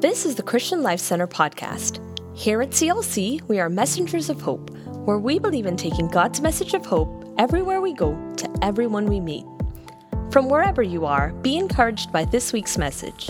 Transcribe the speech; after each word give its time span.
This 0.00 0.24
is 0.24 0.36
the 0.36 0.44
Christian 0.44 0.84
Life 0.84 1.00
Center 1.00 1.26
podcast. 1.26 1.98
Here 2.32 2.62
at 2.62 2.70
CLC, 2.70 3.42
we 3.48 3.58
are 3.58 3.68
messengers 3.68 4.30
of 4.30 4.40
hope, 4.40 4.70
where 5.04 5.18
we 5.18 5.40
believe 5.40 5.66
in 5.66 5.76
taking 5.76 6.06
God's 6.06 6.40
message 6.40 6.72
of 6.72 6.86
hope 6.86 7.34
everywhere 7.36 7.80
we 7.80 7.92
go 7.94 8.12
to 8.36 8.58
everyone 8.62 9.06
we 9.06 9.18
meet. 9.18 9.44
From 10.30 10.48
wherever 10.48 10.84
you 10.84 11.04
are, 11.04 11.32
be 11.42 11.56
encouraged 11.56 12.12
by 12.12 12.24
this 12.26 12.52
week's 12.52 12.78
message. 12.78 13.26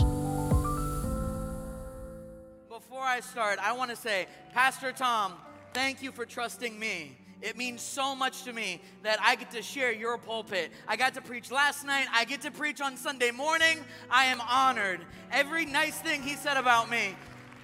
Before 2.68 3.00
I 3.00 3.20
start, 3.20 3.58
I 3.62 3.72
want 3.72 3.88
to 3.88 3.96
say, 3.96 4.26
Pastor 4.52 4.92
Tom, 4.92 5.36
thank 5.72 6.02
you 6.02 6.12
for 6.12 6.26
trusting 6.26 6.78
me. 6.78 7.16
It 7.40 7.56
means 7.56 7.82
so 7.82 8.14
much 8.14 8.42
to 8.44 8.52
me 8.52 8.80
that 9.02 9.18
I 9.22 9.36
get 9.36 9.50
to 9.52 9.62
share 9.62 9.92
your 9.92 10.18
pulpit. 10.18 10.72
I 10.88 10.96
got 10.96 11.14
to 11.14 11.20
preach 11.20 11.50
last 11.50 11.86
night. 11.86 12.06
I 12.12 12.24
get 12.24 12.40
to 12.42 12.50
preach 12.50 12.80
on 12.80 12.96
Sunday 12.96 13.30
morning. 13.30 13.78
I 14.10 14.26
am 14.26 14.40
honored. 14.40 15.00
Every 15.30 15.64
nice 15.64 15.96
thing 15.98 16.22
he 16.22 16.34
said 16.34 16.56
about 16.56 16.90
me, 16.90 17.14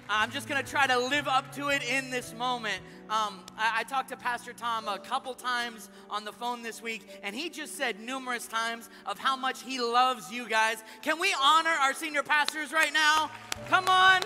I'm 0.09 0.31
just 0.31 0.47
going 0.47 0.63
to 0.63 0.69
try 0.69 0.87
to 0.87 0.99
live 0.99 1.27
up 1.27 1.53
to 1.55 1.69
it 1.69 1.83
in 1.83 2.09
this 2.11 2.33
moment. 2.33 2.79
Um, 3.09 3.43
I, 3.57 3.79
I, 3.79 3.83
talked 3.83 4.09
to 4.09 4.17
Pastor 4.17 4.53
Tom 4.53 4.87
a 4.87 4.97
couple 4.97 5.33
times 5.33 5.89
on 6.09 6.25
the 6.25 6.31
phone 6.31 6.63
this 6.63 6.81
week, 6.81 7.07
and 7.21 7.35
he 7.35 7.49
just 7.49 7.75
said 7.75 7.99
numerous 7.99 8.47
times 8.47 8.89
of 9.05 9.19
how 9.19 9.35
much 9.35 9.61
he 9.61 9.79
loves 9.79 10.31
you 10.31 10.47
guys. 10.47 10.83
Can 11.03 11.19
we 11.19 11.33
honor 11.39 11.69
our 11.69 11.93
senior 11.93 12.23
pastors 12.23 12.71
right 12.71 12.93
now? 12.93 13.29
Come 13.69 13.87
on. 13.87 14.21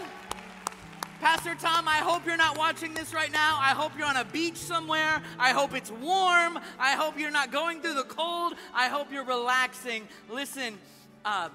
Pastor 1.19 1.53
Tom, 1.53 1.85
I 1.85 1.97
hope 1.97 2.25
you're 2.25 2.37
not 2.37 2.57
watching 2.57 2.93
this 2.93 3.13
right 3.13 3.31
now. 3.31 3.57
I 3.59 3.71
hope 3.71 3.91
you're 3.97 4.07
on 4.07 4.15
a 4.15 4.23
beach 4.23 4.55
somewhere. 4.55 5.21
I 5.37 5.51
hope 5.51 5.73
it's 5.75 5.91
warm. 5.91 6.57
I 6.79 6.91
hope 6.91 7.19
you're 7.19 7.29
not 7.29 7.51
going 7.51 7.81
through 7.81 7.95
the 7.95 8.03
cold. 8.03 8.53
I 8.73 8.87
hope 8.87 9.11
you're 9.11 9.25
relaxing. 9.25 10.07
Listen, 10.29 10.77
uh, 11.25 11.49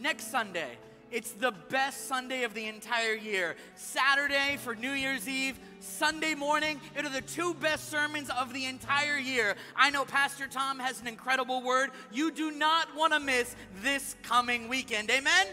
next 0.00 0.30
Sunday, 0.30 0.78
it's 1.10 1.32
the 1.32 1.52
best 1.68 2.08
Sunday 2.08 2.44
of 2.44 2.54
the 2.54 2.66
entire 2.66 3.12
year. 3.12 3.56
Saturday 3.76 4.56
for 4.56 4.74
New 4.74 4.92
Year's 4.92 5.28
Eve, 5.28 5.58
Sunday 5.80 6.34
morning, 6.34 6.80
it 6.96 7.04
are 7.04 7.10
the 7.10 7.20
two 7.20 7.52
best 7.52 7.90
sermons 7.90 8.30
of 8.30 8.54
the 8.54 8.64
entire 8.64 9.18
year. 9.18 9.56
I 9.76 9.90
know 9.90 10.06
Pastor 10.06 10.46
Tom 10.46 10.78
has 10.78 11.02
an 11.02 11.06
incredible 11.06 11.60
word. 11.60 11.90
You 12.12 12.30
do 12.30 12.50
not 12.50 12.96
want 12.96 13.12
to 13.12 13.20
miss 13.20 13.54
this 13.82 14.16
coming 14.22 14.70
weekend. 14.70 15.10
Amen? 15.10 15.48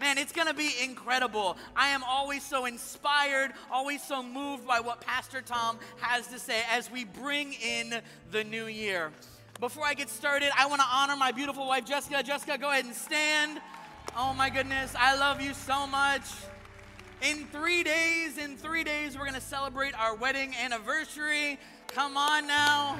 Man, 0.00 0.16
it's 0.16 0.32
going 0.32 0.46
to 0.46 0.54
be 0.54 0.70
incredible. 0.82 1.58
I 1.76 1.88
am 1.88 2.02
always 2.04 2.42
so 2.42 2.64
inspired, 2.64 3.52
always 3.70 4.02
so 4.02 4.22
moved 4.22 4.66
by 4.66 4.80
what 4.80 5.02
Pastor 5.02 5.42
Tom 5.42 5.78
has 6.00 6.26
to 6.28 6.38
say 6.38 6.62
as 6.70 6.90
we 6.90 7.04
bring 7.04 7.52
in 7.52 8.00
the 8.30 8.42
new 8.42 8.64
year. 8.64 9.12
Before 9.60 9.84
I 9.84 9.92
get 9.92 10.08
started, 10.08 10.52
I 10.58 10.64
want 10.68 10.80
to 10.80 10.86
honor 10.90 11.16
my 11.16 11.32
beautiful 11.32 11.66
wife, 11.68 11.84
Jessica. 11.84 12.22
Jessica, 12.22 12.56
go 12.56 12.70
ahead 12.70 12.86
and 12.86 12.94
stand. 12.94 13.60
Oh 14.16 14.32
my 14.32 14.48
goodness, 14.48 14.94
I 14.98 15.16
love 15.16 15.42
you 15.42 15.52
so 15.52 15.86
much. 15.86 16.22
In 17.20 17.46
three 17.48 17.82
days, 17.82 18.38
in 18.38 18.56
three 18.56 18.82
days, 18.82 19.18
we're 19.18 19.24
going 19.24 19.34
to 19.34 19.40
celebrate 19.42 19.92
our 20.00 20.16
wedding 20.16 20.54
anniversary. 20.54 21.58
Come 21.88 22.16
on 22.16 22.46
now. 22.46 22.98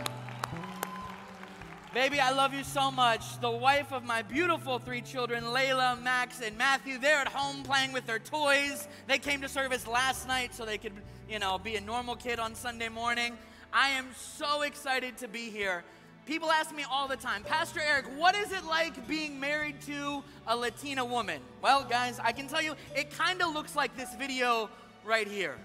Baby, 1.92 2.20
I 2.20 2.30
love 2.30 2.54
you 2.54 2.62
so 2.62 2.92
much. 2.92 3.40
The 3.40 3.50
wife 3.50 3.92
of 3.92 4.04
my 4.04 4.22
beautiful 4.22 4.78
three 4.78 5.00
children, 5.00 5.42
Layla, 5.42 6.00
Max, 6.00 6.40
and 6.40 6.56
Matthew, 6.56 6.98
they're 6.98 7.18
at 7.18 7.26
home 7.26 7.64
playing 7.64 7.92
with 7.92 8.06
their 8.06 8.20
toys. 8.20 8.86
They 9.08 9.18
came 9.18 9.40
to 9.40 9.48
service 9.48 9.88
last 9.88 10.28
night 10.28 10.54
so 10.54 10.64
they 10.64 10.78
could, 10.78 10.92
you 11.28 11.40
know, 11.40 11.58
be 11.58 11.74
a 11.74 11.80
normal 11.80 12.14
kid 12.14 12.38
on 12.38 12.54
Sunday 12.54 12.88
morning. 12.88 13.36
I 13.72 13.88
am 13.88 14.06
so 14.14 14.62
excited 14.62 15.16
to 15.16 15.26
be 15.26 15.50
here. 15.50 15.82
People 16.26 16.52
ask 16.52 16.72
me 16.72 16.84
all 16.88 17.08
the 17.08 17.16
time, 17.16 17.42
Pastor 17.42 17.80
Eric, 17.80 18.04
what 18.16 18.36
is 18.36 18.52
it 18.52 18.64
like 18.66 19.08
being 19.08 19.40
married 19.40 19.80
to 19.86 20.22
a 20.46 20.56
Latina 20.56 21.04
woman? 21.04 21.40
Well, 21.60 21.82
guys, 21.82 22.20
I 22.22 22.30
can 22.30 22.46
tell 22.46 22.62
you, 22.62 22.76
it 22.94 23.10
kind 23.10 23.42
of 23.42 23.52
looks 23.52 23.74
like 23.74 23.96
this 23.96 24.14
video 24.14 24.70
right 25.04 25.26
here. 25.26 25.56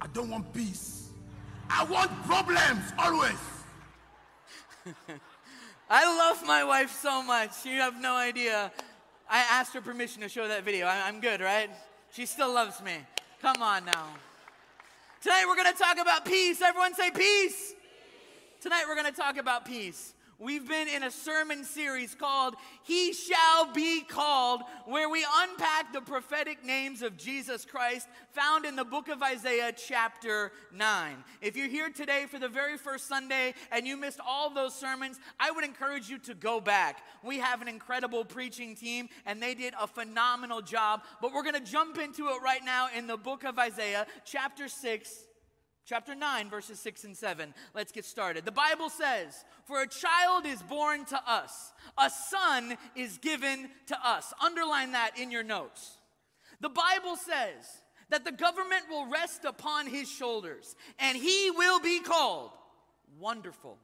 I 0.00 0.06
don't 0.06 0.30
want 0.30 0.54
peace. 0.54 1.08
I 1.68 1.82
want 1.82 2.12
problems 2.26 2.92
always. 2.96 3.55
I 5.90 6.04
love 6.18 6.46
my 6.46 6.64
wife 6.64 6.92
so 7.00 7.22
much. 7.22 7.64
You 7.64 7.80
have 7.80 8.00
no 8.00 8.16
idea. 8.16 8.70
I 9.28 9.38
asked 9.38 9.74
her 9.74 9.80
permission 9.80 10.22
to 10.22 10.28
show 10.28 10.46
that 10.46 10.64
video. 10.64 10.86
I, 10.86 11.08
am 11.08 11.20
good, 11.20 11.40
right? 11.40 11.70
She 12.12 12.26
still 12.26 12.52
loves 12.52 12.82
me. 12.82 12.94
Come 13.42 13.62
on 13.62 13.84
now. 13.84 14.06
Tonight 15.20 15.44
we're 15.48 15.56
going 15.56 15.72
to 15.72 15.78
talk 15.78 15.98
about 15.98 16.24
peace. 16.24 16.62
Everyone 16.62 16.94
say 16.94 17.10
peace. 17.10 17.74
Tonight 18.60 18.84
we're 18.88 18.94
going 18.94 19.12
to 19.12 19.18
talk 19.18 19.38
about 19.38 19.64
peace. 19.64 20.14
We've 20.38 20.68
been 20.68 20.86
in 20.88 21.02
a 21.02 21.10
sermon 21.10 21.64
series 21.64 22.14
called 22.14 22.56
He 22.82 23.14
Shall 23.14 23.72
Be 23.72 24.02
Called, 24.02 24.60
where 24.84 25.08
we 25.08 25.24
unpack 25.34 25.94
the 25.94 26.02
prophetic 26.02 26.62
names 26.62 27.00
of 27.00 27.16
Jesus 27.16 27.64
Christ 27.64 28.06
found 28.32 28.66
in 28.66 28.76
the 28.76 28.84
book 28.84 29.08
of 29.08 29.22
Isaiah, 29.22 29.72
chapter 29.72 30.52
9. 30.74 31.16
If 31.40 31.56
you're 31.56 31.68
here 31.68 31.88
today 31.88 32.26
for 32.28 32.38
the 32.38 32.50
very 32.50 32.76
first 32.76 33.08
Sunday 33.08 33.54
and 33.72 33.86
you 33.86 33.96
missed 33.96 34.20
all 34.26 34.50
those 34.50 34.74
sermons, 34.74 35.18
I 35.40 35.50
would 35.52 35.64
encourage 35.64 36.10
you 36.10 36.18
to 36.18 36.34
go 36.34 36.60
back. 36.60 37.02
We 37.24 37.38
have 37.38 37.62
an 37.62 37.68
incredible 37.68 38.22
preaching 38.22 38.76
team, 38.76 39.08
and 39.24 39.42
they 39.42 39.54
did 39.54 39.72
a 39.80 39.86
phenomenal 39.86 40.60
job. 40.60 41.00
But 41.22 41.32
we're 41.32 41.44
going 41.44 41.54
to 41.54 41.60
jump 41.60 41.96
into 41.96 42.28
it 42.28 42.42
right 42.44 42.62
now 42.62 42.88
in 42.94 43.06
the 43.06 43.16
book 43.16 43.44
of 43.44 43.58
Isaiah, 43.58 44.06
chapter 44.26 44.68
6 44.68 45.25
Chapter 45.86 46.16
9, 46.16 46.50
verses 46.50 46.80
6 46.80 47.04
and 47.04 47.16
7. 47.16 47.54
Let's 47.72 47.92
get 47.92 48.04
started. 48.04 48.44
The 48.44 48.50
Bible 48.50 48.90
says, 48.90 49.44
For 49.66 49.82
a 49.82 49.86
child 49.86 50.44
is 50.44 50.60
born 50.60 51.04
to 51.06 51.20
us, 51.24 51.72
a 51.96 52.10
son 52.10 52.76
is 52.96 53.18
given 53.18 53.68
to 53.86 53.96
us. 54.04 54.34
Underline 54.44 54.92
that 54.92 55.12
in 55.16 55.30
your 55.30 55.44
notes. 55.44 55.98
The 56.60 56.70
Bible 56.70 57.14
says 57.14 57.82
that 58.08 58.24
the 58.24 58.32
government 58.32 58.82
will 58.90 59.06
rest 59.06 59.44
upon 59.44 59.86
his 59.86 60.10
shoulders, 60.10 60.74
and 60.98 61.16
he 61.16 61.52
will 61.52 61.78
be 61.78 62.00
called 62.00 62.50
Wonderful, 63.20 63.78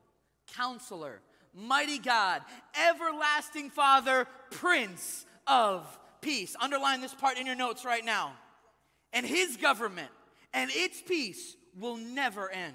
Counselor, 0.56 1.20
Mighty 1.54 1.98
God, 1.98 2.42
Everlasting 2.90 3.70
Father, 3.70 4.26
Prince 4.50 5.24
of 5.46 5.86
Peace. 6.20 6.56
Underline 6.60 7.00
this 7.00 7.14
part 7.14 7.38
in 7.38 7.46
your 7.46 7.54
notes 7.54 7.84
right 7.84 8.04
now. 8.04 8.32
And 9.12 9.24
his 9.24 9.56
government 9.56 10.10
and 10.52 10.68
its 10.72 11.00
peace 11.00 11.56
will 11.78 11.96
never 11.96 12.50
end. 12.50 12.74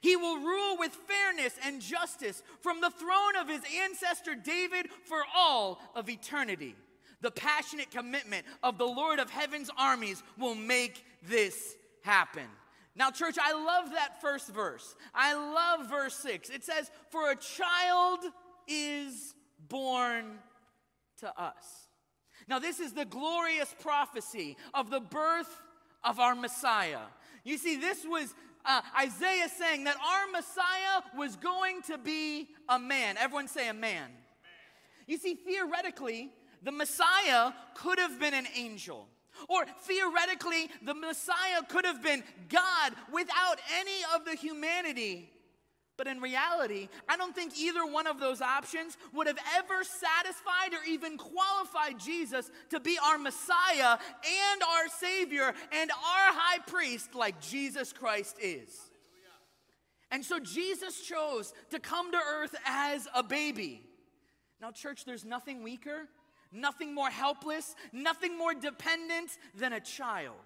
He 0.00 0.16
will 0.16 0.38
rule 0.38 0.76
with 0.78 0.92
fairness 0.92 1.54
and 1.64 1.80
justice 1.80 2.42
from 2.60 2.80
the 2.80 2.90
throne 2.90 3.36
of 3.40 3.48
his 3.48 3.62
ancestor 3.82 4.34
David 4.34 4.88
for 5.06 5.22
all 5.34 5.80
of 5.94 6.08
eternity. 6.08 6.74
The 7.22 7.30
passionate 7.30 7.90
commitment 7.90 8.44
of 8.62 8.78
the 8.78 8.86
Lord 8.86 9.18
of 9.18 9.30
heaven's 9.30 9.70
armies 9.76 10.22
will 10.38 10.54
make 10.54 11.04
this 11.22 11.74
happen. 12.02 12.44
Now, 12.94 13.10
church, 13.10 13.36
I 13.40 13.52
love 13.52 13.92
that 13.92 14.20
first 14.20 14.48
verse. 14.48 14.94
I 15.14 15.34
love 15.34 15.90
verse 15.90 16.14
6. 16.14 16.50
It 16.50 16.64
says, 16.64 16.90
For 17.10 17.30
a 17.30 17.36
child 17.36 18.20
is 18.68 19.34
born 19.68 20.38
to 21.20 21.40
us. 21.40 21.88
Now, 22.48 22.58
this 22.58 22.80
is 22.80 22.92
the 22.92 23.04
glorious 23.04 23.74
prophecy 23.80 24.56
of 24.72 24.90
the 24.90 25.00
birth 25.00 25.62
of 26.04 26.20
our 26.20 26.34
Messiah. 26.34 27.06
You 27.46 27.58
see, 27.58 27.76
this 27.76 28.04
was 28.04 28.34
uh, 28.64 28.80
Isaiah 29.00 29.48
saying 29.48 29.84
that 29.84 29.94
our 29.96 30.32
Messiah 30.32 31.02
was 31.16 31.36
going 31.36 31.80
to 31.82 31.96
be 31.96 32.48
a 32.68 32.76
man. 32.76 33.16
Everyone 33.18 33.46
say 33.46 33.68
a 33.68 33.72
man. 33.72 33.82
man. 33.82 34.10
You 35.06 35.16
see, 35.16 35.36
theoretically, 35.36 36.32
the 36.64 36.72
Messiah 36.72 37.52
could 37.76 38.00
have 38.00 38.18
been 38.18 38.34
an 38.34 38.48
angel. 38.56 39.06
Or 39.48 39.64
theoretically, 39.82 40.70
the 40.84 40.94
Messiah 40.94 41.62
could 41.68 41.84
have 41.84 42.02
been 42.02 42.24
God 42.48 42.94
without 43.12 43.60
any 43.78 44.00
of 44.16 44.24
the 44.24 44.34
humanity 44.34 45.30
but 45.96 46.06
in 46.06 46.20
reality, 46.20 46.88
I 47.08 47.16
don't 47.16 47.34
think 47.34 47.58
either 47.58 47.84
one 47.86 48.06
of 48.06 48.20
those 48.20 48.42
options 48.42 48.96
would 49.14 49.26
have 49.26 49.38
ever 49.56 49.82
satisfied 49.82 50.72
or 50.72 50.84
even 50.86 51.16
qualified 51.16 51.98
Jesus 51.98 52.50
to 52.70 52.80
be 52.80 52.98
our 53.02 53.18
Messiah 53.18 53.98
and 54.24 54.62
our 54.62 54.88
Savior 54.98 55.54
and 55.72 55.90
our 55.90 56.32
high 56.32 56.58
priest 56.66 57.14
like 57.14 57.40
Jesus 57.40 57.92
Christ 57.92 58.36
is. 58.42 58.90
And 60.10 60.24
so 60.24 60.38
Jesus 60.38 61.00
chose 61.00 61.52
to 61.70 61.80
come 61.80 62.12
to 62.12 62.18
earth 62.18 62.54
as 62.64 63.08
a 63.14 63.22
baby. 63.22 63.82
Now, 64.60 64.70
church, 64.70 65.04
there's 65.04 65.24
nothing 65.24 65.62
weaker, 65.62 66.08
nothing 66.52 66.94
more 66.94 67.10
helpless, 67.10 67.74
nothing 67.92 68.38
more 68.38 68.54
dependent 68.54 69.30
than 69.54 69.72
a 69.72 69.80
child. 69.80 70.36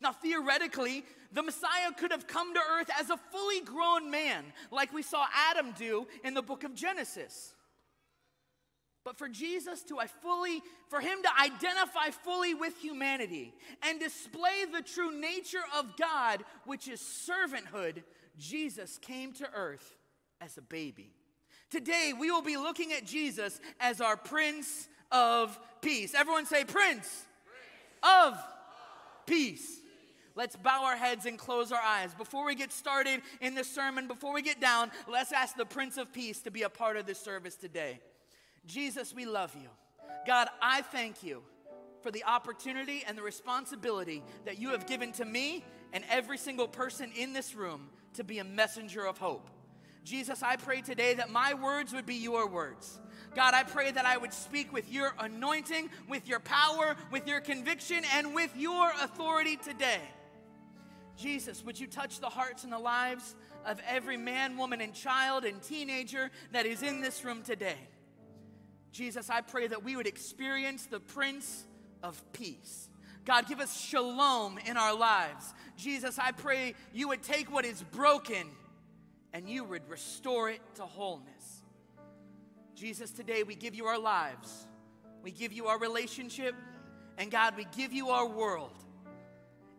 Now, 0.00 0.12
theoretically, 0.12 1.04
the 1.32 1.42
Messiah 1.42 1.92
could 1.96 2.12
have 2.12 2.26
come 2.26 2.54
to 2.54 2.60
earth 2.78 2.90
as 2.98 3.10
a 3.10 3.16
fully 3.16 3.60
grown 3.60 4.10
man, 4.10 4.44
like 4.70 4.92
we 4.92 5.02
saw 5.02 5.26
Adam 5.50 5.72
do 5.76 6.06
in 6.24 6.34
the 6.34 6.42
book 6.42 6.64
of 6.64 6.74
Genesis. 6.74 7.54
But 9.04 9.18
for 9.18 9.28
Jesus 9.28 9.82
to 9.84 10.00
I 10.00 10.08
fully, 10.08 10.62
for 10.88 11.00
him 11.00 11.22
to 11.22 11.28
identify 11.40 12.10
fully 12.10 12.54
with 12.54 12.76
humanity 12.78 13.54
and 13.82 14.00
display 14.00 14.64
the 14.72 14.82
true 14.82 15.16
nature 15.20 15.62
of 15.78 15.96
God, 15.96 16.42
which 16.64 16.88
is 16.88 17.00
servanthood, 17.00 18.02
Jesus 18.36 18.98
came 18.98 19.32
to 19.34 19.48
earth 19.54 19.96
as 20.40 20.58
a 20.58 20.62
baby. 20.62 21.12
Today, 21.70 22.12
we 22.18 22.30
will 22.30 22.42
be 22.42 22.56
looking 22.56 22.92
at 22.92 23.06
Jesus 23.06 23.60
as 23.78 24.00
our 24.00 24.16
Prince 24.16 24.88
of 25.12 25.56
Peace. 25.82 26.14
Everyone 26.14 26.46
say, 26.46 26.64
Prince, 26.64 27.26
of 28.02 28.36
Peace. 29.26 29.80
Let's 30.36 30.54
bow 30.54 30.84
our 30.84 30.96
heads 30.96 31.24
and 31.24 31.38
close 31.38 31.72
our 31.72 31.80
eyes. 31.80 32.12
Before 32.12 32.44
we 32.44 32.54
get 32.54 32.70
started 32.70 33.22
in 33.40 33.54
this 33.54 33.68
sermon, 33.68 34.06
before 34.06 34.34
we 34.34 34.42
get 34.42 34.60
down, 34.60 34.90
let's 35.08 35.32
ask 35.32 35.56
the 35.56 35.64
Prince 35.64 35.96
of 35.96 36.12
Peace 36.12 36.42
to 36.42 36.50
be 36.50 36.62
a 36.62 36.68
part 36.68 36.98
of 36.98 37.06
this 37.06 37.18
service 37.18 37.56
today. 37.56 38.00
Jesus, 38.66 39.14
we 39.14 39.24
love 39.24 39.56
you. 39.58 39.68
God, 40.26 40.48
I 40.60 40.82
thank 40.82 41.22
you 41.22 41.42
for 42.02 42.10
the 42.10 42.22
opportunity 42.24 43.02
and 43.08 43.16
the 43.16 43.22
responsibility 43.22 44.22
that 44.44 44.58
you 44.58 44.70
have 44.70 44.86
given 44.86 45.10
to 45.12 45.24
me 45.24 45.64
and 45.94 46.04
every 46.10 46.36
single 46.36 46.68
person 46.68 47.10
in 47.16 47.32
this 47.32 47.54
room 47.54 47.88
to 48.14 48.22
be 48.22 48.38
a 48.38 48.44
messenger 48.44 49.06
of 49.06 49.16
hope. 49.16 49.48
Jesus, 50.04 50.42
I 50.42 50.56
pray 50.56 50.82
today 50.82 51.14
that 51.14 51.30
my 51.30 51.54
words 51.54 51.94
would 51.94 52.06
be 52.06 52.14
your 52.14 52.46
words. 52.46 53.00
God, 53.34 53.54
I 53.54 53.62
pray 53.62 53.90
that 53.90 54.04
I 54.04 54.18
would 54.18 54.32
speak 54.32 54.72
with 54.72 54.92
your 54.92 55.14
anointing, 55.18 55.88
with 56.08 56.28
your 56.28 56.40
power, 56.40 56.94
with 57.10 57.26
your 57.26 57.40
conviction, 57.40 58.02
and 58.14 58.34
with 58.34 58.54
your 58.56 58.90
authority 59.02 59.56
today. 59.56 60.00
Jesus, 61.16 61.64
would 61.64 61.80
you 61.80 61.86
touch 61.86 62.20
the 62.20 62.28
hearts 62.28 62.64
and 62.64 62.72
the 62.72 62.78
lives 62.78 63.34
of 63.64 63.80
every 63.88 64.16
man, 64.16 64.56
woman, 64.56 64.80
and 64.80 64.92
child 64.92 65.44
and 65.44 65.62
teenager 65.62 66.30
that 66.52 66.66
is 66.66 66.82
in 66.82 67.00
this 67.00 67.24
room 67.24 67.42
today? 67.42 67.78
Jesus, 68.92 69.30
I 69.30 69.40
pray 69.40 69.66
that 69.66 69.82
we 69.82 69.96
would 69.96 70.06
experience 70.06 70.86
the 70.86 71.00
Prince 71.00 71.64
of 72.02 72.22
Peace. 72.32 72.88
God, 73.24 73.48
give 73.48 73.60
us 73.60 73.78
shalom 73.78 74.58
in 74.66 74.76
our 74.76 74.94
lives. 74.94 75.52
Jesus, 75.76 76.18
I 76.18 76.32
pray 76.32 76.74
you 76.92 77.08
would 77.08 77.22
take 77.22 77.52
what 77.52 77.64
is 77.64 77.82
broken 77.82 78.46
and 79.32 79.48
you 79.48 79.64
would 79.64 79.88
restore 79.88 80.48
it 80.48 80.60
to 80.76 80.82
wholeness. 80.82 81.62
Jesus, 82.74 83.10
today 83.10 83.42
we 83.42 83.54
give 83.54 83.74
you 83.74 83.86
our 83.86 83.98
lives, 83.98 84.66
we 85.22 85.30
give 85.30 85.52
you 85.52 85.66
our 85.66 85.78
relationship, 85.78 86.54
and 87.18 87.30
God, 87.30 87.54
we 87.56 87.66
give 87.76 87.92
you 87.92 88.10
our 88.10 88.26
world 88.26 88.85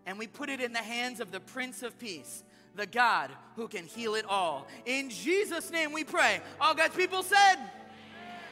and 0.08 0.18
we 0.18 0.26
put 0.26 0.50
it 0.50 0.62
in 0.62 0.72
the 0.72 0.80
hands 0.80 1.20
of 1.20 1.32
the 1.32 1.42
Prince 1.42 1.84
of 1.84 2.00
Peace, 2.00 2.44
the 2.76 2.86
God 2.86 3.30
who 3.58 3.68
can 3.68 3.86
heal 3.86 4.16
it 4.16 4.26
all. 4.28 4.66
In 4.86 5.10
Jesus' 5.10 5.70
name 5.70 5.92
we 5.92 6.06
pray. 6.06 6.40
All 6.62 6.74
God's 6.74 6.96
people 6.96 7.22
said, 7.22 7.58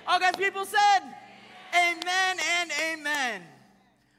All 0.05 0.19
God's 0.19 0.37
people 0.37 0.65
said, 0.65 0.99
Amen 1.73 2.37
and 2.59 2.71
amen. 2.91 3.41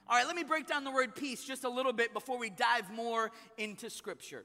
All 0.09 0.17
right, 0.17 0.27
let 0.27 0.35
me 0.35 0.45
break 0.45 0.67
down 0.67 0.85
the 0.85 0.91
word 0.91 1.15
peace 1.15 1.45
just 1.45 1.65
a 1.65 1.69
little 1.69 1.93
bit 1.93 2.15
before 2.15 2.39
we 2.39 2.49
dive 2.49 2.91
more 2.91 3.31
into 3.59 3.91
Scripture. 3.91 4.45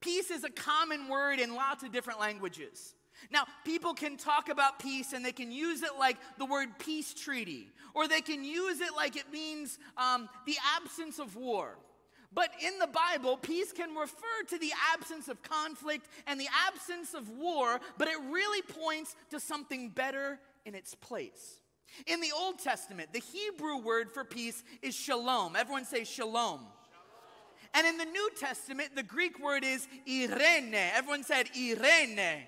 Peace 0.00 0.30
is 0.32 0.42
a 0.42 0.50
common 0.50 1.08
word 1.08 1.38
in 1.38 1.54
lots 1.54 1.84
of 1.84 1.92
different 1.92 2.18
languages. 2.18 2.96
Now, 3.30 3.44
people 3.64 3.94
can 3.94 4.16
talk 4.16 4.48
about 4.48 4.80
peace 4.80 5.12
and 5.12 5.24
they 5.24 5.30
can 5.30 5.52
use 5.52 5.82
it 5.82 5.92
like 5.96 6.16
the 6.38 6.44
word 6.44 6.70
peace 6.80 7.14
treaty, 7.14 7.70
or 7.94 8.08
they 8.08 8.20
can 8.20 8.42
use 8.42 8.80
it 8.80 8.96
like 8.96 9.14
it 9.14 9.30
means 9.30 9.78
um, 9.96 10.28
the 10.44 10.56
absence 10.76 11.20
of 11.20 11.36
war. 11.36 11.78
But 12.34 12.50
in 12.64 12.78
the 12.78 12.86
Bible, 12.86 13.36
peace 13.36 13.72
can 13.72 13.94
refer 13.94 14.44
to 14.48 14.58
the 14.58 14.72
absence 14.94 15.28
of 15.28 15.42
conflict 15.42 16.08
and 16.26 16.40
the 16.40 16.48
absence 16.66 17.12
of 17.14 17.28
war, 17.28 17.80
but 17.98 18.08
it 18.08 18.16
really 18.30 18.62
points 18.62 19.14
to 19.30 19.38
something 19.38 19.90
better 19.90 20.38
in 20.64 20.74
its 20.74 20.94
place. 20.94 21.60
In 22.06 22.20
the 22.20 22.32
Old 22.34 22.58
Testament, 22.58 23.12
the 23.12 23.20
Hebrew 23.20 23.76
word 23.78 24.12
for 24.12 24.24
peace 24.24 24.64
is 24.80 24.94
shalom. 24.94 25.56
Everyone 25.56 25.84
say 25.84 26.04
shalom. 26.04 26.60
And 27.74 27.86
in 27.86 27.98
the 27.98 28.06
New 28.06 28.30
Testament, 28.38 28.90
the 28.94 29.02
Greek 29.02 29.38
word 29.38 29.64
is 29.64 29.86
irene. 30.08 30.74
Everyone 30.74 31.24
said 31.24 31.48
irene. 31.56 32.44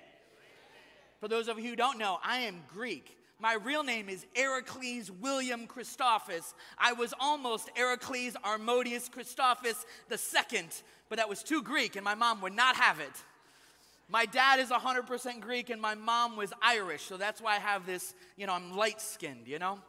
For 1.19 1.27
those 1.27 1.47
of 1.47 1.59
you 1.59 1.69
who 1.69 1.75
don't 1.75 1.97
know, 1.97 2.19
I 2.23 2.39
am 2.39 2.61
Greek. 2.71 3.17
My 3.39 3.55
real 3.55 3.83
name 3.83 4.07
is 4.07 4.25
Ericles 4.35 5.11
William 5.11 5.67
Christophus. 5.67 6.53
I 6.77 6.93
was 6.93 7.13
almost 7.19 7.69
Ericles 7.75 8.35
Armodius 8.43 9.09
Christophus 9.09 9.85
II, 10.09 10.67
but 11.09 11.17
that 11.17 11.27
was 11.27 11.43
too 11.43 11.61
Greek, 11.61 11.95
and 11.95 12.05
my 12.05 12.15
mom 12.15 12.41
would 12.41 12.55
not 12.55 12.77
have 12.77 12.99
it. 12.99 13.11
My 14.07 14.25
dad 14.25 14.59
is 14.59 14.69
100% 14.69 15.41
Greek, 15.41 15.69
and 15.69 15.81
my 15.81 15.95
mom 15.95 16.37
was 16.37 16.53
Irish, 16.61 17.03
so 17.03 17.17
that's 17.17 17.41
why 17.41 17.55
I 17.55 17.59
have 17.59 17.85
this, 17.85 18.13
you 18.37 18.45
know, 18.45 18.53
I'm 18.53 18.75
light 18.75 19.01
skinned, 19.01 19.47
you 19.47 19.59
know? 19.59 19.79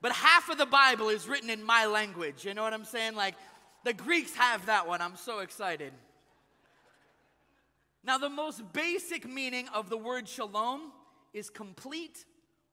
But 0.00 0.12
half 0.12 0.48
of 0.48 0.58
the 0.58 0.66
Bible 0.66 1.10
is 1.10 1.28
written 1.28 1.50
in 1.50 1.62
my 1.62 1.86
language, 1.86 2.44
you 2.44 2.52
know 2.54 2.62
what 2.62 2.74
I'm 2.74 2.84
saying? 2.84 3.14
Like, 3.14 3.36
the 3.84 3.92
Greeks 3.92 4.34
have 4.34 4.66
that 4.66 4.88
one. 4.88 5.00
I'm 5.00 5.16
so 5.16 5.38
excited. 5.40 5.92
Now, 8.02 8.18
the 8.18 8.28
most 8.28 8.72
basic 8.72 9.28
meaning 9.28 9.68
of 9.72 9.88
the 9.88 9.96
word 9.96 10.28
shalom 10.28 10.90
is 11.34 11.50
complete 11.50 12.24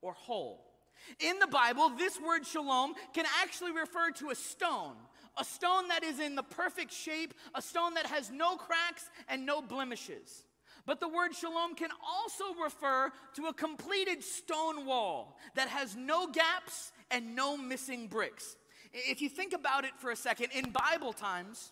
or 0.01 0.13
whole. 0.13 0.71
In 1.19 1.39
the 1.39 1.47
Bible, 1.47 1.89
this 1.89 2.19
word 2.21 2.45
shalom 2.45 2.93
can 3.13 3.25
actually 3.41 3.71
refer 3.71 4.11
to 4.11 4.29
a 4.29 4.35
stone, 4.35 4.95
a 5.37 5.43
stone 5.43 5.87
that 5.87 6.03
is 6.03 6.19
in 6.19 6.35
the 6.35 6.43
perfect 6.43 6.93
shape, 6.93 7.33
a 7.55 7.61
stone 7.61 7.95
that 7.95 8.05
has 8.05 8.29
no 8.31 8.55
cracks 8.55 9.09
and 9.27 9.45
no 9.45 9.61
blemishes. 9.61 10.45
But 10.85 10.99
the 10.99 11.07
word 11.07 11.35
shalom 11.35 11.75
can 11.75 11.89
also 12.05 12.59
refer 12.63 13.11
to 13.35 13.45
a 13.47 13.53
completed 13.53 14.23
stone 14.23 14.85
wall 14.85 15.37
that 15.55 15.67
has 15.67 15.95
no 15.95 16.27
gaps 16.27 16.91
and 17.09 17.35
no 17.35 17.57
missing 17.57 18.07
bricks. 18.07 18.55
If 18.93 19.21
you 19.21 19.29
think 19.29 19.53
about 19.53 19.85
it 19.85 19.91
for 19.97 20.11
a 20.11 20.15
second, 20.15 20.51
in 20.53 20.71
Bible 20.71 21.13
times, 21.13 21.71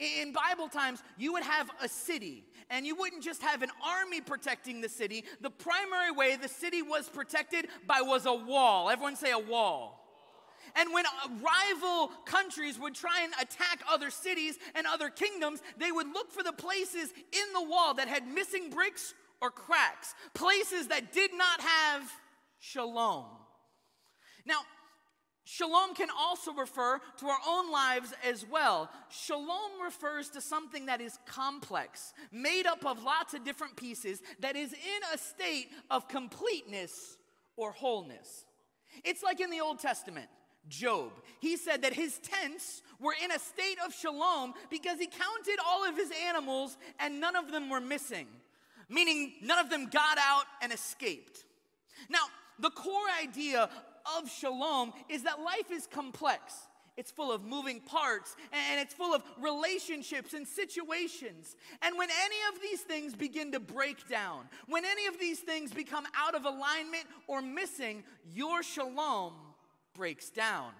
in 0.00 0.32
Bible 0.32 0.68
times, 0.68 1.02
you 1.16 1.32
would 1.32 1.42
have 1.42 1.70
a 1.80 1.88
city, 1.88 2.44
and 2.70 2.86
you 2.86 2.96
wouldn't 2.96 3.22
just 3.22 3.42
have 3.42 3.62
an 3.62 3.70
army 3.84 4.20
protecting 4.20 4.80
the 4.80 4.88
city. 4.88 5.24
The 5.40 5.50
primary 5.50 6.10
way 6.10 6.36
the 6.36 6.48
city 6.48 6.82
was 6.82 7.08
protected 7.08 7.68
by 7.86 8.00
was 8.00 8.26
a 8.26 8.34
wall. 8.34 8.90
Everyone 8.90 9.16
say 9.16 9.30
a 9.30 9.38
wall. 9.38 10.00
And 10.76 10.92
when 10.92 11.06
uh, 11.06 11.28
rival 11.40 12.08
countries 12.24 12.78
would 12.78 12.94
try 12.94 13.22
and 13.22 13.32
attack 13.40 13.80
other 13.88 14.10
cities 14.10 14.58
and 14.74 14.86
other 14.86 15.08
kingdoms, 15.08 15.62
they 15.78 15.92
would 15.92 16.08
look 16.08 16.32
for 16.32 16.42
the 16.42 16.52
places 16.52 17.10
in 17.32 17.52
the 17.52 17.62
wall 17.62 17.94
that 17.94 18.08
had 18.08 18.26
missing 18.26 18.70
bricks 18.70 19.14
or 19.40 19.50
cracks, 19.50 20.14
places 20.34 20.88
that 20.88 21.12
did 21.12 21.32
not 21.34 21.60
have 21.60 22.10
shalom. 22.58 23.26
Now, 24.46 24.60
Shalom 25.44 25.94
can 25.94 26.08
also 26.18 26.52
refer 26.54 26.98
to 27.18 27.26
our 27.26 27.38
own 27.46 27.70
lives 27.70 28.14
as 28.26 28.46
well. 28.46 28.90
Shalom 29.10 29.82
refers 29.82 30.30
to 30.30 30.40
something 30.40 30.86
that 30.86 31.02
is 31.02 31.18
complex, 31.26 32.14
made 32.32 32.66
up 32.66 32.84
of 32.86 33.02
lots 33.02 33.34
of 33.34 33.44
different 33.44 33.76
pieces, 33.76 34.22
that 34.40 34.56
is 34.56 34.72
in 34.72 35.02
a 35.12 35.18
state 35.18 35.68
of 35.90 36.08
completeness 36.08 37.18
or 37.56 37.72
wholeness. 37.72 38.46
It's 39.04 39.22
like 39.22 39.40
in 39.40 39.50
the 39.50 39.60
Old 39.60 39.80
Testament. 39.80 40.28
Job. 40.68 41.12
He 41.40 41.58
said 41.58 41.82
that 41.82 41.92
his 41.92 42.18
tents 42.20 42.82
were 42.98 43.14
in 43.22 43.30
a 43.30 43.38
state 43.38 43.76
of 43.84 43.94
shalom 43.94 44.54
because 44.70 44.98
he 44.98 45.06
counted 45.06 45.58
all 45.66 45.86
of 45.86 45.94
his 45.94 46.10
animals 46.26 46.78
and 46.98 47.20
none 47.20 47.36
of 47.36 47.52
them 47.52 47.68
were 47.68 47.82
missing, 47.82 48.26
meaning 48.88 49.34
none 49.42 49.58
of 49.58 49.68
them 49.68 49.90
got 49.90 50.16
out 50.18 50.44
and 50.62 50.72
escaped. 50.72 51.44
Now, 52.08 52.24
the 52.58 52.70
core 52.70 53.08
idea 53.22 53.68
of 54.18 54.30
shalom 54.30 54.92
is 55.08 55.22
that 55.24 55.40
life 55.40 55.70
is 55.70 55.86
complex. 55.86 56.54
It's 56.96 57.10
full 57.10 57.32
of 57.32 57.44
moving 57.44 57.80
parts 57.80 58.36
and 58.52 58.80
it's 58.80 58.94
full 58.94 59.14
of 59.14 59.22
relationships 59.40 60.32
and 60.32 60.46
situations. 60.46 61.56
And 61.82 61.98
when 61.98 62.08
any 62.10 62.36
of 62.54 62.62
these 62.62 62.80
things 62.82 63.14
begin 63.14 63.50
to 63.52 63.60
break 63.60 64.08
down, 64.08 64.44
when 64.68 64.84
any 64.84 65.06
of 65.06 65.18
these 65.18 65.40
things 65.40 65.72
become 65.72 66.04
out 66.16 66.34
of 66.36 66.44
alignment 66.44 67.04
or 67.26 67.42
missing, 67.42 68.04
your 68.32 68.62
shalom 68.62 69.32
breaks 69.94 70.30
down. 70.30 70.70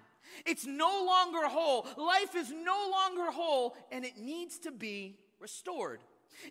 It's 0.45 0.65
no 0.65 1.05
longer 1.05 1.47
whole. 1.47 1.85
Life 1.97 2.35
is 2.35 2.51
no 2.51 2.89
longer 2.91 3.31
whole 3.31 3.75
and 3.91 4.05
it 4.05 4.17
needs 4.17 4.57
to 4.59 4.71
be 4.71 5.17
restored. 5.39 5.99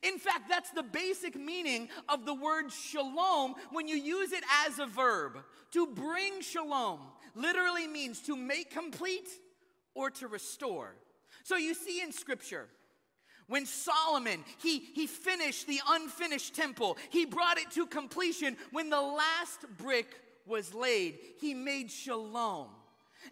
In 0.02 0.18
fact, 0.18 0.48
that's 0.48 0.70
the 0.70 0.82
basic 0.82 1.36
meaning 1.36 1.88
of 2.08 2.26
the 2.26 2.34
word 2.34 2.70
shalom 2.72 3.54
when 3.70 3.88
you 3.88 3.96
use 3.96 4.32
it 4.32 4.44
as 4.66 4.78
a 4.78 4.86
verb. 4.86 5.38
To 5.72 5.86
bring 5.86 6.40
shalom 6.40 7.00
literally 7.34 7.86
means 7.86 8.20
to 8.22 8.36
make 8.36 8.70
complete 8.70 9.28
or 9.94 10.10
to 10.10 10.28
restore. 10.28 10.94
So 11.42 11.56
you 11.56 11.74
see 11.74 12.00
in 12.00 12.12
scripture, 12.12 12.68
when 13.46 13.66
Solomon, 13.66 14.44
he, 14.62 14.78
he 14.78 15.06
finished 15.06 15.66
the 15.66 15.80
unfinished 15.88 16.54
temple, 16.54 16.96
he 17.10 17.26
brought 17.26 17.58
it 17.58 17.70
to 17.72 17.86
completion. 17.86 18.56
When 18.72 18.88
the 18.88 19.00
last 19.00 19.66
brick 19.76 20.20
was 20.46 20.74
laid, 20.74 21.18
he 21.40 21.54
made 21.54 21.90
shalom. 21.90 22.68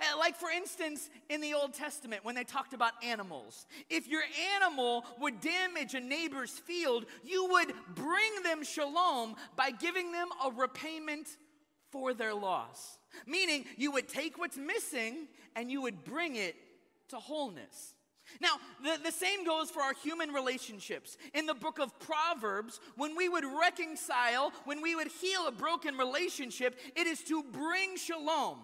Uh, 0.00 0.18
like, 0.18 0.37
for 0.37 0.50
instance, 0.50 1.11
in 1.28 1.40
the 1.40 1.54
Old 1.54 1.75
Testament, 1.75 2.25
when 2.25 2.34
they 2.34 2.44
talked 2.44 2.72
about 2.72 2.92
animals, 3.02 3.66
if 3.90 4.08
your 4.08 4.22
animal 4.54 5.04
would 5.20 5.40
damage 5.40 5.94
a 5.94 6.00
neighbor's 6.00 6.50
field, 6.50 7.06
you 7.25 7.46
would 7.50 7.72
bring 7.94 8.42
them 8.44 8.64
shalom 8.64 9.37
by 9.56 9.70
giving 9.70 10.12
them 10.12 10.28
a 10.44 10.50
repayment 10.50 11.28
for 11.90 12.14
their 12.14 12.34
loss. 12.34 12.99
Meaning, 13.26 13.64
you 13.76 13.92
would 13.92 14.08
take 14.08 14.38
what's 14.38 14.56
missing 14.56 15.28
and 15.54 15.70
you 15.70 15.82
would 15.82 16.04
bring 16.04 16.37
it 16.37 16.56
to 17.08 17.16
wholeness. 17.16 17.94
Now, 18.40 18.54
the, 18.82 18.99
the 19.02 19.12
same 19.12 19.44
goes 19.44 19.70
for 19.70 19.82
our 19.82 19.94
human 20.02 20.32
relationships. 20.32 21.18
In 21.34 21.46
the 21.46 21.54
book 21.54 21.78
of 21.78 21.99
Proverbs, 21.99 22.80
when 22.96 23.16
we 23.16 23.28
would 23.28 23.44
reconcile, 23.44 24.52
when 24.64 24.80
we 24.80 24.94
would 24.94 25.08
heal 25.08 25.46
a 25.46 25.52
broken 25.52 25.96
relationship, 25.96 26.78
it 26.96 27.06
is 27.06 27.22
to 27.25 27.42
bring 27.42 27.96
shalom. 27.96 28.58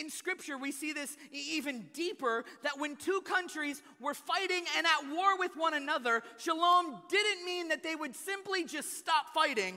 In 0.00 0.10
scripture, 0.10 0.56
we 0.58 0.72
see 0.72 0.92
this 0.92 1.16
even 1.32 1.86
deeper 1.92 2.44
that 2.62 2.78
when 2.78 2.96
two 2.96 3.20
countries 3.22 3.82
were 4.00 4.14
fighting 4.14 4.64
and 4.76 4.86
at 4.86 5.14
war 5.14 5.38
with 5.38 5.56
one 5.56 5.74
another, 5.74 6.22
shalom 6.38 7.02
didn't 7.08 7.44
mean 7.44 7.68
that 7.68 7.82
they 7.82 7.94
would 7.94 8.14
simply 8.14 8.64
just 8.64 8.98
stop 8.98 9.34
fighting. 9.34 9.74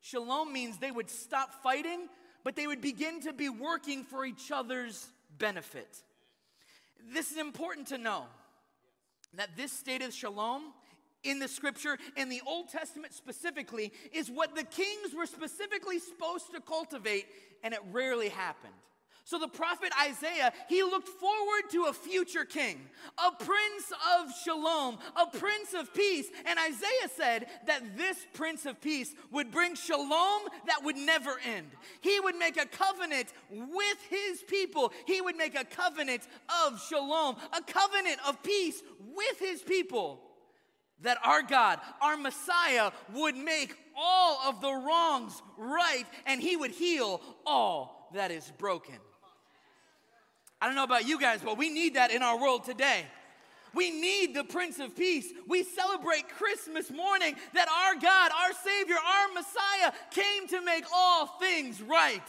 Shalom 0.00 0.52
means 0.52 0.78
they 0.78 0.90
would 0.90 1.10
stop 1.10 1.62
fighting, 1.62 2.08
but 2.44 2.56
they 2.56 2.66
would 2.66 2.80
begin 2.80 3.20
to 3.22 3.32
be 3.32 3.48
working 3.48 4.04
for 4.04 4.24
each 4.24 4.50
other's 4.50 5.08
benefit. 5.38 6.02
This 7.12 7.32
is 7.32 7.38
important 7.38 7.88
to 7.88 7.98
know 7.98 8.24
that 9.34 9.56
this 9.56 9.72
state 9.72 10.02
of 10.02 10.12
shalom 10.12 10.72
in 11.24 11.38
the 11.38 11.48
scripture, 11.48 11.98
in 12.16 12.28
the 12.28 12.40
Old 12.46 12.68
Testament 12.68 13.12
specifically, 13.12 13.92
is 14.12 14.30
what 14.30 14.54
the 14.54 14.62
kings 14.62 15.14
were 15.16 15.26
specifically 15.26 15.98
supposed 15.98 16.52
to 16.54 16.60
cultivate, 16.60 17.26
and 17.62 17.74
it 17.74 17.80
rarely 17.90 18.28
happened. 18.28 18.72
So 19.28 19.38
the 19.38 19.46
prophet 19.46 19.92
Isaiah, 20.02 20.54
he 20.70 20.82
looked 20.82 21.06
forward 21.06 21.64
to 21.72 21.84
a 21.84 21.92
future 21.92 22.46
king, 22.46 22.80
a 23.18 23.30
prince 23.30 23.92
of 24.16 24.32
shalom, 24.42 24.96
a 25.16 25.26
prince 25.26 25.74
of 25.74 25.92
peace. 25.92 26.28
And 26.46 26.58
Isaiah 26.58 27.10
said 27.14 27.46
that 27.66 27.98
this 27.98 28.16
prince 28.32 28.64
of 28.64 28.80
peace 28.80 29.14
would 29.30 29.50
bring 29.50 29.74
shalom 29.74 30.44
that 30.66 30.82
would 30.82 30.96
never 30.96 31.38
end. 31.44 31.66
He 32.00 32.18
would 32.20 32.36
make 32.36 32.56
a 32.56 32.64
covenant 32.64 33.34
with 33.50 33.98
his 34.08 34.42
people. 34.44 34.94
He 35.06 35.20
would 35.20 35.36
make 35.36 35.60
a 35.60 35.64
covenant 35.66 36.22
of 36.64 36.82
shalom, 36.88 37.36
a 37.52 37.60
covenant 37.60 38.20
of 38.26 38.42
peace 38.42 38.82
with 39.14 39.38
his 39.38 39.60
people. 39.60 40.22
That 41.02 41.18
our 41.22 41.42
God, 41.42 41.80
our 42.00 42.16
Messiah, 42.16 42.92
would 43.12 43.36
make 43.36 43.76
all 43.94 44.40
of 44.48 44.62
the 44.62 44.72
wrongs 44.72 45.42
right 45.58 46.06
and 46.24 46.40
he 46.40 46.56
would 46.56 46.70
heal 46.70 47.20
all 47.44 48.08
that 48.14 48.30
is 48.30 48.50
broken. 48.56 48.94
I 50.60 50.66
don't 50.66 50.74
know 50.74 50.84
about 50.84 51.06
you 51.06 51.20
guys, 51.20 51.40
but 51.44 51.56
we 51.56 51.68
need 51.68 51.94
that 51.94 52.10
in 52.10 52.22
our 52.22 52.40
world 52.40 52.64
today. 52.64 53.04
We 53.74 53.90
need 53.90 54.34
the 54.34 54.44
Prince 54.44 54.78
of 54.78 54.96
Peace. 54.96 55.32
We 55.46 55.62
celebrate 55.62 56.28
Christmas 56.28 56.90
morning 56.90 57.34
that 57.54 57.68
our 57.68 57.94
God, 58.00 58.30
our 58.32 58.52
Savior, 58.64 58.96
our 58.96 59.28
Messiah 59.34 59.92
came 60.10 60.48
to 60.48 60.64
make 60.64 60.84
all 60.92 61.26
things 61.38 61.80
right. 61.82 62.22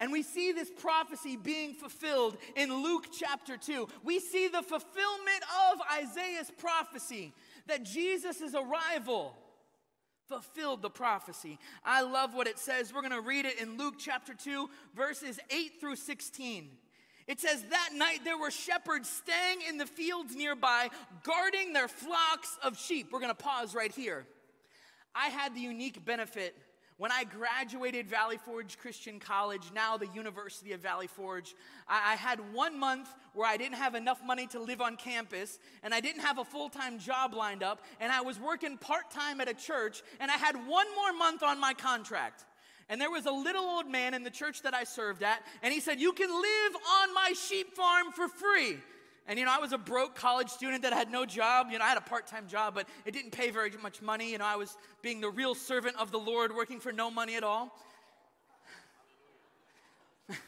And 0.00 0.10
we 0.10 0.22
see 0.22 0.50
this 0.50 0.68
prophecy 0.68 1.36
being 1.36 1.74
fulfilled 1.74 2.36
in 2.56 2.82
Luke 2.82 3.06
chapter 3.16 3.56
2. 3.56 3.86
We 4.02 4.18
see 4.18 4.48
the 4.48 4.62
fulfillment 4.62 5.44
of 5.70 5.80
Isaiah's 6.02 6.50
prophecy 6.58 7.32
that 7.68 7.84
Jesus' 7.84 8.54
arrival 8.54 9.36
fulfilled 10.28 10.82
the 10.82 10.90
prophecy. 10.90 11.58
I 11.84 12.02
love 12.02 12.34
what 12.34 12.46
it 12.46 12.58
says. 12.58 12.92
We're 12.92 13.02
going 13.02 13.12
to 13.12 13.20
read 13.20 13.44
it 13.44 13.60
in 13.60 13.76
Luke 13.76 13.94
chapter 13.98 14.34
2, 14.34 14.68
verses 14.94 15.38
8 15.50 15.80
through 15.80 15.96
16. 15.96 16.70
It 17.26 17.40
says, 17.40 17.64
That 17.70 17.90
night 17.94 18.20
there 18.24 18.38
were 18.38 18.50
shepherds 18.50 19.08
staying 19.08 19.60
in 19.68 19.78
the 19.78 19.86
fields 19.86 20.34
nearby, 20.34 20.88
guarding 21.22 21.72
their 21.72 21.88
flocks 21.88 22.58
of 22.62 22.78
sheep. 22.78 23.08
We're 23.12 23.20
going 23.20 23.30
to 23.30 23.34
pause 23.34 23.74
right 23.74 23.92
here. 23.92 24.26
I 25.14 25.28
had 25.28 25.54
the 25.54 25.60
unique 25.60 26.04
benefit 26.04 26.56
when 26.98 27.10
I 27.10 27.24
graduated 27.24 28.06
Valley 28.06 28.38
Forge 28.38 28.78
Christian 28.78 29.18
College, 29.18 29.62
now 29.74 29.96
the 29.96 30.08
University 30.14 30.72
of 30.72 30.80
Valley 30.80 31.06
Forge, 31.06 31.54
I, 31.88 32.12
I, 32.12 32.16
had 32.16 32.38
one 32.52 32.78
month 32.78 33.08
where 33.34 33.48
I 33.48 33.56
didn't 33.56 33.76
have 33.76 33.94
enough 33.94 34.22
money 34.24 34.46
to 34.48 34.60
live 34.60 34.80
on 34.80 34.96
campus, 34.96 35.58
and 35.82 35.92
I 35.94 36.00
didn't 36.00 36.22
have 36.22 36.38
a 36.38 36.44
full 36.44 36.68
time 36.68 36.98
job 36.98 37.34
lined 37.34 37.62
up, 37.62 37.82
and 38.00 38.12
I 38.12 38.20
was 38.20 38.38
working 38.38 38.76
part 38.78 39.10
time 39.10 39.40
at 39.40 39.48
a 39.48 39.54
church, 39.54 40.02
and 40.20 40.30
I 40.30 40.36
had 40.36 40.54
one 40.54 40.86
more 40.94 41.12
month 41.12 41.42
on 41.42 41.58
my 41.58 41.74
contract. 41.74 42.44
And 42.88 43.00
there 43.00 43.10
was 43.10 43.26
a 43.26 43.32
little 43.32 43.64
old 43.64 43.88
man 43.88 44.12
in 44.12 44.22
the 44.22 44.30
church 44.30 44.62
that 44.62 44.74
I 44.74 44.84
served 44.84 45.22
at, 45.22 45.42
and 45.62 45.72
he 45.72 45.80
said, 45.80 46.00
You 46.00 46.12
can 46.12 46.28
live 46.28 46.72
on 47.00 47.14
my 47.14 47.32
sheep 47.32 47.74
farm 47.74 48.12
for 48.12 48.28
free. 48.28 48.78
And 49.26 49.38
you 49.38 49.44
know, 49.44 49.52
I 49.54 49.58
was 49.58 49.72
a 49.72 49.78
broke 49.78 50.14
college 50.14 50.48
student 50.48 50.82
that 50.82 50.92
had 50.92 51.10
no 51.10 51.24
job. 51.24 51.68
You 51.70 51.78
know, 51.78 51.84
I 51.84 51.88
had 51.88 51.98
a 51.98 52.02
part 52.02 52.26
time 52.26 52.48
job, 52.48 52.74
but 52.74 52.88
it 53.06 53.12
didn't 53.12 53.30
pay 53.30 53.50
very 53.50 53.70
much 53.80 54.02
money. 54.02 54.32
You 54.32 54.38
know, 54.38 54.44
I 54.44 54.56
was 54.56 54.76
being 55.00 55.20
the 55.20 55.30
real 55.30 55.54
servant 55.54 55.96
of 55.96 56.10
the 56.10 56.18
Lord, 56.18 56.54
working 56.54 56.80
for 56.80 56.92
no 56.92 57.10
money 57.10 57.36
at 57.36 57.44
all. 57.44 57.72
and 60.28 60.38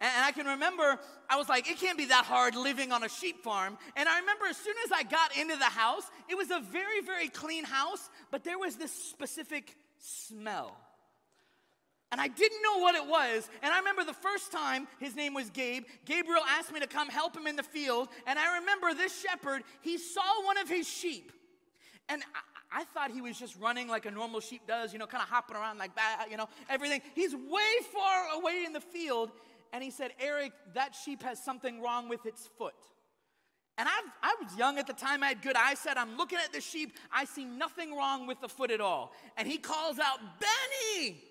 I 0.00 0.30
can 0.30 0.46
remember, 0.46 1.00
I 1.28 1.36
was 1.36 1.48
like, 1.48 1.68
it 1.68 1.78
can't 1.78 1.98
be 1.98 2.06
that 2.06 2.24
hard 2.24 2.54
living 2.54 2.92
on 2.92 3.02
a 3.02 3.08
sheep 3.08 3.42
farm. 3.42 3.76
And 3.96 4.08
I 4.08 4.20
remember 4.20 4.46
as 4.46 4.56
soon 4.56 4.76
as 4.86 4.92
I 4.92 5.02
got 5.02 5.36
into 5.36 5.56
the 5.56 5.64
house, 5.64 6.04
it 6.28 6.36
was 6.36 6.52
a 6.52 6.60
very, 6.60 7.00
very 7.00 7.28
clean 7.28 7.64
house, 7.64 8.10
but 8.30 8.44
there 8.44 8.58
was 8.60 8.76
this 8.76 8.92
specific 8.92 9.76
smell. 9.98 10.76
And 12.12 12.20
I 12.20 12.28
didn't 12.28 12.62
know 12.62 12.78
what 12.78 12.94
it 12.94 13.06
was. 13.06 13.48
And 13.62 13.72
I 13.72 13.78
remember 13.78 14.04
the 14.04 14.12
first 14.12 14.52
time 14.52 14.86
his 15.00 15.16
name 15.16 15.32
was 15.32 15.48
Gabe, 15.48 15.84
Gabriel 16.04 16.42
asked 16.46 16.70
me 16.70 16.78
to 16.80 16.86
come 16.86 17.08
help 17.08 17.34
him 17.34 17.46
in 17.46 17.56
the 17.56 17.62
field. 17.62 18.08
And 18.26 18.38
I 18.38 18.58
remember 18.58 18.92
this 18.92 19.18
shepherd, 19.18 19.62
he 19.80 19.96
saw 19.96 20.44
one 20.44 20.58
of 20.58 20.68
his 20.68 20.86
sheep. 20.86 21.32
And 22.10 22.22
I, 22.70 22.80
I 22.82 22.84
thought 22.84 23.10
he 23.10 23.22
was 23.22 23.38
just 23.38 23.56
running 23.58 23.88
like 23.88 24.04
a 24.04 24.10
normal 24.10 24.40
sheep 24.40 24.62
does, 24.68 24.92
you 24.92 24.98
know, 24.98 25.06
kind 25.06 25.22
of 25.22 25.30
hopping 25.30 25.56
around 25.56 25.78
like 25.78 25.94
that, 25.96 26.26
you 26.30 26.36
know, 26.36 26.48
everything. 26.68 27.00
He's 27.14 27.34
way 27.34 27.72
far 27.92 28.38
away 28.38 28.64
in 28.66 28.74
the 28.74 28.80
field. 28.80 29.30
And 29.72 29.82
he 29.82 29.90
said, 29.90 30.10
Eric, 30.20 30.52
that 30.74 30.94
sheep 30.94 31.22
has 31.22 31.42
something 31.42 31.80
wrong 31.80 32.10
with 32.10 32.26
its 32.26 32.46
foot. 32.58 32.74
And 33.78 33.88
i 33.88 34.00
I 34.22 34.34
was 34.42 34.54
young 34.58 34.78
at 34.78 34.86
the 34.86 34.92
time, 34.92 35.22
I 35.22 35.28
had 35.28 35.40
good 35.40 35.56
eyesight. 35.56 35.96
I'm 35.96 36.18
looking 36.18 36.38
at 36.44 36.52
the 36.52 36.60
sheep, 36.60 36.98
I 37.10 37.24
see 37.24 37.46
nothing 37.46 37.96
wrong 37.96 38.26
with 38.26 38.38
the 38.42 38.48
foot 38.48 38.70
at 38.70 38.82
all. 38.82 39.12
And 39.38 39.48
he 39.48 39.56
calls 39.56 39.98
out, 39.98 40.18
Benny! 40.38 41.22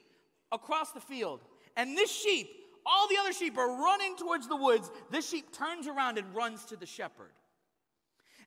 Across 0.51 0.91
the 0.91 1.00
field. 1.00 1.41
And 1.75 1.98
this 1.98 2.12
sheep, 2.12 2.50
all 2.86 3.08
the 3.08 3.17
other 3.17 3.34
sheep 3.34 3.58
are 3.58 3.81
running 3.81 4.15
towards 4.15 4.48
the 4.48 4.55
woods. 4.55 4.91
This 5.10 5.29
sheep 5.29 5.51
turns 5.51 5.88
around 5.88 6.17
and 6.17 6.36
runs 6.36 6.65
to 6.65 6.75
the 6.75 6.86
shepherd. 6.86 7.31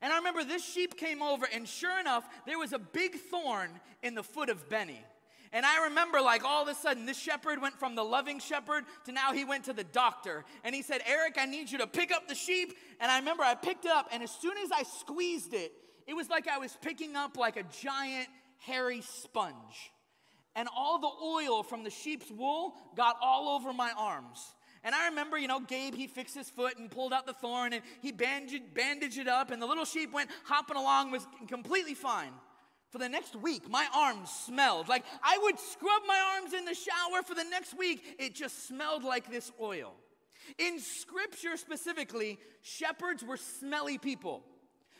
And 0.01 0.11
I 0.13 0.17
remember 0.17 0.43
this 0.43 0.63
sheep 0.63 0.97
came 0.97 1.21
over, 1.21 1.47
and 1.51 1.67
sure 1.67 1.99
enough, 1.99 2.27
there 2.45 2.59
was 2.59 2.73
a 2.73 2.79
big 2.79 3.15
thorn 3.15 3.69
in 4.03 4.13
the 4.13 4.23
foot 4.23 4.49
of 4.49 4.69
Benny. 4.69 5.03
And 5.53 5.65
I 5.65 5.85
remember, 5.85 6.19
like, 6.19 6.43
all 6.43 6.61
of 6.61 6.67
a 6.67 6.75
sudden, 6.75 7.05
this 7.05 7.17
shepherd 7.17 7.61
went 7.61 7.79
from 7.79 7.95
the 7.95 8.03
loving 8.03 8.39
shepherd 8.39 8.83
to 9.05 9.13
now 9.13 9.31
he 9.31 9.45
went 9.45 9.63
to 9.65 9.73
the 9.73 9.85
doctor. 9.85 10.43
And 10.65 10.75
he 10.75 10.81
said, 10.81 11.01
Eric, 11.07 11.35
I 11.39 11.45
need 11.45 11.71
you 11.71 11.77
to 11.77 11.87
pick 11.87 12.11
up 12.11 12.27
the 12.27 12.35
sheep. 12.35 12.77
And 12.99 13.09
I 13.09 13.19
remember 13.19 13.43
I 13.43 13.55
picked 13.55 13.85
it 13.85 13.91
up, 13.91 14.09
and 14.11 14.21
as 14.21 14.31
soon 14.31 14.57
as 14.57 14.69
I 14.71 14.83
squeezed 14.83 15.53
it, 15.53 15.71
it 16.07 16.13
was 16.13 16.29
like 16.29 16.47
I 16.47 16.57
was 16.57 16.77
picking 16.81 17.15
up 17.15 17.37
like 17.37 17.57
a 17.57 17.63
giant, 17.63 18.27
hairy 18.59 19.01
sponge 19.01 19.91
and 20.55 20.67
all 20.75 20.99
the 20.99 21.11
oil 21.23 21.63
from 21.63 21.83
the 21.83 21.89
sheep's 21.89 22.31
wool 22.31 22.75
got 22.95 23.17
all 23.21 23.49
over 23.49 23.73
my 23.73 23.91
arms. 23.97 24.55
And 24.83 24.93
I 24.93 25.07
remember, 25.07 25.37
you 25.37 25.47
know, 25.47 25.59
Gabe, 25.59 25.95
he 25.95 26.05
fixed 26.05 26.35
his 26.35 26.49
foot 26.49 26.77
and 26.77 26.91
pulled 26.91 27.11
out 27.11 27.25
the 27.25 27.33
thorn 27.33 27.73
and 27.73 27.81
he 28.01 28.11
bandaged, 28.11 28.73
bandaged 28.75 29.17
it 29.17 29.27
up, 29.27 29.49
and 29.49 29.59
the 29.61 29.65
little 29.65 29.85
sheep 29.85 30.13
went 30.13 30.29
hopping 30.43 30.77
along, 30.77 31.11
was 31.11 31.27
completely 31.47 31.95
fine. 31.95 32.31
For 32.91 32.99
the 32.99 33.09
next 33.09 33.35
week, 33.35 33.67
my 33.69 33.87
arms 33.93 34.29
smelled 34.29 34.87
like 34.87 35.03
I 35.23 35.37
would 35.41 35.59
scrub 35.59 36.03
my 36.07 36.35
arms 36.35 36.53
in 36.53 36.65
the 36.65 36.75
shower. 36.75 37.23
For 37.25 37.33
the 37.33 37.43
next 37.43 37.77
week, 37.77 38.15
it 38.19 38.35
just 38.35 38.67
smelled 38.67 39.03
like 39.03 39.29
this 39.29 39.51
oil. 39.59 39.95
In 40.59 40.79
scripture 40.79 41.57
specifically, 41.57 42.37
shepherds 42.61 43.23
were 43.23 43.37
smelly 43.37 43.97
people. 43.97 44.43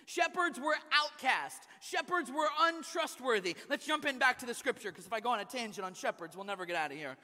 Shepherds 0.05 0.59
were 0.59 0.75
outcast. 0.93 1.63
Shepherds 1.81 2.31
were 2.31 2.47
untrustworthy. 2.61 3.55
Let's 3.69 3.85
jump 3.85 4.05
in 4.05 4.19
back 4.19 4.39
to 4.39 4.45
the 4.45 4.53
scripture 4.53 4.91
because 4.91 5.05
if 5.05 5.13
I 5.13 5.19
go 5.19 5.29
on 5.29 5.39
a 5.39 5.45
tangent 5.45 5.85
on 5.85 5.93
shepherds, 5.93 6.35
we'll 6.35 6.45
never 6.45 6.65
get 6.65 6.75
out 6.75 6.91
of 6.91 6.97
here. 6.97 7.17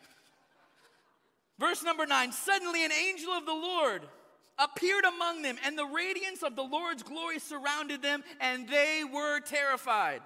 Verse 1.59 1.83
number 1.83 2.07
nine 2.07 2.31
Suddenly 2.31 2.83
an 2.83 2.91
angel 2.91 3.31
of 3.31 3.45
the 3.45 3.53
Lord 3.53 4.01
appeared 4.57 5.05
among 5.05 5.43
them, 5.43 5.57
and 5.65 5.77
the 5.77 5.85
radiance 5.85 6.43
of 6.43 6.55
the 6.55 6.63
Lord's 6.63 7.03
glory 7.03 7.39
surrounded 7.39 8.01
them, 8.01 8.23
and 8.39 8.67
they 8.67 9.03
were 9.11 9.39
terrified. 9.39 10.21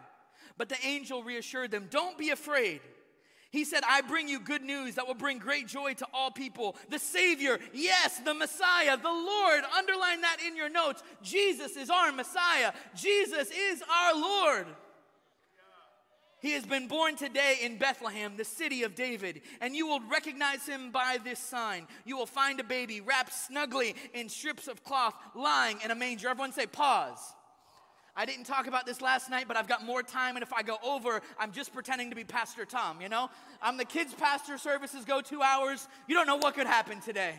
But 0.57 0.69
the 0.69 0.77
angel 0.85 1.24
reassured 1.24 1.71
them 1.71 1.88
Don't 1.89 2.17
be 2.17 2.29
afraid. 2.29 2.79
He 3.55 3.63
said, 3.63 3.83
I 3.88 4.01
bring 4.01 4.27
you 4.27 4.41
good 4.41 4.63
news 4.63 4.95
that 4.95 5.07
will 5.07 5.13
bring 5.13 5.38
great 5.38 5.65
joy 5.65 5.93
to 5.93 6.07
all 6.13 6.29
people. 6.29 6.75
The 6.89 7.00
Savior, 7.00 7.57
yes, 7.74 8.19
the 8.19 8.33
Messiah, 8.33 8.97
the 8.97 9.07
Lord. 9.07 9.63
Underline 9.77 10.19
that 10.21 10.38
in 10.45 10.57
your 10.57 10.69
notes. 10.69 11.01
Jesus 11.24 11.77
is 11.77 11.89
our 11.89 12.12
Messiah. 12.12 12.74
Jesus 12.95 13.50
is 13.50 13.81
our 13.89 14.13
Lord. 14.13 14.67
He 16.41 16.51
has 16.51 16.65
been 16.65 16.89
born 16.89 17.15
today 17.15 17.59
in 17.62 17.77
Bethlehem, 17.77 18.35
the 18.35 18.43
city 18.43 18.83
of 18.83 18.93
David, 18.93 19.41
and 19.62 19.74
you 19.74 19.88
will 19.88 20.01
recognize 20.01 20.67
him 20.67 20.91
by 20.91 21.17
this 21.24 21.39
sign. 21.39 21.88
You 22.03 22.17
will 22.17 22.25
find 22.25 22.59
a 22.59 22.63
baby 22.63 23.00
wrapped 23.00 23.33
snugly 23.33 23.95
in 24.13 24.27
strips 24.27 24.67
of 24.67 24.83
cloth, 24.83 25.15
lying 25.33 25.79
in 25.81 25.91
a 25.91 25.95
manger. 25.95 26.27
Everyone 26.27 26.51
say, 26.51 26.67
pause. 26.67 27.33
I 28.17 28.25
didn't 28.25 28.45
talk 28.45 28.67
about 28.67 28.86
this 28.86 29.01
last 29.01 29.29
night, 29.29 29.45
but 29.48 29.57
I've 29.57 29.67
got 29.67 29.84
more 29.84 30.01
time, 30.01 30.38
and 30.38 30.43
if 30.43 30.53
I 30.53 30.63
go 30.63 30.77
over, 30.81 31.22
I'm 31.38 31.51
just 31.51 31.74
pretending 31.74 32.10
to 32.12 32.15
be 32.15 32.24
Pastor 32.24 32.63
Tom, 32.63 33.01
you 33.01 33.10
know? 33.10 33.29
I'm 33.62 33.75
the 33.75 33.84
kids' 33.84 34.13
pastor 34.13 34.57
services 34.57 35.03
go 35.03 35.19
two 35.19 35.41
hours. 35.41 35.88
You 36.07 36.15
don't 36.15 36.25
know 36.25 36.38
what 36.38 36.55
could 36.55 36.67
happen 36.67 37.01
today. 37.01 37.36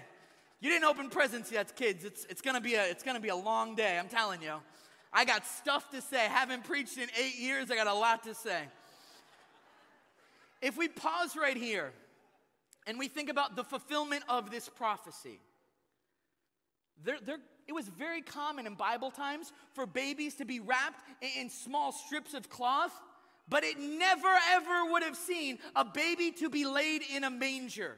You 0.60 0.68
didn't 0.70 0.84
open 0.84 1.08
presents 1.08 1.50
yet, 1.50 1.74
kids. 1.76 2.04
It's, 2.04 2.26
it's, 2.26 2.42
gonna 2.42 2.60
be 2.60 2.74
a, 2.74 2.84
it's 2.84 3.02
gonna 3.02 3.20
be 3.20 3.28
a 3.30 3.36
long 3.36 3.74
day, 3.74 3.98
I'm 3.98 4.08
telling 4.08 4.42
you. 4.42 4.54
I 5.12 5.24
got 5.24 5.46
stuff 5.46 5.90
to 5.92 6.02
say. 6.02 6.18
Haven't 6.18 6.64
preached 6.64 6.98
in 6.98 7.08
eight 7.18 7.38
years, 7.38 7.70
I 7.70 7.76
got 7.76 7.86
a 7.86 7.94
lot 7.94 8.24
to 8.24 8.34
say. 8.34 8.64
If 10.60 10.76
we 10.76 10.88
pause 10.88 11.36
right 11.36 11.56
here 11.56 11.92
and 12.86 12.98
we 12.98 13.08
think 13.08 13.30
about 13.30 13.56
the 13.56 13.64
fulfillment 13.64 14.24
of 14.28 14.50
this 14.50 14.68
prophecy, 14.68 15.40
there, 17.02 17.16
there, 17.24 17.38
it 17.68 17.74
was 17.74 17.88
very 17.88 18.22
common 18.22 18.66
in 18.66 18.74
Bible 18.74 19.10
times 19.10 19.52
for 19.72 19.86
babies 19.86 20.36
to 20.36 20.44
be 20.44 20.60
wrapped 20.60 21.00
in 21.38 21.50
small 21.50 21.92
strips 21.92 22.34
of 22.34 22.48
cloth, 22.48 22.92
but 23.48 23.64
it 23.64 23.78
never 23.78 24.32
ever 24.50 24.92
would 24.92 25.02
have 25.02 25.16
seen 25.16 25.58
a 25.74 25.84
baby 25.84 26.30
to 26.32 26.48
be 26.48 26.64
laid 26.64 27.02
in 27.14 27.24
a 27.24 27.30
manger. 27.30 27.96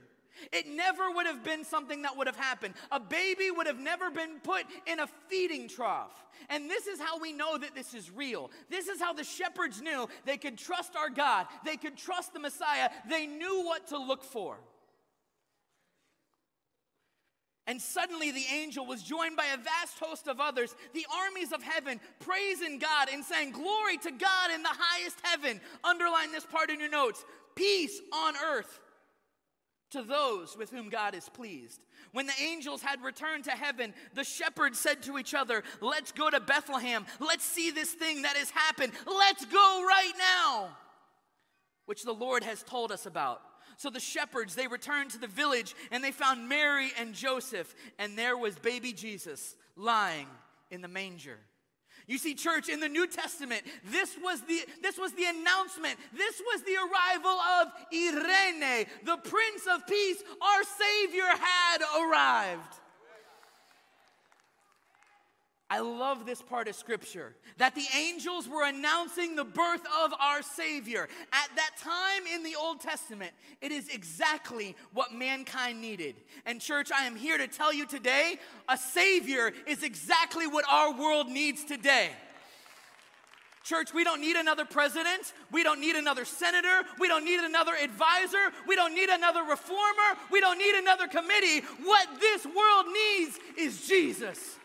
It 0.52 0.68
never 0.68 1.10
would 1.10 1.26
have 1.26 1.42
been 1.42 1.64
something 1.64 2.02
that 2.02 2.16
would 2.16 2.26
have 2.26 2.36
happened. 2.36 2.74
A 2.92 3.00
baby 3.00 3.50
would 3.50 3.66
have 3.66 3.78
never 3.78 4.10
been 4.10 4.38
put 4.42 4.64
in 4.86 5.00
a 5.00 5.08
feeding 5.28 5.68
trough. 5.68 6.12
And 6.48 6.70
this 6.70 6.86
is 6.86 7.00
how 7.00 7.18
we 7.18 7.32
know 7.32 7.58
that 7.58 7.74
this 7.74 7.92
is 7.92 8.10
real. 8.10 8.50
This 8.70 8.88
is 8.88 9.00
how 9.00 9.12
the 9.12 9.24
shepherds 9.24 9.82
knew 9.82 10.08
they 10.24 10.36
could 10.36 10.56
trust 10.56 10.96
our 10.96 11.10
God, 11.10 11.46
they 11.64 11.76
could 11.76 11.96
trust 11.96 12.32
the 12.32 12.40
Messiah, 12.40 12.88
they 13.08 13.26
knew 13.26 13.64
what 13.64 13.88
to 13.88 13.98
look 13.98 14.22
for. 14.22 14.58
And 17.68 17.82
suddenly 17.82 18.30
the 18.30 18.46
angel 18.50 18.86
was 18.86 19.02
joined 19.02 19.36
by 19.36 19.44
a 19.52 19.58
vast 19.58 19.98
host 20.00 20.26
of 20.26 20.40
others, 20.40 20.74
the 20.94 21.04
armies 21.22 21.52
of 21.52 21.62
heaven, 21.62 22.00
praising 22.18 22.78
God 22.78 23.10
and 23.12 23.22
saying, 23.22 23.52
Glory 23.52 23.98
to 23.98 24.10
God 24.10 24.50
in 24.54 24.62
the 24.62 24.70
highest 24.72 25.18
heaven. 25.22 25.60
Underline 25.84 26.32
this 26.32 26.46
part 26.46 26.70
in 26.70 26.80
your 26.80 26.88
notes 26.88 27.22
peace 27.54 28.00
on 28.10 28.34
earth 28.52 28.80
to 29.90 30.02
those 30.02 30.56
with 30.56 30.70
whom 30.70 30.88
God 30.88 31.14
is 31.14 31.28
pleased. 31.28 31.82
When 32.12 32.26
the 32.26 32.40
angels 32.42 32.80
had 32.80 33.02
returned 33.02 33.44
to 33.44 33.50
heaven, 33.50 33.92
the 34.14 34.24
shepherds 34.24 34.78
said 34.78 35.02
to 35.02 35.18
each 35.18 35.34
other, 35.34 35.62
Let's 35.82 36.12
go 36.12 36.30
to 36.30 36.40
Bethlehem. 36.40 37.04
Let's 37.20 37.44
see 37.44 37.70
this 37.70 37.92
thing 37.92 38.22
that 38.22 38.38
has 38.38 38.48
happened. 38.48 38.94
Let's 39.06 39.44
go 39.44 39.84
right 39.86 40.12
now, 40.16 40.70
which 41.84 42.02
the 42.02 42.14
Lord 42.14 42.44
has 42.44 42.62
told 42.62 42.92
us 42.92 43.04
about. 43.04 43.42
So 43.78 43.90
the 43.90 44.00
shepherds, 44.00 44.56
they 44.56 44.66
returned 44.66 45.12
to 45.12 45.18
the 45.18 45.28
village 45.28 45.74
and 45.92 46.02
they 46.02 46.10
found 46.10 46.48
Mary 46.48 46.90
and 46.98 47.14
Joseph, 47.14 47.74
and 47.98 48.18
there 48.18 48.36
was 48.36 48.56
baby 48.56 48.92
Jesus 48.92 49.54
lying 49.76 50.26
in 50.70 50.82
the 50.82 50.88
manger. 50.88 51.38
You 52.08 52.18
see, 52.18 52.34
church, 52.34 52.68
in 52.68 52.80
the 52.80 52.88
New 52.88 53.06
Testament, 53.06 53.62
this 53.84 54.16
was 54.20 54.40
the, 54.42 54.60
this 54.82 54.98
was 54.98 55.12
the 55.12 55.26
announcement. 55.26 55.96
This 56.12 56.40
was 56.40 56.62
the 56.62 56.74
arrival 56.74 57.38
of 57.60 57.68
Irene, 57.94 58.86
the 59.04 59.16
Prince 59.18 59.66
of 59.72 59.86
Peace. 59.86 60.22
Our 60.42 60.64
Savior 60.64 61.26
had 61.26 61.82
arrived. 62.00 62.80
I 65.70 65.80
love 65.80 66.24
this 66.24 66.40
part 66.40 66.66
of 66.66 66.74
scripture 66.74 67.34
that 67.58 67.74
the 67.74 67.84
angels 67.94 68.48
were 68.48 68.64
announcing 68.64 69.36
the 69.36 69.44
birth 69.44 69.82
of 70.02 70.14
our 70.18 70.40
Savior. 70.40 71.08
At 71.30 71.50
that 71.56 71.72
time 71.78 72.26
in 72.32 72.42
the 72.42 72.56
Old 72.58 72.80
Testament, 72.80 73.32
it 73.60 73.70
is 73.70 73.88
exactly 73.88 74.74
what 74.94 75.12
mankind 75.12 75.80
needed. 75.80 76.16
And, 76.46 76.58
church, 76.58 76.90
I 76.90 77.04
am 77.04 77.16
here 77.16 77.36
to 77.36 77.46
tell 77.46 77.72
you 77.72 77.84
today 77.86 78.38
a 78.66 78.78
Savior 78.78 79.52
is 79.66 79.82
exactly 79.82 80.46
what 80.46 80.64
our 80.70 80.94
world 80.98 81.28
needs 81.28 81.64
today. 81.64 82.10
Church, 83.62 83.92
we 83.92 84.02
don't 84.02 84.22
need 84.22 84.36
another 84.36 84.64
president. 84.64 85.34
We 85.52 85.62
don't 85.62 85.80
need 85.80 85.96
another 85.96 86.24
senator. 86.24 86.84
We 86.98 87.08
don't 87.08 87.26
need 87.26 87.40
another 87.40 87.74
advisor. 87.74 88.52
We 88.66 88.74
don't 88.74 88.94
need 88.94 89.10
another 89.10 89.42
reformer. 89.42 90.16
We 90.32 90.40
don't 90.40 90.56
need 90.56 90.76
another 90.76 91.06
committee. 91.06 91.66
What 91.84 92.08
this 92.18 92.46
world 92.46 92.86
needs 92.86 93.38
is 93.58 93.86
Jesus. 93.86 94.57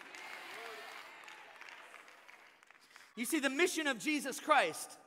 You 3.15 3.25
see, 3.25 3.39
the 3.39 3.49
mission 3.49 3.87
of 3.87 3.99
Jesus 3.99 4.39
Christ 4.39 4.97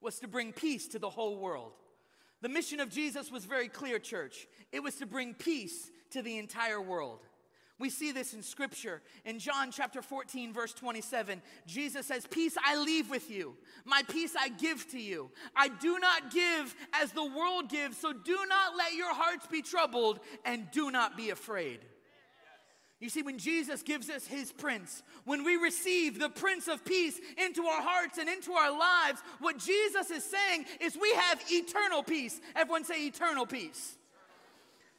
was 0.00 0.18
to 0.20 0.28
bring 0.28 0.52
peace 0.52 0.88
to 0.88 0.98
the 0.98 1.10
whole 1.10 1.38
world. 1.38 1.72
The 2.42 2.48
mission 2.48 2.80
of 2.80 2.88
Jesus 2.88 3.30
was 3.30 3.44
very 3.44 3.68
clear, 3.68 3.98
church. 3.98 4.46
It 4.72 4.82
was 4.82 4.94
to 4.96 5.06
bring 5.06 5.34
peace 5.34 5.90
to 6.10 6.22
the 6.22 6.38
entire 6.38 6.80
world. 6.80 7.20
We 7.78 7.88
see 7.88 8.12
this 8.12 8.34
in 8.34 8.42
scripture. 8.42 9.00
In 9.24 9.38
John 9.38 9.70
chapter 9.70 10.02
14, 10.02 10.52
verse 10.52 10.74
27, 10.74 11.40
Jesus 11.66 12.06
says, 12.06 12.26
Peace 12.26 12.54
I 12.62 12.76
leave 12.76 13.08
with 13.08 13.30
you, 13.30 13.56
my 13.86 14.02
peace 14.06 14.34
I 14.38 14.50
give 14.50 14.86
to 14.90 15.00
you. 15.00 15.30
I 15.56 15.68
do 15.68 15.98
not 15.98 16.30
give 16.30 16.74
as 16.92 17.12
the 17.12 17.24
world 17.24 17.70
gives, 17.70 17.96
so 17.96 18.12
do 18.12 18.38
not 18.48 18.76
let 18.76 18.92
your 18.92 19.14
hearts 19.14 19.46
be 19.46 19.62
troubled 19.62 20.20
and 20.44 20.70
do 20.70 20.90
not 20.90 21.16
be 21.16 21.30
afraid. 21.30 21.80
You 23.00 23.08
see, 23.08 23.22
when 23.22 23.38
Jesus 23.38 23.82
gives 23.82 24.10
us 24.10 24.26
his 24.26 24.52
Prince, 24.52 25.02
when 25.24 25.42
we 25.42 25.56
receive 25.56 26.18
the 26.18 26.28
Prince 26.28 26.68
of 26.68 26.84
Peace 26.84 27.18
into 27.42 27.64
our 27.64 27.80
hearts 27.80 28.18
and 28.18 28.28
into 28.28 28.52
our 28.52 28.70
lives, 28.70 29.22
what 29.40 29.56
Jesus 29.58 30.10
is 30.10 30.22
saying 30.22 30.66
is 30.80 30.98
we 31.00 31.12
have 31.14 31.42
eternal 31.50 32.02
peace. 32.02 32.38
Everyone 32.54 32.84
say 32.84 33.06
eternal 33.06 33.46
peace. 33.46 33.96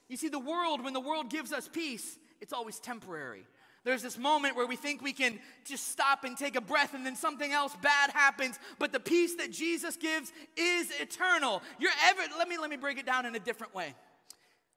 You 0.09 0.17
see, 0.17 0.29
the 0.29 0.39
world, 0.39 0.83
when 0.83 0.93
the 0.93 0.99
world 0.99 1.29
gives 1.29 1.53
us 1.53 1.67
peace, 1.67 2.17
it's 2.41 2.53
always 2.53 2.79
temporary. 2.79 3.45
There's 3.83 4.01
this 4.01 4.17
moment 4.17 4.55
where 4.55 4.67
we 4.67 4.75
think 4.75 5.01
we 5.01 5.13
can 5.13 5.39
just 5.65 5.89
stop 5.89 6.23
and 6.23 6.35
take 6.35 6.55
a 6.55 6.61
breath 6.61 6.93
and 6.93 7.05
then 7.05 7.15
something 7.15 7.51
else 7.51 7.75
bad 7.81 8.11
happens, 8.11 8.59
but 8.77 8.91
the 8.91 8.99
peace 8.99 9.35
that 9.35 9.51
Jesus 9.51 9.95
gives 9.95 10.31
is 10.55 10.91
eternal. 10.99 11.63
You're 11.79 11.91
ever 12.07 12.21
let 12.37 12.47
me 12.47 12.57
let 12.59 12.69
me 12.69 12.77
break 12.77 12.99
it 12.99 13.05
down 13.05 13.25
in 13.25 13.35
a 13.35 13.39
different 13.39 13.73
way. 13.73 13.95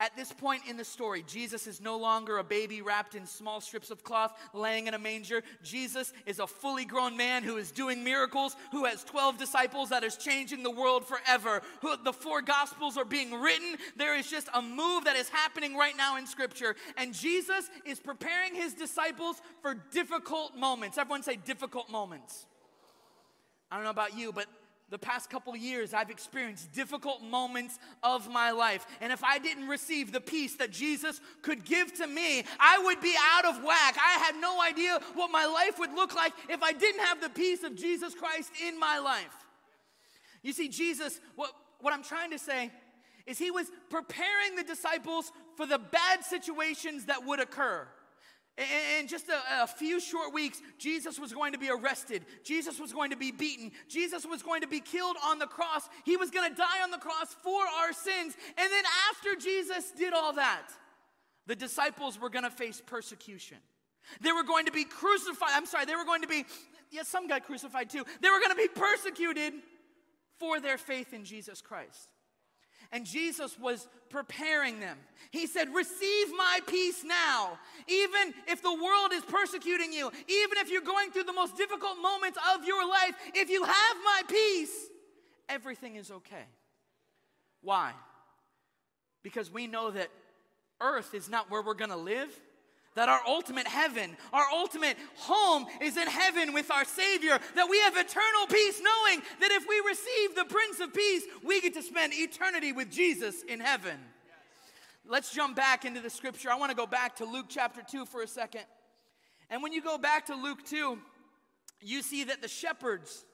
At 0.01 0.17
this 0.17 0.33
point 0.33 0.63
in 0.69 0.77
the 0.77 0.85
story, 0.85 1.23
Jesus 1.25 1.69
is 1.69 1.81
no 1.81 1.97
longer 1.97 2.39
a 2.39 2.45
baby 2.45 2.83
wrapped 2.83 3.15
in 3.15 3.27
small 3.27 3.61
strips 3.61 3.91
of 3.91 4.03
cloth 4.03 4.37
laying 4.53 4.89
in 4.89 4.95
a 4.95 4.99
manger. 4.99 5.43
Jesus 5.63 6.13
is 6.27 6.41
a 6.41 6.49
fully 6.49 6.85
grown 6.85 7.17
man 7.17 7.45
who 7.45 7.59
is 7.59 7.71
doing 7.71 8.03
miracles, 8.03 8.57
who 8.73 8.87
has 8.87 9.05
12 9.05 9.39
disciples 9.39 9.91
that 9.91 10.03
is 10.03 10.17
changing 10.17 10.65
the 10.65 10.71
world 10.71 11.07
forever. 11.07 11.63
Who, 11.81 11.95
the 12.03 12.13
four 12.13 12.43
gospels 12.43 12.97
are 12.97 13.05
being 13.05 13.41
written. 13.41 13.77
There 13.97 14.19
is 14.19 14.29
just 14.29 14.49
a 14.53 14.61
move 14.61 15.05
that 15.05 15.15
is 15.15 15.29
happening 15.29 15.77
right 15.77 15.97
now 15.97 16.17
in 16.17 16.27
scripture. 16.27 16.75
And 16.97 17.15
Jesus 17.15 17.71
is 17.85 18.01
preparing 18.01 18.53
his 18.57 18.75
disciples 18.75 19.41
for 19.63 19.75
difficult 19.93 20.57
moments. 20.57 20.99
Everyone 20.99 21.23
say 21.23 21.37
difficult 21.37 21.89
moments. 21.89 22.47
I 23.71 23.77
don't 23.77 23.85
know 23.85 23.91
about 23.91 24.19
you, 24.19 24.33
but 24.33 24.47
the 24.95 24.99
past 24.99 25.29
couple 25.29 25.57
years, 25.57 25.93
I've 25.93 26.09
experienced 26.09 26.73
difficult 26.73 27.21
moments 27.21 27.81
of 28.05 28.31
my 28.31 28.53
life. 28.53 28.87
And 29.01 29.13
if 29.13 29.25
I 29.25 29.41
didn't 29.41 29.67
receive 29.67 30.13
the 30.13 30.21
peace 30.21 30.55
that 30.59 30.71
Jesus 30.71 31.21
could 31.43 31.65
give 31.65 31.93
to 31.95 32.07
me, 32.07 32.45
I 32.61 32.79
would 32.79 33.01
be 33.01 33.13
out 33.35 33.45
of 33.45 33.65
whack. 33.65 33.97
I 33.99 34.21
had 34.25 34.37
no 34.41 34.63
idea 34.63 35.01
what 35.15 35.33
my 35.33 35.47
life 35.47 35.81
would 35.81 35.93
look 35.95 36.15
like 36.15 36.33
if 36.49 36.63
I 36.63 36.73
didn't 36.73 37.01
have 37.01 37.21
the 37.21 37.29
peace 37.29 37.65
of 37.65 37.75
Jesus 37.75 38.15
Christ 38.15 38.53
in 38.65 38.79
my 38.79 39.01
life. 39.01 39.35
You 40.45 40.53
see, 40.53 40.69
Jesus, 40.69 41.19
what, 41.35 41.51
what 41.81 41.93
I'm 41.93 42.05
trying 42.05 42.31
to 42.31 42.39
say 42.39 42.71
is 43.27 43.37
he 43.37 43.51
was 43.51 43.67
preparing 43.91 44.55
the 44.55 44.63
disciples 44.63 45.33
for 45.57 45.67
the 45.67 45.79
bad 45.79 46.23
situations 46.23 47.07
that 47.07 47.27
would 47.27 47.41
occur. 47.41 47.89
In 48.57 49.09
just 49.09 49.29
a, 49.29 49.63
a, 49.65 49.67
few 49.67 49.99
short 49.99 50.33
weeks, 50.33 50.63
Jesus 50.79 51.19
was 51.19 51.33
going 51.33 51.53
to 51.55 51.59
be 51.59 51.71
arrested. 51.71 52.25
Jesus 52.45 52.79
was 52.79 52.93
going 52.93 53.11
to 53.11 53.17
be 53.17 53.33
beaten. 53.33 53.73
Jesus 53.89 54.25
was 54.25 54.45
going 54.45 54.61
to 54.61 54.69
be 54.69 54.79
killed 54.79 55.17
on 55.25 55.41
the 55.41 55.47
cross. 55.47 55.89
He 56.05 56.17
was 56.17 56.31
going 56.31 56.49
to 56.49 56.57
die 56.57 56.81
on 56.85 56.93
the 56.93 56.99
cross 56.99 57.35
for 57.43 57.61
our 57.81 57.93
sins. 57.93 58.37
And 58.57 58.73
then, 58.73 58.85
after 59.11 59.35
Jesus 59.35 59.91
did 59.91 60.13
all 60.13 60.35
that, 60.35 60.69
the 61.49 61.57
disciples 61.57 62.21
were 62.21 62.31
going 62.31 62.45
to 62.45 62.51
face 62.51 62.81
persecution. 62.87 63.59
They 64.21 64.31
were 64.31 64.45
going 64.45 64.67
to 64.67 64.73
be 64.73 64.85
crucified. 64.85 65.51
I'm 65.53 65.67
sorry, 65.67 65.87
they 65.87 65.97
were 65.97 66.05
going 66.05 66.23
to 66.23 66.29
be, 66.29 66.45
yes, 66.93 67.09
some 67.09 67.27
got 67.27 67.45
crucified 67.45 67.91
too. 67.91 68.05
They 68.23 68.31
were 68.31 68.39
going 68.39 68.51
to 68.51 68.57
be 68.57 68.69
persecuted 68.69 69.55
for 70.39 70.61
their 70.61 70.79
faith 70.79 71.13
in 71.13 71.25
Jesus 71.25 71.61
Christ. 71.61 72.14
And 72.95 73.05
Jesus 73.05 73.59
was 73.59 73.89
preparing 74.09 74.79
them. 74.79 74.97
He 75.33 75.49
said, 75.49 75.75
Receive 75.75 76.29
my 76.37 76.61
peace 76.69 77.03
now. 77.03 77.59
Even 77.89 78.33
if 78.47 78.63
the 78.63 78.73
world 78.73 79.13
is 79.13 79.25
persecuting 79.25 79.93
you, 79.93 80.13
even 80.29 80.59
if 80.59 80.71
you're 80.71 80.81
going 80.81 81.11
through 81.11 81.25
the 81.25 81.33
most 81.33 81.57
difficult 81.57 81.97
moments 82.01 82.39
of 82.55 82.65
your 82.65 82.89
life, 82.89 83.17
if 83.35 83.51
you 83.51 83.65
have 83.65 83.97
my 84.05 84.23
peace, 84.29 84.87
everything 85.49 85.97
is 85.97 86.13
okay. 86.13 86.45
Why? 87.63 87.91
Because 89.25 89.51
we 89.51 89.67
know 89.67 89.91
that 89.91 90.11
earth 90.81 91.15
is 91.15 91.29
not 91.29 91.51
where 91.51 91.63
we're 91.63 91.75
gonna 91.75 91.97
live 91.97 92.31
that 92.95 93.09
our 93.09 93.21
ultimate 93.27 93.67
heaven, 93.67 94.17
our 94.33 94.47
ultimate 94.53 94.97
home 95.17 95.67
is 95.81 95.97
in 95.97 96.07
heaven 96.07 96.53
with 96.53 96.71
our 96.71 96.85
Savior, 96.85 97.39
that 97.55 97.69
we 97.69 97.79
have 97.81 97.97
eternal 97.97 98.47
peace, 98.49 98.81
knowing 98.81 99.23
that 99.41 99.51
if 99.51 99.67
we 99.69 99.83
receive 99.87 100.37
the 100.37 100.45
Prince 100.45 100.81
of 100.81 100.95
Peace, 100.95 101.25
we 101.43 101.61
get 101.61 101.75
to 101.75 101.83
spend 101.83 102.13
eternity 102.15 102.73
with 102.73 102.91
Jesus 102.91 103.43
in 103.43 103.61
heaven. 103.61 103.99
Let's 105.07 105.33
jump 105.33 105.57
back 105.57 105.85
into 105.85 106.01
the 106.01 106.09
scripture. 106.09 106.51
I 106.51 106.57
want 106.57 106.71
to 106.71 106.77
go 106.77 106.87
back 106.87 107.17
to 107.17 107.25
Luke 107.25 107.47
chapter 107.49 107.83
2 107.83 108.07
for 108.07 108.23
a 108.23 108.29
second. 108.29 108.65
And 109.51 109.63
when 109.63 109.73
you 109.73 109.83
go 109.83 109.99
back 109.99 110.27
to 110.27 110.35
Luke 110.35 110.65
2, 110.65 110.99
you 111.83 112.03
see 112.03 112.25
that 112.25 112.41
the 112.41 112.49
shepherds, 112.49 113.25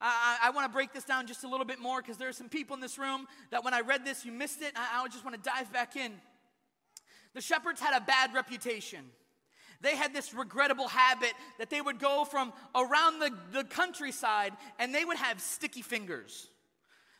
I, 0.00 0.38
I 0.44 0.50
want 0.50 0.66
to 0.66 0.72
break 0.72 0.92
this 0.92 1.04
down 1.04 1.28
just 1.28 1.44
a 1.44 1.48
little 1.48 1.64
bit 1.64 1.78
more 1.78 2.02
because 2.02 2.16
there 2.16 2.28
are 2.28 2.32
some 2.32 2.48
people 2.48 2.74
in 2.74 2.80
this 2.80 2.98
room 2.98 3.26
that 3.50 3.62
when 3.62 3.72
I 3.72 3.80
read 3.82 4.04
this, 4.04 4.24
you 4.24 4.32
missed 4.32 4.62
it. 4.62 4.72
I, 4.74 5.02
I 5.04 5.08
just 5.08 5.24
want 5.24 5.36
to 5.36 5.48
dive 5.48 5.72
back 5.72 5.94
in. 5.94 6.12
The 7.36 7.42
shepherds 7.42 7.82
had 7.82 7.94
a 7.94 8.02
bad 8.02 8.32
reputation. 8.32 9.00
They 9.82 9.94
had 9.94 10.14
this 10.14 10.32
regrettable 10.32 10.88
habit 10.88 11.34
that 11.58 11.68
they 11.68 11.82
would 11.82 11.98
go 11.98 12.24
from 12.24 12.50
around 12.74 13.18
the, 13.18 13.30
the 13.52 13.64
countryside 13.64 14.54
and 14.78 14.94
they 14.94 15.04
would 15.04 15.18
have 15.18 15.38
sticky 15.38 15.82
fingers. 15.82 16.48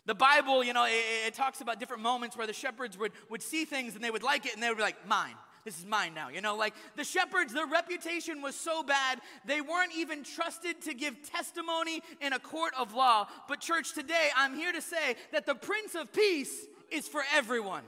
The 0.06 0.14
Bible, 0.14 0.64
you 0.64 0.72
know, 0.72 0.86
it, 0.86 1.02
it, 1.26 1.34
talks 1.34 1.60
about 1.60 1.78
different 1.78 2.02
moments 2.02 2.34
where 2.34 2.46
the 2.46 2.54
shepherds 2.54 2.96
would, 2.96 3.12
would 3.28 3.42
see 3.42 3.66
things 3.66 3.94
and 3.94 4.02
they 4.02 4.10
would 4.10 4.22
like 4.22 4.46
it 4.46 4.54
and 4.54 4.62
they 4.62 4.70
would 4.70 4.78
be 4.78 4.82
like, 4.82 5.06
mine. 5.06 5.34
This 5.66 5.78
is 5.78 5.84
mine 5.84 6.14
now. 6.14 6.30
You 6.30 6.40
know, 6.40 6.56
like 6.56 6.72
the 6.96 7.04
shepherds, 7.04 7.52
their 7.52 7.66
reputation 7.66 8.40
was 8.40 8.54
so 8.54 8.82
bad, 8.82 9.20
they 9.44 9.60
weren't 9.60 9.94
even 9.94 10.24
trusted 10.24 10.80
to 10.84 10.94
give 10.94 11.30
testimony 11.30 12.00
in 12.22 12.32
a 12.32 12.38
court 12.38 12.72
of 12.78 12.94
law. 12.94 13.26
But, 13.48 13.60
church, 13.60 13.92
today 13.92 14.30
I'm 14.34 14.54
here 14.54 14.72
to 14.72 14.80
say 14.80 15.16
that 15.32 15.44
the 15.44 15.54
Prince 15.54 15.94
of 15.94 16.10
Peace 16.10 16.66
is 16.90 17.06
for 17.06 17.22
everyone. 17.34 17.82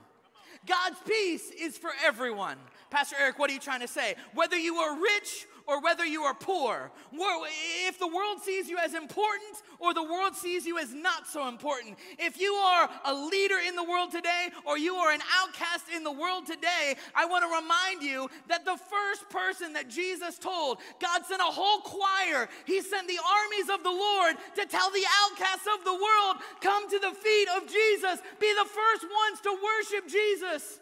God's 0.69 0.99
peace 1.07 1.51
is 1.51 1.79
for 1.79 1.91
everyone. 2.05 2.59
Pastor 2.91 3.17
Eric, 3.19 3.39
what 3.39 3.51
are 3.51 3.55
you 3.55 3.59
trying 3.61 3.81
to 3.81 3.89
say? 3.89 4.15
Whether 4.35 4.59
you 4.59 4.77
are 4.77 5.01
rich 5.01 5.47
or 5.69 5.83
whether 5.83 6.05
you 6.05 6.23
are 6.23 6.35
poor. 6.35 6.91
If 7.13 7.99
the 7.99 8.09
world 8.09 8.41
sees 8.43 8.71
you 8.71 8.79
as 8.79 8.95
important 8.95 9.63
or 9.79 9.93
the 9.93 10.03
world 10.03 10.35
sees 10.35 10.65
you 10.65 10.79
as 10.79 10.95
not 10.95 11.27
so 11.27 11.47
important, 11.47 11.99
if 12.19 12.41
you 12.41 12.55
are 12.55 12.89
a 13.05 13.15
leader 13.15 13.59
in 13.69 13.77
the 13.77 13.85
world 13.85 14.11
today 14.11 14.49
or 14.65 14.79
you 14.79 14.95
are 14.95 15.13
an 15.13 15.21
outcast 15.41 15.85
in 15.95 16.05
the 16.05 16.11
world 16.11 16.47
today, 16.47 16.97
I 17.15 17.27
want 17.27 17.45
to 17.45 17.55
remind 17.55 18.03
you 18.03 18.31
that 18.49 18.65
the 18.65 18.79
first 18.79 19.29
person 19.29 19.75
that 19.75 19.91
Jesus 19.91 20.39
told, 20.39 20.79
God 21.01 21.27
sent 21.27 21.43
a 21.43 21.45
whole 21.45 21.81
choir. 21.81 22.49
He 22.65 22.81
sent 22.81 23.07
the 23.07 23.21
armies 23.21 23.69
of 23.69 23.85
the 23.85 23.91
Lord 23.91 24.37
to 24.57 24.65
tell 24.65 24.91
the 24.91 25.05
outcasts 25.23 25.69
of 25.79 25.85
the 25.85 25.93
world, 25.93 26.37
come 26.63 26.89
to 26.89 26.99
the 26.99 27.13
feet 27.13 27.49
of 27.57 27.69
Jesus, 27.69 28.21
be 28.41 28.51
the 28.55 28.65
first 28.65 29.05
ones 29.05 29.41
to 29.43 29.51
worship 29.63 30.09
Jesus. 30.09 30.81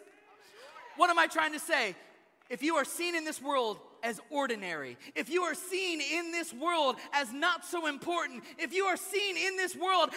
What 0.95 1.09
am 1.09 1.19
I 1.19 1.27
trying 1.27 1.51
to 1.51 1.59
say? 1.59 1.93
If 2.49 2.63
you 2.63 2.75
are 2.75 2.85
seen 2.85 3.13
in 3.13 3.25
this 3.25 3.41
world 3.41 3.79
as 4.03 4.19
ordinary, 4.29 4.97
if 5.15 5.29
you 5.29 5.43
are 5.43 5.55
seen 5.55 6.01
in 6.01 6.31
this 6.31 6.53
world 6.53 6.95
as 7.13 7.31
not 7.33 7.65
so 7.65 7.87
important, 7.87 8.43
if 8.57 8.73
you 8.73 8.85
are 8.85 8.97
seen 8.97 9.37
in 9.37 9.57
this 9.57 9.75
world 9.75 10.09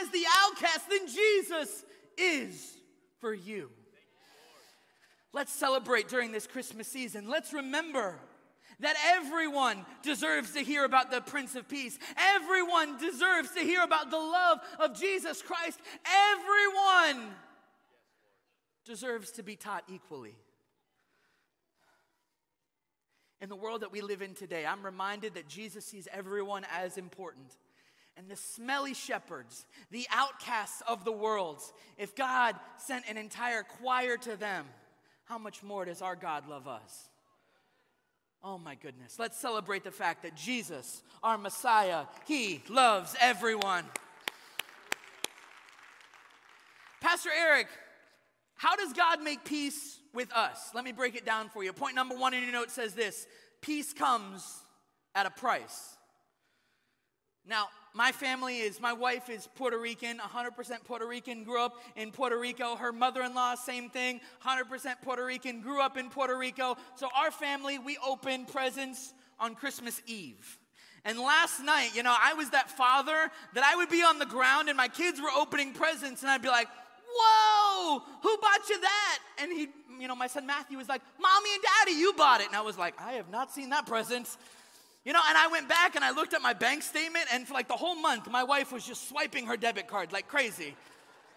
as 0.00 0.10
the 0.10 0.24
outcast, 0.44 0.88
then 0.88 1.06
Jesus 1.06 1.84
is 2.16 2.76
for 3.20 3.32
you. 3.32 3.70
Let's 5.32 5.52
celebrate 5.52 6.08
during 6.08 6.32
this 6.32 6.46
Christmas 6.46 6.88
season. 6.88 7.28
Let's 7.28 7.52
remember 7.52 8.18
that 8.80 8.96
everyone 9.06 9.86
deserves 10.02 10.52
to 10.52 10.60
hear 10.60 10.84
about 10.84 11.10
the 11.10 11.20
Prince 11.20 11.54
of 11.54 11.68
Peace. 11.68 11.98
Everyone 12.16 12.98
deserves 12.98 13.50
to 13.52 13.60
hear 13.60 13.82
about 13.82 14.10
the 14.10 14.18
love 14.18 14.58
of 14.78 14.98
Jesus 14.98 15.40
Christ. 15.40 15.78
Everyone 16.04 17.30
deserves 18.84 19.30
to 19.32 19.42
be 19.42 19.56
taught 19.56 19.84
equally. 19.88 20.36
In 23.42 23.48
the 23.48 23.56
world 23.56 23.82
that 23.82 23.90
we 23.90 24.02
live 24.02 24.22
in 24.22 24.34
today, 24.34 24.64
I'm 24.64 24.84
reminded 24.84 25.34
that 25.34 25.48
Jesus 25.48 25.84
sees 25.84 26.06
everyone 26.12 26.64
as 26.72 26.96
important. 26.96 27.56
And 28.16 28.30
the 28.30 28.36
smelly 28.36 28.94
shepherds, 28.94 29.66
the 29.90 30.06
outcasts 30.12 30.80
of 30.86 31.04
the 31.04 31.10
world, 31.10 31.60
if 31.98 32.14
God 32.14 32.54
sent 32.76 33.04
an 33.08 33.16
entire 33.16 33.64
choir 33.64 34.16
to 34.18 34.36
them, 34.36 34.66
how 35.24 35.38
much 35.38 35.60
more 35.60 35.84
does 35.84 36.02
our 36.02 36.14
God 36.14 36.48
love 36.48 36.68
us? 36.68 37.08
Oh 38.44 38.58
my 38.58 38.76
goodness. 38.76 39.18
Let's 39.18 39.38
celebrate 39.38 39.82
the 39.82 39.90
fact 39.90 40.22
that 40.22 40.36
Jesus, 40.36 41.02
our 41.20 41.36
Messiah, 41.36 42.04
He 42.28 42.62
loves 42.68 43.16
everyone. 43.20 43.84
Pastor 47.00 47.30
Eric, 47.36 47.66
how 48.54 48.76
does 48.76 48.92
God 48.92 49.20
make 49.20 49.44
peace 49.44 49.98
with 50.14 50.32
us. 50.32 50.70
Let 50.74 50.84
me 50.84 50.92
break 50.92 51.14
it 51.14 51.24
down 51.24 51.48
for 51.48 51.64
you. 51.64 51.72
Point 51.72 51.94
number 51.94 52.16
one 52.16 52.34
in 52.34 52.42
your 52.42 52.52
note 52.52 52.70
says 52.70 52.94
this 52.94 53.26
peace 53.60 53.92
comes 53.92 54.62
at 55.14 55.26
a 55.26 55.30
price. 55.30 55.96
Now, 57.46 57.66
my 57.94 58.12
family 58.12 58.58
is, 58.58 58.80
my 58.80 58.92
wife 58.92 59.28
is 59.28 59.48
Puerto 59.56 59.78
Rican, 59.78 60.18
100% 60.18 60.84
Puerto 60.84 61.06
Rican, 61.06 61.44
grew 61.44 61.60
up 61.60 61.74
in 61.96 62.12
Puerto 62.12 62.38
Rico. 62.38 62.76
Her 62.76 62.92
mother 62.92 63.22
in 63.22 63.34
law, 63.34 63.54
same 63.56 63.90
thing, 63.90 64.20
100% 64.46 65.02
Puerto 65.02 65.24
Rican, 65.24 65.60
grew 65.60 65.82
up 65.82 65.96
in 65.96 66.08
Puerto 66.08 66.38
Rico. 66.38 66.76
So, 66.94 67.08
our 67.16 67.30
family, 67.30 67.78
we 67.78 67.98
open 68.06 68.46
presents 68.46 69.12
on 69.40 69.54
Christmas 69.54 70.00
Eve. 70.06 70.58
And 71.04 71.18
last 71.18 71.60
night, 71.60 71.90
you 71.94 72.04
know, 72.04 72.14
I 72.16 72.34
was 72.34 72.50
that 72.50 72.70
father 72.70 73.30
that 73.54 73.64
I 73.64 73.74
would 73.74 73.90
be 73.90 74.02
on 74.02 74.20
the 74.20 74.26
ground 74.26 74.68
and 74.68 74.76
my 74.76 74.86
kids 74.86 75.20
were 75.20 75.30
opening 75.36 75.72
presents, 75.72 76.22
and 76.22 76.30
I'd 76.30 76.42
be 76.42 76.48
like, 76.48 76.68
Whoa, 77.14 78.02
who 78.22 78.36
bought 78.38 78.68
you 78.68 78.80
that? 78.80 79.18
And 79.40 79.52
he, 79.52 79.68
you 80.00 80.08
know, 80.08 80.16
my 80.16 80.26
son 80.26 80.46
Matthew 80.46 80.78
was 80.78 80.88
like, 80.88 81.02
Mommy 81.20 81.50
and 81.54 81.62
Daddy, 81.62 81.98
you 81.98 82.12
bought 82.14 82.40
it. 82.40 82.46
And 82.46 82.56
I 82.56 82.62
was 82.62 82.78
like, 82.78 82.94
I 83.00 83.12
have 83.12 83.30
not 83.30 83.52
seen 83.52 83.70
that 83.70 83.86
present. 83.86 84.28
You 85.04 85.12
know, 85.12 85.20
and 85.28 85.36
I 85.36 85.48
went 85.48 85.68
back 85.68 85.96
and 85.96 86.04
I 86.04 86.12
looked 86.12 86.32
at 86.32 86.42
my 86.42 86.52
bank 86.52 86.82
statement, 86.82 87.26
and 87.32 87.46
for 87.46 87.54
like 87.54 87.66
the 87.66 87.76
whole 87.76 87.96
month, 87.96 88.30
my 88.30 88.44
wife 88.44 88.72
was 88.72 88.86
just 88.86 89.08
swiping 89.08 89.46
her 89.46 89.56
debit 89.56 89.88
card 89.88 90.12
like 90.12 90.28
crazy. 90.28 90.76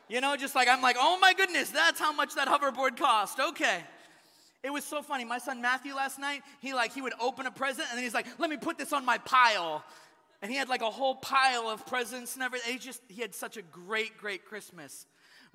You 0.07 0.21
know, 0.21 0.35
just 0.35 0.53
like, 0.53 0.67
I'm 0.67 0.81
like, 0.81 0.97
oh 0.99 1.17
my 1.19 1.33
goodness, 1.33 1.71
that's 1.71 1.99
how 1.99 2.13
much 2.13 2.35
that 2.35 2.47
hoverboard 2.47 2.95
cost. 2.95 3.39
Okay. 3.39 3.83
It 4.63 4.71
was 4.71 4.83
so 4.83 5.01
funny. 5.01 5.25
My 5.25 5.37
son 5.37 5.61
Matthew 5.61 5.95
last 5.95 6.19
night, 6.19 6.41
he 6.59 6.73
like, 6.73 6.93
he 6.93 7.01
would 7.01 7.13
open 7.19 7.45
a 7.45 7.51
present 7.51 7.87
and 7.89 7.97
then 7.97 8.03
he's 8.03 8.13
like, 8.13 8.27
let 8.39 8.49
me 8.49 8.57
put 8.57 8.77
this 8.77 8.93
on 8.93 9.05
my 9.05 9.17
pile. 9.19 9.83
And 10.41 10.51
he 10.51 10.57
had 10.57 10.69
like 10.69 10.81
a 10.81 10.89
whole 10.89 11.15
pile 11.15 11.69
of 11.69 11.85
presents 11.87 12.35
and 12.35 12.43
everything. 12.43 12.73
He 12.73 12.79
just, 12.79 13.01
he 13.07 13.21
had 13.21 13.33
such 13.33 13.57
a 13.57 13.61
great, 13.61 14.17
great 14.17 14.45
Christmas. 14.45 15.05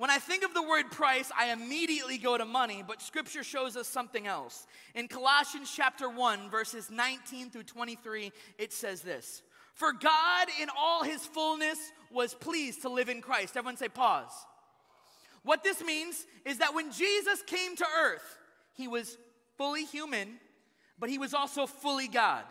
When 0.01 0.09
I 0.09 0.17
think 0.17 0.45
of 0.45 0.55
the 0.55 0.63
word 0.63 0.91
price, 0.91 1.31
I 1.39 1.53
immediately 1.53 2.17
go 2.17 2.39
to 2.39 2.47
money, 2.47 2.83
but 2.89 3.03
scripture 3.03 3.45
shows 3.45 3.77
us 3.77 3.87
something 3.87 4.27
else. 4.27 4.67
In 4.95 5.09
Colossians 5.09 5.71
chapter 5.77 6.09
1, 6.09 6.49
verses 6.49 6.91
19 6.91 7.51
through 7.51 7.65
23, 7.65 8.33
it 8.57 8.73
says 8.73 9.03
this 9.03 9.43
For 9.75 9.93
God 9.93 10.49
in 10.59 10.69
all 10.75 11.05
his 11.05 11.27
fullness 11.27 11.79
was 12.11 12.33
pleased 12.33 12.81
to 12.81 12.89
live 12.89 13.11
in 13.11 13.21
Christ. 13.21 13.59
Everyone 13.59 13.77
say, 13.77 13.91
pause. 13.91 14.33
What 15.43 15.63
this 15.63 15.85
means 15.85 16.27
is 16.47 16.57
that 16.61 16.75
when 16.75 16.91
Jesus 16.93 17.43
came 17.43 17.77
to 17.77 17.85
earth, 18.03 18.39
he 18.73 18.89
was 18.89 19.19
fully 19.59 19.85
human, 19.85 20.41
but 20.99 21.11
he 21.11 21.19
was 21.19 21.35
also 21.35 21.67
fully 21.67 22.09
God. 22.09 22.45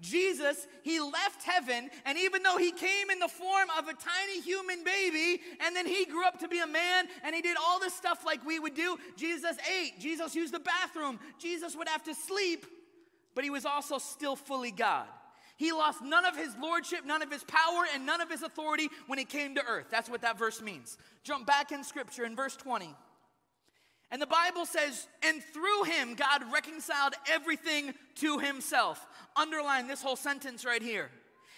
Jesus, 0.00 0.68
he 0.82 1.00
left 1.00 1.42
heaven, 1.42 1.90
and 2.04 2.16
even 2.18 2.42
though 2.42 2.56
he 2.56 2.70
came 2.70 3.10
in 3.10 3.18
the 3.18 3.28
form 3.28 3.68
of 3.76 3.88
a 3.88 3.94
tiny 3.94 4.40
human 4.42 4.84
baby, 4.84 5.42
and 5.60 5.74
then 5.74 5.86
he 5.86 6.04
grew 6.04 6.24
up 6.24 6.38
to 6.38 6.48
be 6.48 6.60
a 6.60 6.66
man, 6.66 7.06
and 7.24 7.34
he 7.34 7.42
did 7.42 7.56
all 7.56 7.80
this 7.80 7.94
stuff 7.94 8.24
like 8.24 8.44
we 8.46 8.60
would 8.60 8.74
do, 8.74 8.96
Jesus 9.16 9.56
ate, 9.68 9.98
Jesus 9.98 10.36
used 10.36 10.54
the 10.54 10.60
bathroom, 10.60 11.18
Jesus 11.40 11.74
would 11.74 11.88
have 11.88 12.04
to 12.04 12.14
sleep, 12.14 12.64
but 13.34 13.42
he 13.42 13.50
was 13.50 13.66
also 13.66 13.98
still 13.98 14.36
fully 14.36 14.70
God. 14.70 15.06
He 15.56 15.72
lost 15.72 16.02
none 16.02 16.24
of 16.24 16.36
his 16.36 16.54
lordship, 16.62 17.04
none 17.04 17.20
of 17.20 17.32
his 17.32 17.42
power, 17.42 17.84
and 17.92 18.06
none 18.06 18.20
of 18.20 18.30
his 18.30 18.42
authority 18.42 18.88
when 19.08 19.18
he 19.18 19.24
came 19.24 19.56
to 19.56 19.64
earth. 19.66 19.86
That's 19.90 20.08
what 20.08 20.22
that 20.22 20.38
verse 20.38 20.62
means. 20.62 20.96
Jump 21.24 21.46
back 21.46 21.72
in 21.72 21.82
scripture 21.82 22.24
in 22.24 22.36
verse 22.36 22.54
20. 22.54 22.94
And 24.10 24.22
the 24.22 24.26
Bible 24.26 24.64
says, 24.64 25.06
and 25.22 25.42
through 25.42 25.84
him, 25.84 26.14
God 26.14 26.42
reconciled 26.52 27.14
everything 27.30 27.92
to 28.16 28.38
himself. 28.38 29.06
Underline 29.36 29.86
this 29.86 30.02
whole 30.02 30.16
sentence 30.16 30.64
right 30.64 30.82
here. 30.82 31.10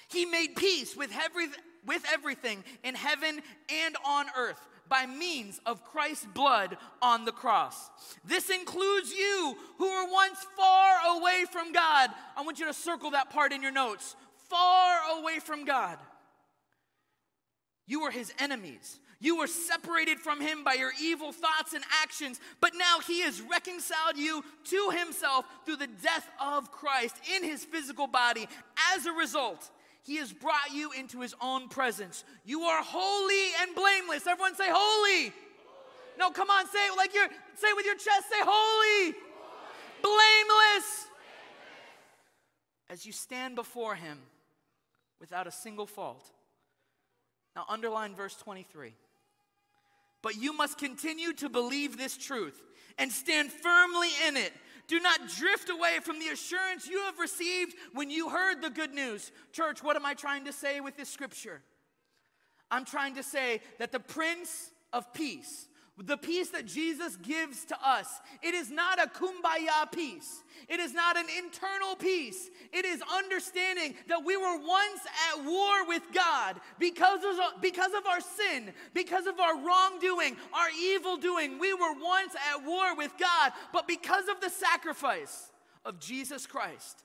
He 0.09 0.27
made 0.27 0.57
peace 0.57 0.97
with, 0.97 1.13
every, 1.15 1.47
with 1.87 2.05
everything 2.13 2.65
in 2.83 2.97
heaven 2.97 3.41
and 3.73 3.97
on 4.05 4.27
earth 4.37 4.59
by 4.89 5.07
means 5.07 5.61
of 5.65 5.85
Christ's 5.85 6.27
blood 6.35 6.77
on 7.01 7.25
the 7.25 7.33
cross. 7.33 7.91
This 8.25 8.51
includes 8.51 9.13
you 9.13 9.57
who 9.79 9.89
were 9.89 10.11
once 10.11 10.45
far 10.57 10.97
away 11.17 11.45
from 11.53 11.73
God. 11.73 12.11
I 12.37 12.43
want 12.43 12.59
you 12.59 12.67
to 12.67 12.75
circle 12.75 13.13
that 13.13 13.31
part 13.31 13.53
in 13.53 13.63
your 13.63 13.71
notes. 13.71 14.17
Far 14.49 14.99
away 15.21 15.39
from 15.39 15.65
God. 15.65 15.97
You 17.87 18.03
were 18.03 18.11
his 18.11 18.33
enemies. 18.41 18.99
You 19.23 19.37
were 19.37 19.47
separated 19.47 20.19
from 20.19 20.41
him 20.41 20.65
by 20.65 20.75
your 20.75 20.93
evil 21.01 21.31
thoughts 21.31 21.75
and 21.75 21.85
actions, 22.03 22.41
but 22.61 22.73
now 22.75 23.01
he 23.07 23.21
has 23.21 23.43
reconciled 23.43 24.17
you 24.17 24.43
to 24.65 24.91
himself 24.97 25.45
through 25.67 25.77
the 25.77 25.89
death 26.03 26.27
of 26.41 26.73
Christ 26.73 27.17
in 27.37 27.45
his 27.45 27.63
physical 27.63 28.07
body. 28.07 28.49
As 28.95 29.05
a 29.05 29.13
result, 29.13 29.71
he 30.03 30.17
has 30.17 30.33
brought 30.33 30.73
you 30.73 30.93
into 30.93 31.21
his 31.21 31.35
own 31.43 31.69
presence. 31.69 32.25
You 32.47 32.63
are 32.63 32.83
holy 32.83 33.51
and 33.61 33.75
blameless. 33.75 34.27
Everyone 34.27 34.55
say 34.55 34.69
holy. 34.69 35.25
holy. 35.25 35.33
No, 36.19 36.31
come 36.31 36.49
on, 36.49 36.67
say 36.69 36.87
it 36.87 36.97
like 36.97 37.15
you're 37.15 37.29
say 37.29 37.69
it 37.69 37.77
with 37.77 37.85
your 37.85 37.97
chest, 37.97 38.31
say 38.31 38.41
holy. 38.41 39.13
holy. 39.13 39.15
Blameless. 40.03 40.47
blameless. 40.49 41.07
As 42.89 43.05
you 43.05 43.13
stand 43.13 43.55
before 43.55 43.97
him 43.97 44.19
without 45.21 45.47
a 45.47 45.53
single 45.53 45.87
fault. 45.87 46.25
Now 47.55 47.67
underline 47.69 48.15
verse 48.15 48.35
23. 48.37 48.95
But 50.23 50.37
you 50.37 50.53
must 50.53 50.79
continue 50.79 51.33
to 51.35 51.49
believe 51.49 51.97
this 51.97 52.17
truth 52.17 52.61
and 52.99 53.11
stand 53.11 53.51
firmly 53.51 54.09
in 54.29 54.37
it. 54.37 54.53
Do 54.87 55.01
not 55.01 55.29
drift 55.29 55.71
away 55.71 55.99
from 56.03 56.19
the 56.19 56.29
assurance 56.29 56.89
you 56.89 57.01
have 57.05 57.19
received 57.19 57.75
when 57.93 58.11
you 58.11 58.29
heard 58.29 58.61
the 58.61 58.71
good 58.71 58.93
news. 58.93 59.31
Church, 59.53 59.83
what 59.83 59.97
am 59.97 60.05
I 60.05 60.15
trying 60.15 60.45
to 60.47 60.53
say 60.53 60.81
with 60.81 60.97
this 60.97 61.09
scripture? 61.09 61.63
I'm 62.71 62.85
trying 62.85 63.15
to 63.15 63.23
say 63.23 63.61
that 63.79 63.93
the 63.93 64.01
Prince 64.01 64.71
of 64.93 65.13
Peace, 65.13 65.69
the 65.99 66.17
peace 66.17 66.51
that 66.51 66.67
Jesus 66.67 67.17
gives 67.17 67.65
to 67.67 67.77
us, 67.85 68.09
it 68.43 68.55
is 68.55 68.71
not 68.71 68.99
a 68.99 69.07
kumbaya 69.07 69.91
peace. 69.93 70.43
It 70.69 70.81
is 70.81 70.95
not 70.95 71.17
an 71.17 71.27
internal 71.39 71.97
peace. 71.97 72.49
It 72.73 72.85
is 72.85 73.03
understanding 73.15 73.95
that 74.09 74.25
we 74.25 74.37
were 74.37 74.59
once 74.59 75.01
at 75.33 75.45
war 75.45 75.87
with 75.87 76.03
God 76.13 76.61
because 76.79 77.21
of, 77.25 77.61
because 77.61 77.93
of 77.93 78.07
our 78.07 78.21
sin, 78.21 78.73
because 78.95 79.27
of 79.27 79.39
our 79.41 79.59
wrongdoing, 79.59 80.37
our 80.55 80.69
evil 80.81 81.17
doing. 81.17 81.59
We 81.59 81.75
were 81.75 81.95
once 82.01 82.35
at 82.55 82.65
war 82.65 82.97
with 82.97 83.13
God, 83.19 83.53
but 83.73 83.87
because 83.87 84.29
of 84.29 84.41
the 84.41 84.51
sacrifice 84.51 85.51
of 85.85 85.99
Jesus 85.99 86.47
Christ, 86.47 87.03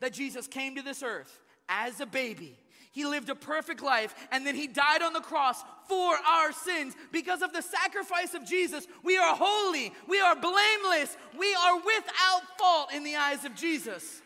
that 0.00 0.12
Jesus 0.12 0.46
came 0.46 0.76
to 0.76 0.82
this 0.82 1.02
earth 1.02 1.40
as 1.68 2.00
a 2.00 2.06
baby 2.06 2.58
he 2.96 3.04
lived 3.04 3.28
a 3.28 3.34
perfect 3.34 3.82
life 3.82 4.14
and 4.32 4.46
then 4.46 4.54
he 4.54 4.66
died 4.66 5.02
on 5.02 5.12
the 5.12 5.20
cross 5.20 5.62
for 5.86 6.16
our 6.26 6.50
sins. 6.50 6.94
Because 7.12 7.42
of 7.42 7.52
the 7.52 7.60
sacrifice 7.60 8.32
of 8.32 8.42
Jesus, 8.46 8.86
we 9.04 9.18
are 9.18 9.36
holy, 9.36 9.92
we 10.08 10.18
are 10.18 10.34
blameless, 10.34 11.14
we 11.38 11.54
are 11.54 11.76
without 11.76 12.40
fault 12.58 12.94
in 12.94 13.04
the 13.04 13.14
eyes 13.16 13.44
of 13.44 13.54
Jesus. 13.54 14.22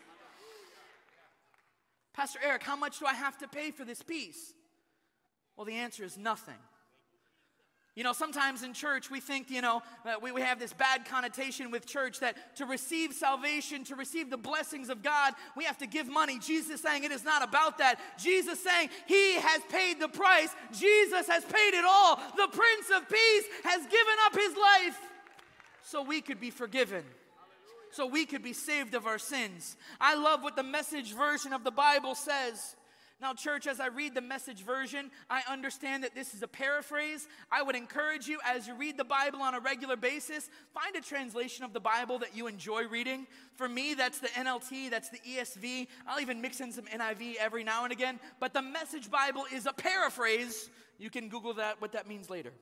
Pastor 2.13 2.39
Eric, 2.41 2.63
how 2.63 2.77
much 2.77 2.99
do 2.99 3.05
I 3.05 3.13
have 3.13 3.37
to 3.39 3.47
pay 3.49 3.71
for 3.71 3.83
this 3.83 4.01
peace? 4.01 4.53
Well, 5.57 5.65
the 5.65 5.75
answer 5.75 6.05
is 6.05 6.17
nothing. 6.17 6.55
You 7.93 8.05
know, 8.05 8.13
sometimes 8.13 8.63
in 8.63 8.73
church 8.73 9.11
we 9.11 9.19
think, 9.19 9.49
you 9.49 9.61
know, 9.61 9.81
we, 10.21 10.31
we 10.31 10.41
have 10.41 10.59
this 10.59 10.71
bad 10.71 11.05
connotation 11.05 11.71
with 11.71 11.85
church 11.85 12.21
that 12.21 12.55
to 12.55 12.65
receive 12.65 13.11
salvation, 13.11 13.83
to 13.85 13.95
receive 13.95 14.29
the 14.29 14.37
blessings 14.37 14.87
of 14.87 15.03
God, 15.03 15.33
we 15.57 15.65
have 15.65 15.77
to 15.79 15.87
give 15.87 16.07
money. 16.07 16.39
Jesus 16.39 16.81
saying 16.81 17.03
it 17.03 17.11
is 17.11 17.25
not 17.25 17.43
about 17.43 17.79
that. 17.79 17.99
Jesus 18.17 18.63
saying 18.63 18.89
he 19.07 19.33
has 19.35 19.61
paid 19.69 19.99
the 19.99 20.07
price. 20.07 20.55
Jesus 20.71 21.27
has 21.27 21.43
paid 21.43 21.73
it 21.73 21.83
all. 21.85 22.15
The 22.15 22.47
Prince 22.47 22.91
of 22.95 23.09
Peace 23.09 23.43
has 23.65 23.81
given 23.81 24.15
up 24.25 24.35
his 24.35 24.55
life 24.55 24.99
so 25.83 26.01
we 26.01 26.21
could 26.21 26.39
be 26.39 26.49
forgiven. 26.49 27.03
So 27.91 28.05
we 28.05 28.25
could 28.25 28.41
be 28.41 28.53
saved 28.53 28.93
of 28.93 29.05
our 29.05 29.19
sins. 29.19 29.75
I 29.99 30.15
love 30.15 30.43
what 30.43 30.55
the 30.55 30.63
message 30.63 31.13
version 31.13 31.51
of 31.51 31.65
the 31.65 31.71
Bible 31.71 32.15
says. 32.15 32.77
Now, 33.21 33.35
church, 33.35 33.67
as 33.67 33.79
I 33.79 33.87
read 33.87 34.15
the 34.15 34.21
message 34.21 34.63
version, 34.63 35.11
I 35.29 35.43
understand 35.47 36.03
that 36.03 36.15
this 36.15 36.33
is 36.33 36.41
a 36.41 36.47
paraphrase. 36.47 37.27
I 37.51 37.61
would 37.61 37.75
encourage 37.75 38.27
you, 38.27 38.39
as 38.43 38.67
you 38.67 38.73
read 38.73 38.97
the 38.97 39.03
Bible 39.03 39.43
on 39.43 39.53
a 39.53 39.59
regular 39.59 39.95
basis, 39.95 40.49
find 40.73 40.95
a 40.95 41.01
translation 41.01 41.63
of 41.63 41.71
the 41.71 41.79
Bible 41.79 42.17
that 42.19 42.35
you 42.35 42.47
enjoy 42.47 42.87
reading. 42.87 43.27
For 43.57 43.69
me, 43.69 43.93
that's 43.93 44.17
the 44.19 44.29
NLT, 44.29 44.89
that's 44.89 45.09
the 45.09 45.19
ESV. 45.19 45.87
I'll 46.07 46.19
even 46.19 46.41
mix 46.41 46.61
in 46.61 46.71
some 46.71 46.85
NIV 46.85 47.35
every 47.35 47.63
now 47.63 47.83
and 47.83 47.93
again. 47.93 48.19
But 48.39 48.53
the 48.53 48.63
message 48.63 49.11
Bible 49.11 49.45
is 49.53 49.67
a 49.67 49.73
paraphrase. 49.73 50.71
You 50.97 51.11
can 51.11 51.29
Google 51.29 51.53
that, 51.55 51.79
what 51.79 51.91
that 51.91 52.07
means 52.07 52.27
later. 52.27 52.53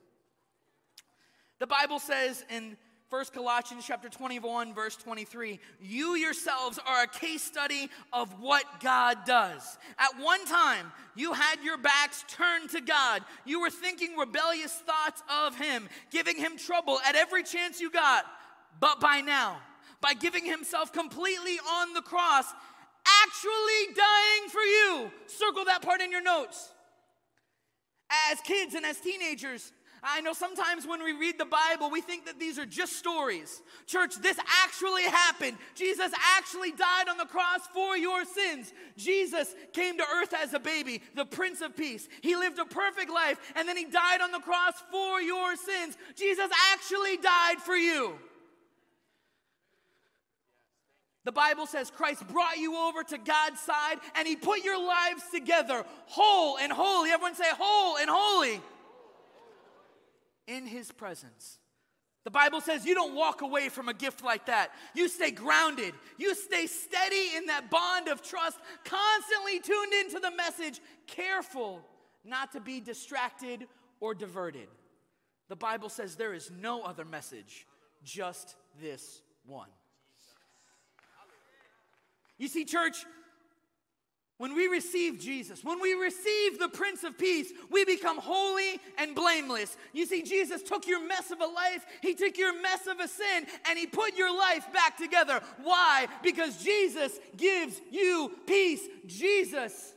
The 1.60 1.68
Bible 1.68 2.00
says 2.00 2.44
in 2.50 2.76
1 3.10 3.26
Colossians 3.34 3.86
chapter 3.88 4.08
21 4.08 4.72
verse 4.76 4.96
23. 4.96 5.60
You 5.82 6.16
yourselves 6.16 6.80
are 6.86 7.04
a 7.04 7.08
case 7.08 7.42
study 7.42 7.90
of 8.14 8.40
what 8.40 8.64
God 8.82 9.18
does. 9.26 9.80
At 9.98 10.12
one 10.22 10.46
time, 10.46 10.92
you 11.16 11.34
had 11.34 11.64
your 11.64 11.80
backs 11.80 12.24
turned 12.28 12.70
to 12.70 12.82
God. 12.82 13.24
You 13.46 13.62
were 13.62 13.72
thinking 13.72 14.16
rebellious 14.16 14.74
thoughts 14.74 15.24
of 15.44 15.58
him, 15.58 15.90
giving 16.12 16.38
him 16.38 16.56
trouble 16.56 17.00
at 17.04 17.16
every 17.16 17.42
chance 17.42 17.82
you 17.82 17.90
got. 17.90 18.26
But 18.80 19.00
by 19.00 19.22
now, 19.22 19.58
by 20.02 20.14
giving 20.14 20.46
himself 20.46 20.94
completely 20.94 21.58
on 21.68 21.94
the 21.94 22.02
cross, 22.02 22.46
actually 23.26 23.96
dying 23.96 24.50
for 24.52 24.62
you. 24.62 25.12
Circle 25.26 25.66
that 25.66 25.82
part 25.82 26.02
in 26.02 26.12
your 26.12 26.22
notes. 26.22 26.70
As 28.32 28.40
kids 28.42 28.76
and 28.76 28.86
as 28.86 29.00
teenagers, 29.00 29.72
I 30.04 30.22
know 30.22 30.34
sometimes 30.34 30.88
when 30.88 31.04
we 31.04 31.12
read 31.12 31.38
the 31.38 31.46
Bible, 31.46 31.90
we 31.90 32.02
think 32.02 32.26
that 32.26 32.40
these 32.40 32.58
are 32.58 32.66
just 32.66 32.94
stories. 32.94 33.62
Church, 33.86 34.16
this 34.16 34.38
actually 34.64 35.04
happened. 35.04 35.58
Jesus 35.76 36.12
actually 36.38 36.72
died 36.72 37.10
on 37.10 37.18
the 37.18 37.26
cross 37.26 37.62
for 37.74 37.98
your 37.98 38.24
sins. 38.24 38.74
Jesus 38.98 39.54
came 39.74 39.98
to 39.98 40.06
earth 40.16 40.34
as 40.34 40.54
a 40.54 40.60
baby, 40.60 41.02
the 41.16 41.26
Prince 41.26 41.62
of 41.62 41.76
Peace. 41.76 42.08
He 42.22 42.36
lived 42.36 42.60
a 42.60 42.66
perfect 42.66 43.12
life, 43.12 43.40
and 43.56 43.68
then 43.68 43.76
he 43.76 43.86
died 43.86 44.22
on 44.22 44.32
the 44.32 44.40
cross 44.40 44.76
for 44.90 45.22
your 45.22 45.56
sins. 45.56 45.98
Jesus 46.16 46.50
actually 46.74 47.18
died 47.18 47.58
for 47.60 47.76
you. 47.76 48.14
The 51.26 51.34
Bible 51.34 51.68
says 51.68 51.92
Christ 51.92 52.26
brought 52.30 52.58
you 52.58 52.76
over 52.76 53.04
to 53.04 53.18
God's 53.18 53.60
side 53.60 53.98
and 54.16 54.28
he 54.28 54.36
put 54.36 54.64
your 54.64 54.80
lives 54.80 55.22
together 55.32 55.86
whole 56.08 56.58
and 56.58 56.72
holy. 56.72 57.12
Everyone 57.12 57.36
say 57.36 57.44
whole 57.50 57.98
and 57.98 58.10
holy 58.10 58.62
in 60.50 60.66
his 60.66 60.92
presence. 60.92 61.60
The 62.26 62.32
Bible 62.32 62.60
says 62.62 62.86
you 62.86 62.96
don't 62.96 63.16
walk 63.16 63.42
away 63.42 63.70
from 63.70 63.88
a 63.88 63.94
gift 63.94 64.24
like 64.24 64.48
that. 64.48 64.72
You 64.94 65.08
stay 65.08 65.32
grounded. 65.32 65.94
You 66.18 66.36
stay 66.36 66.68
steady 66.68 67.36
in 67.38 67.46
that 67.46 67.70
bond 67.72 68.08
of 68.08 68.22
trust, 68.22 68.58
constantly 68.84 69.60
tuned 69.60 69.94
into 70.02 70.20
the 70.20 70.32
message, 70.36 70.82
careful 71.08 71.82
not 72.26 72.52
to 72.52 72.60
be 72.60 72.82
distracted 72.82 73.68
or 74.00 74.14
diverted. 74.14 74.68
The 75.48 75.56
Bible 75.56 75.90
says 75.90 76.16
there 76.16 76.34
is 76.34 76.52
no 76.52 76.84
other 76.84 77.06
message, 77.06 77.66
just 78.04 78.56
this 78.82 79.22
one. 79.46 79.70
You 82.38 82.48
see, 82.48 82.64
church, 82.64 83.06
when 84.40 84.56
we 84.56 84.68
receive 84.68 85.20
Jesus, 85.20 85.66
when 85.66 85.82
we 85.82 85.94
receive 85.96 86.60
the 86.60 86.70
Prince 86.70 87.04
of 87.04 87.18
Peace, 87.18 87.52
we 87.70 87.84
become 87.84 88.18
holy 88.18 88.80
and 88.98 89.14
blameless. 89.14 89.76
You 89.92 90.06
see, 90.06 90.24
Jesus 90.24 90.64
took 90.64 90.88
your 90.88 91.06
mess 91.06 91.30
of 91.30 91.42
a 91.42 91.46
life, 91.46 91.86
He 92.02 92.16
took 92.16 92.38
your 92.38 92.60
mess 92.62 92.88
of 92.88 93.02
a 93.02 93.08
sin, 93.10 93.46
and 93.70 93.78
He 93.78 93.86
put 93.86 94.16
your 94.16 94.34
life 94.36 94.66
back 94.72 94.98
together. 94.98 95.42
Why? 95.62 96.08
Because 96.24 96.64
Jesus 96.64 97.20
gives 97.36 97.82
you 97.92 98.32
peace. 98.48 98.82
Jesus 99.06 99.94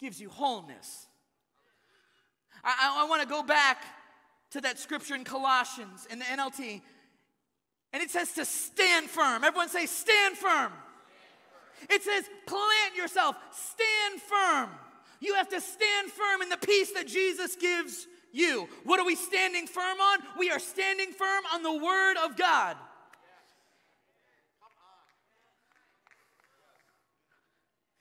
gives 0.00 0.20
you 0.20 0.28
wholeness. 0.28 1.06
I, 2.64 3.04
I, 3.04 3.08
want 3.08 3.22
to 3.22 3.28
go 3.28 3.44
back 3.44 3.84
to 4.50 4.60
that 4.62 4.80
scripture 4.80 5.14
in 5.14 5.22
Colossians 5.22 6.08
in 6.10 6.18
the 6.18 6.24
NLT, 6.24 6.82
and 7.92 8.02
it 8.02 8.10
says 8.10 8.32
to 8.32 8.44
stand 8.44 9.08
firm. 9.08 9.44
Everyone 9.44 9.68
say, 9.68 9.86
stand 9.86 10.36
firm. 10.36 10.72
It 11.90 12.02
says, 12.02 12.24
plant 12.46 12.96
yourself, 12.96 13.36
stand 13.52 14.20
firm. 14.20 14.70
You 15.20 15.34
have 15.34 15.48
to 15.50 15.60
stand 15.60 16.10
firm 16.10 16.42
in 16.42 16.48
the 16.48 16.56
peace 16.56 16.92
that 16.92 17.06
Jesus 17.06 17.56
gives 17.56 18.06
you. 18.32 18.68
What 18.84 18.98
are 18.98 19.06
we 19.06 19.14
standing 19.14 19.66
firm 19.66 20.00
on? 20.00 20.18
We 20.38 20.50
are 20.50 20.58
standing 20.58 21.12
firm 21.12 21.44
on 21.54 21.62
the 21.62 21.72
Word 21.72 22.16
of 22.24 22.36
God. 22.36 22.76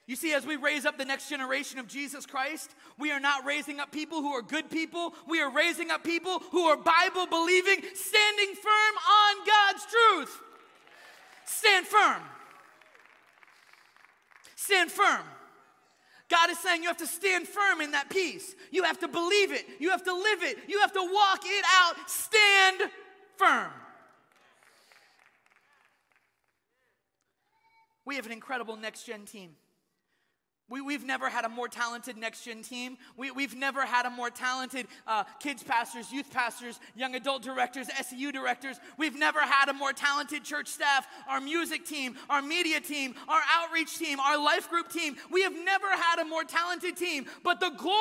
You 0.08 0.17
see, 0.17 0.34
as 0.34 0.46
we 0.46 0.58
raise 0.58 0.86
up 0.86 0.98
the 0.98 1.06
next 1.06 1.30
generation 1.30 1.80
of 1.80 1.88
Jesus 1.88 2.26
Christ, 2.26 2.76
we 3.00 3.12
are 3.12 3.20
not 3.20 3.46
raising 3.46 3.80
up 3.80 3.94
people 3.94 4.22
who 4.22 4.34
are 4.34 4.41
good 4.41 4.70
people. 4.70 5.13
We 5.26 5.41
are 5.41 5.50
raising 5.50 5.89
up 5.89 6.04
people 6.04 6.39
who 6.52 6.65
are 6.65 6.76
Bible 6.76 7.28
believing, 7.28 7.78
standing 7.94 8.56
firm 8.56 8.96
on 9.10 9.36
God's 9.46 9.86
truth. 9.86 10.41
Stand 11.46 11.86
firm. 11.86 12.22
Stand 14.82 14.91
firm. 14.91 15.26
God 16.28 16.50
is 16.50 16.58
saying 16.58 16.82
you 16.82 16.88
have 16.88 16.98
to 16.98 17.08
stand 17.08 17.48
firm 17.48 17.82
in 17.82 17.91
that 17.91 18.10
peace. 18.10 18.56
You 18.72 18.84
have 18.84 19.00
to 19.02 19.08
believe 19.08 19.52
it. 19.52 19.65
You 19.80 19.91
have 19.91 20.04
to 20.06 20.13
live 20.13 20.41
it. 20.41 20.58
You 20.67 20.80
have 20.80 20.94
to 20.94 21.02
walk 21.02 21.41
it 21.46 21.65
out. 21.82 21.96
Stand 22.10 22.89
firm. 23.38 23.72
We 28.06 28.15
have 28.15 28.26
an 28.26 28.32
incredible 28.32 28.76
next 28.76 29.04
gen 29.04 29.26
team. 29.26 29.52
We, 30.69 30.93
have 30.93 31.04
never 31.04 31.30
had 31.30 31.43
a 31.43 31.50
more 31.50 31.67
talented 31.67 32.15
next 32.15 32.45
gen 32.45 32.62
team. 32.62 32.97
We, 33.17 33.28
have 33.41 33.56
never 33.56 33.86
had 33.86 34.06
a 34.06 34.10
more 34.10 34.30
talented 34.30 34.88
uh, 35.06 35.26
kids 35.41 35.63
pastors, 35.63 36.13
youth 36.13 36.32
pastors, 36.32 36.80
young 36.95 37.13
adult 37.13 37.43
directors, 37.43 37.88
SEU 38.08 38.32
directors. 38.32 38.80
We've 38.97 39.17
never 39.17 39.41
had 39.41 39.67
a 39.67 39.74
more 39.74 39.91
talented 39.91 40.45
church 40.45 40.69
staff, 40.69 41.06
our 41.28 41.41
music 41.41 41.86
team, 41.86 42.15
our 42.30 42.41
media 42.41 42.80
team, 42.80 43.15
our 43.28 43.41
outreach 43.54 43.97
team, 43.97 44.21
our 44.21 44.41
life 44.41 44.69
group 44.69 44.89
team. 44.89 45.17
We 45.30 45.43
have 45.43 45.54
never 45.54 45.89
had 45.89 46.19
a 46.19 46.26
more 46.26 46.45
talented 46.45 46.95
team. 46.95 47.26
But 47.43 47.60
the 47.60 47.71
goal 47.71 47.91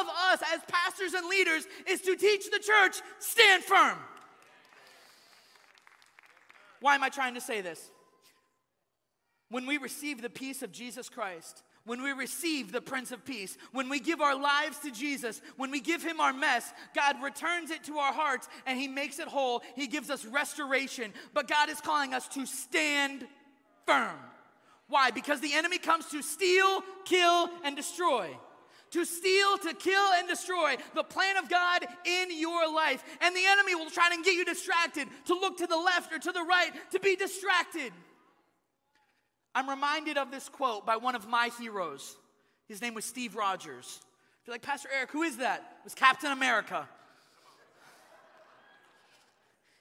of 0.00 0.08
us 0.32 0.42
as 0.52 0.60
pastors 0.66 1.14
and 1.14 1.28
leaders 1.28 1.68
is 1.86 2.00
to 2.00 2.16
teach 2.16 2.50
the 2.50 2.58
church 2.58 3.00
stand 3.20 3.62
firm. 3.62 3.96
Why 6.80 6.96
am 6.96 7.04
I 7.04 7.10
trying 7.10 7.34
to 7.34 7.40
say 7.40 7.60
this? 7.60 7.90
When 9.50 9.66
we 9.66 9.78
receive 9.78 10.20
the 10.20 10.30
peace 10.30 10.62
of 10.62 10.72
Jesus 10.72 11.08
Christ, 11.08 11.62
when 11.88 12.02
we 12.02 12.12
receive 12.12 12.70
the 12.70 12.82
Prince 12.82 13.12
of 13.12 13.24
Peace, 13.24 13.56
when 13.72 13.88
we 13.88 13.98
give 13.98 14.20
our 14.20 14.38
lives 14.38 14.78
to 14.80 14.90
Jesus, 14.90 15.40
when 15.56 15.70
we 15.70 15.80
give 15.80 16.02
Him 16.02 16.20
our 16.20 16.34
mess, 16.34 16.72
God 16.94 17.16
returns 17.22 17.70
it 17.70 17.82
to 17.84 17.96
our 17.96 18.12
hearts 18.12 18.46
and 18.66 18.78
He 18.78 18.88
makes 18.88 19.18
it 19.18 19.26
whole. 19.26 19.62
He 19.74 19.86
gives 19.86 20.10
us 20.10 20.24
restoration. 20.26 21.14
But 21.32 21.48
God 21.48 21.70
is 21.70 21.80
calling 21.80 22.12
us 22.12 22.28
to 22.28 22.44
stand 22.44 23.26
firm. 23.86 24.18
Why? 24.88 25.10
Because 25.10 25.40
the 25.40 25.54
enemy 25.54 25.78
comes 25.78 26.06
to 26.10 26.22
steal, 26.22 26.82
kill, 27.06 27.48
and 27.64 27.74
destroy. 27.74 28.36
to 28.90 29.04
steal, 29.04 29.58
to 29.58 29.74
kill, 29.74 30.12
and 30.16 30.28
destroy 30.28 30.76
the 30.94 31.02
plan 31.02 31.36
of 31.36 31.48
God 31.48 31.86
in 32.04 32.38
your 32.38 32.72
life. 32.72 33.02
And 33.20 33.34
the 33.34 33.44
enemy 33.46 33.74
will 33.74 33.90
try 33.90 34.08
to 34.14 34.22
get 34.22 34.34
you 34.34 34.44
distracted, 34.44 35.08
to 35.26 35.34
look 35.34 35.58
to 35.58 35.66
the 35.66 35.76
left 35.76 36.12
or 36.12 36.18
to 36.18 36.32
the 36.32 36.42
right, 36.42 36.70
to 36.92 37.00
be 37.00 37.16
distracted. 37.16 37.92
I'm 39.58 39.68
reminded 39.68 40.16
of 40.18 40.30
this 40.30 40.48
quote 40.48 40.86
by 40.86 40.98
one 40.98 41.16
of 41.16 41.26
my 41.26 41.50
heroes. 41.58 42.16
His 42.68 42.80
name 42.80 42.94
was 42.94 43.04
Steve 43.04 43.34
Rogers. 43.34 44.00
If 44.40 44.46
you're 44.46 44.54
like, 44.54 44.62
Pastor 44.62 44.88
Eric, 44.94 45.10
who 45.10 45.24
is 45.24 45.38
that? 45.38 45.78
It 45.80 45.84
was 45.84 45.96
Captain 45.96 46.30
America. 46.30 46.88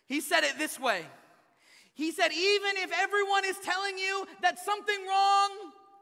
He 0.07 0.19
said 0.19 0.43
it 0.43 0.57
this 0.57 0.79
way 0.79 1.05
He 1.93 2.11
said, 2.11 2.31
even 2.31 2.71
if 2.77 2.91
everyone 2.91 3.45
is 3.45 3.55
telling 3.63 3.99
you 3.99 4.25
that 4.41 4.57
something 4.57 4.97
wrong 5.07 5.49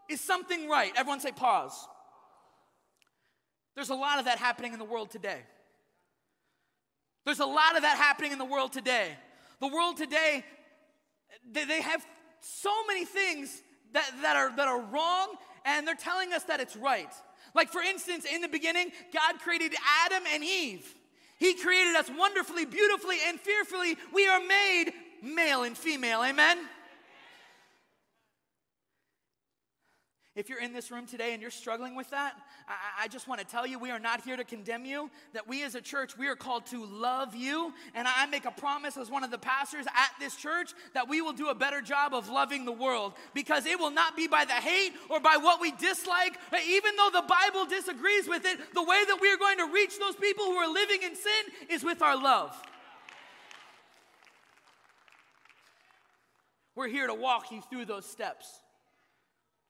is 0.10 0.22
something 0.22 0.70
right, 0.70 0.94
everyone 0.96 1.20
say 1.20 1.34
pause. 1.34 1.86
There's 3.76 3.90
a 3.90 3.96
lot 3.96 4.20
of 4.20 4.26
that 4.26 4.38
happening 4.38 4.72
in 4.72 4.80
the 4.80 4.86
world 4.86 5.12
today. 5.12 5.40
There's 7.26 7.42
a 7.42 7.46
lot 7.46 7.76
of 7.76 7.82
that 7.82 7.98
happening 7.98 8.32
in 8.32 8.38
the 8.38 8.46
world 8.46 8.72
today. 8.72 9.10
The 9.60 9.68
world 9.68 9.98
today, 9.98 10.46
they 11.52 11.82
have 11.82 12.06
so 12.40 12.72
many 12.88 13.04
things 13.04 13.64
that, 13.96 14.12
that, 14.22 14.36
are, 14.36 14.56
that 14.56 14.68
are 14.68 14.82
wrong, 14.82 15.36
and 15.66 15.88
they're 15.88 15.96
telling 15.96 16.34
us 16.34 16.44
that 16.44 16.60
it's 16.60 16.76
right. 16.76 17.10
Like, 17.54 17.70
for 17.70 17.82
instance, 17.82 18.26
in 18.26 18.42
the 18.42 18.50
beginning, 18.50 18.92
God 19.14 19.40
created 19.40 19.74
Adam 20.06 20.24
and 20.34 20.44
Eve. 20.44 20.94
He 21.40 21.54
created 21.56 21.96
us 21.96 22.10
wonderfully, 22.18 22.66
beautifully, 22.66 23.18
and 23.28 23.40
fearfully. 23.40 23.96
We 24.14 24.28
are 24.28 24.42
made 24.42 24.92
male 25.24 25.64
and 25.64 25.78
female. 25.78 26.22
Amen? 26.24 26.58
If 30.36 30.50
you're 30.50 30.60
in 30.60 30.74
this 30.74 30.92
room 30.92 31.06
today 31.06 31.32
and 31.32 31.42
you're 31.42 31.50
struggling 31.50 31.96
with 31.96 32.10
that, 32.10 32.34
I, 32.68 33.04
I, 33.04 33.08
just 33.08 33.26
want 33.26 33.40
to 33.40 33.48
tell 33.48 33.66
you 33.66 33.80
we 33.80 33.92
are 33.92 34.00
not 34.00 34.22
here 34.22 34.36
to 34.36 34.44
condemn 34.44 34.84
you. 34.84 35.10
That 35.32 35.48
we 35.48 35.64
as 35.64 35.76
a 35.76 35.82
church, 35.82 36.18
we 36.18 36.28
are 36.28 36.36
called 36.36 36.66
to 36.68 36.86
love 36.86 37.34
you. 37.34 37.74
And 37.94 38.06
I 38.06 38.26
make 38.26 38.44
a 38.44 38.52
promise 38.52 38.98
as 38.98 39.10
one 39.10 39.24
of 39.24 39.32
the 39.32 39.38
pastors 39.38 39.86
at 39.86 40.12
this 40.20 40.36
church 40.36 40.72
that 40.94 41.08
we 41.08 41.22
will 41.22 41.32
do 41.32 41.48
a 41.48 41.56
better 41.56 41.80
job 41.80 42.14
of 42.14 42.28
loving 42.28 42.66
the 42.66 42.74
world 42.74 43.14
because 43.34 43.66
it 43.66 43.80
will 43.80 43.92
not 43.92 44.18
be 44.18 44.28
by 44.28 44.44
the 44.44 44.54
hate 44.54 44.92
or 45.10 45.22
by 45.22 45.38
what 45.40 45.62
we 45.62 45.72
dislike. 45.72 46.38
Even 46.68 46.98
though 46.98 47.12
the 47.14 47.26
Bible 47.26 47.66
disagrees 47.66 48.28
with 48.28 48.44
it, 48.46 48.60
the 48.74 48.84
way 48.84 49.04
that 49.08 49.18
we 49.22 49.32
are 49.32 49.38
going 49.38 49.58
to 49.60 49.74
reach 49.74 49.98
those 50.00 50.16
people 50.16 50.44
who 50.44 50.56
are 50.56 50.72
living 50.72 51.02
in 51.04 51.16
sin 51.16 51.46
is 51.70 51.82
with 51.82 52.02
our 52.02 52.22
love. 52.22 52.54
We're 56.76 56.90
here 56.90 57.08
to 57.08 57.14
walk 57.14 57.54
you 57.54 57.62
through 57.70 57.86
those 57.86 58.06
steps. 58.06 58.60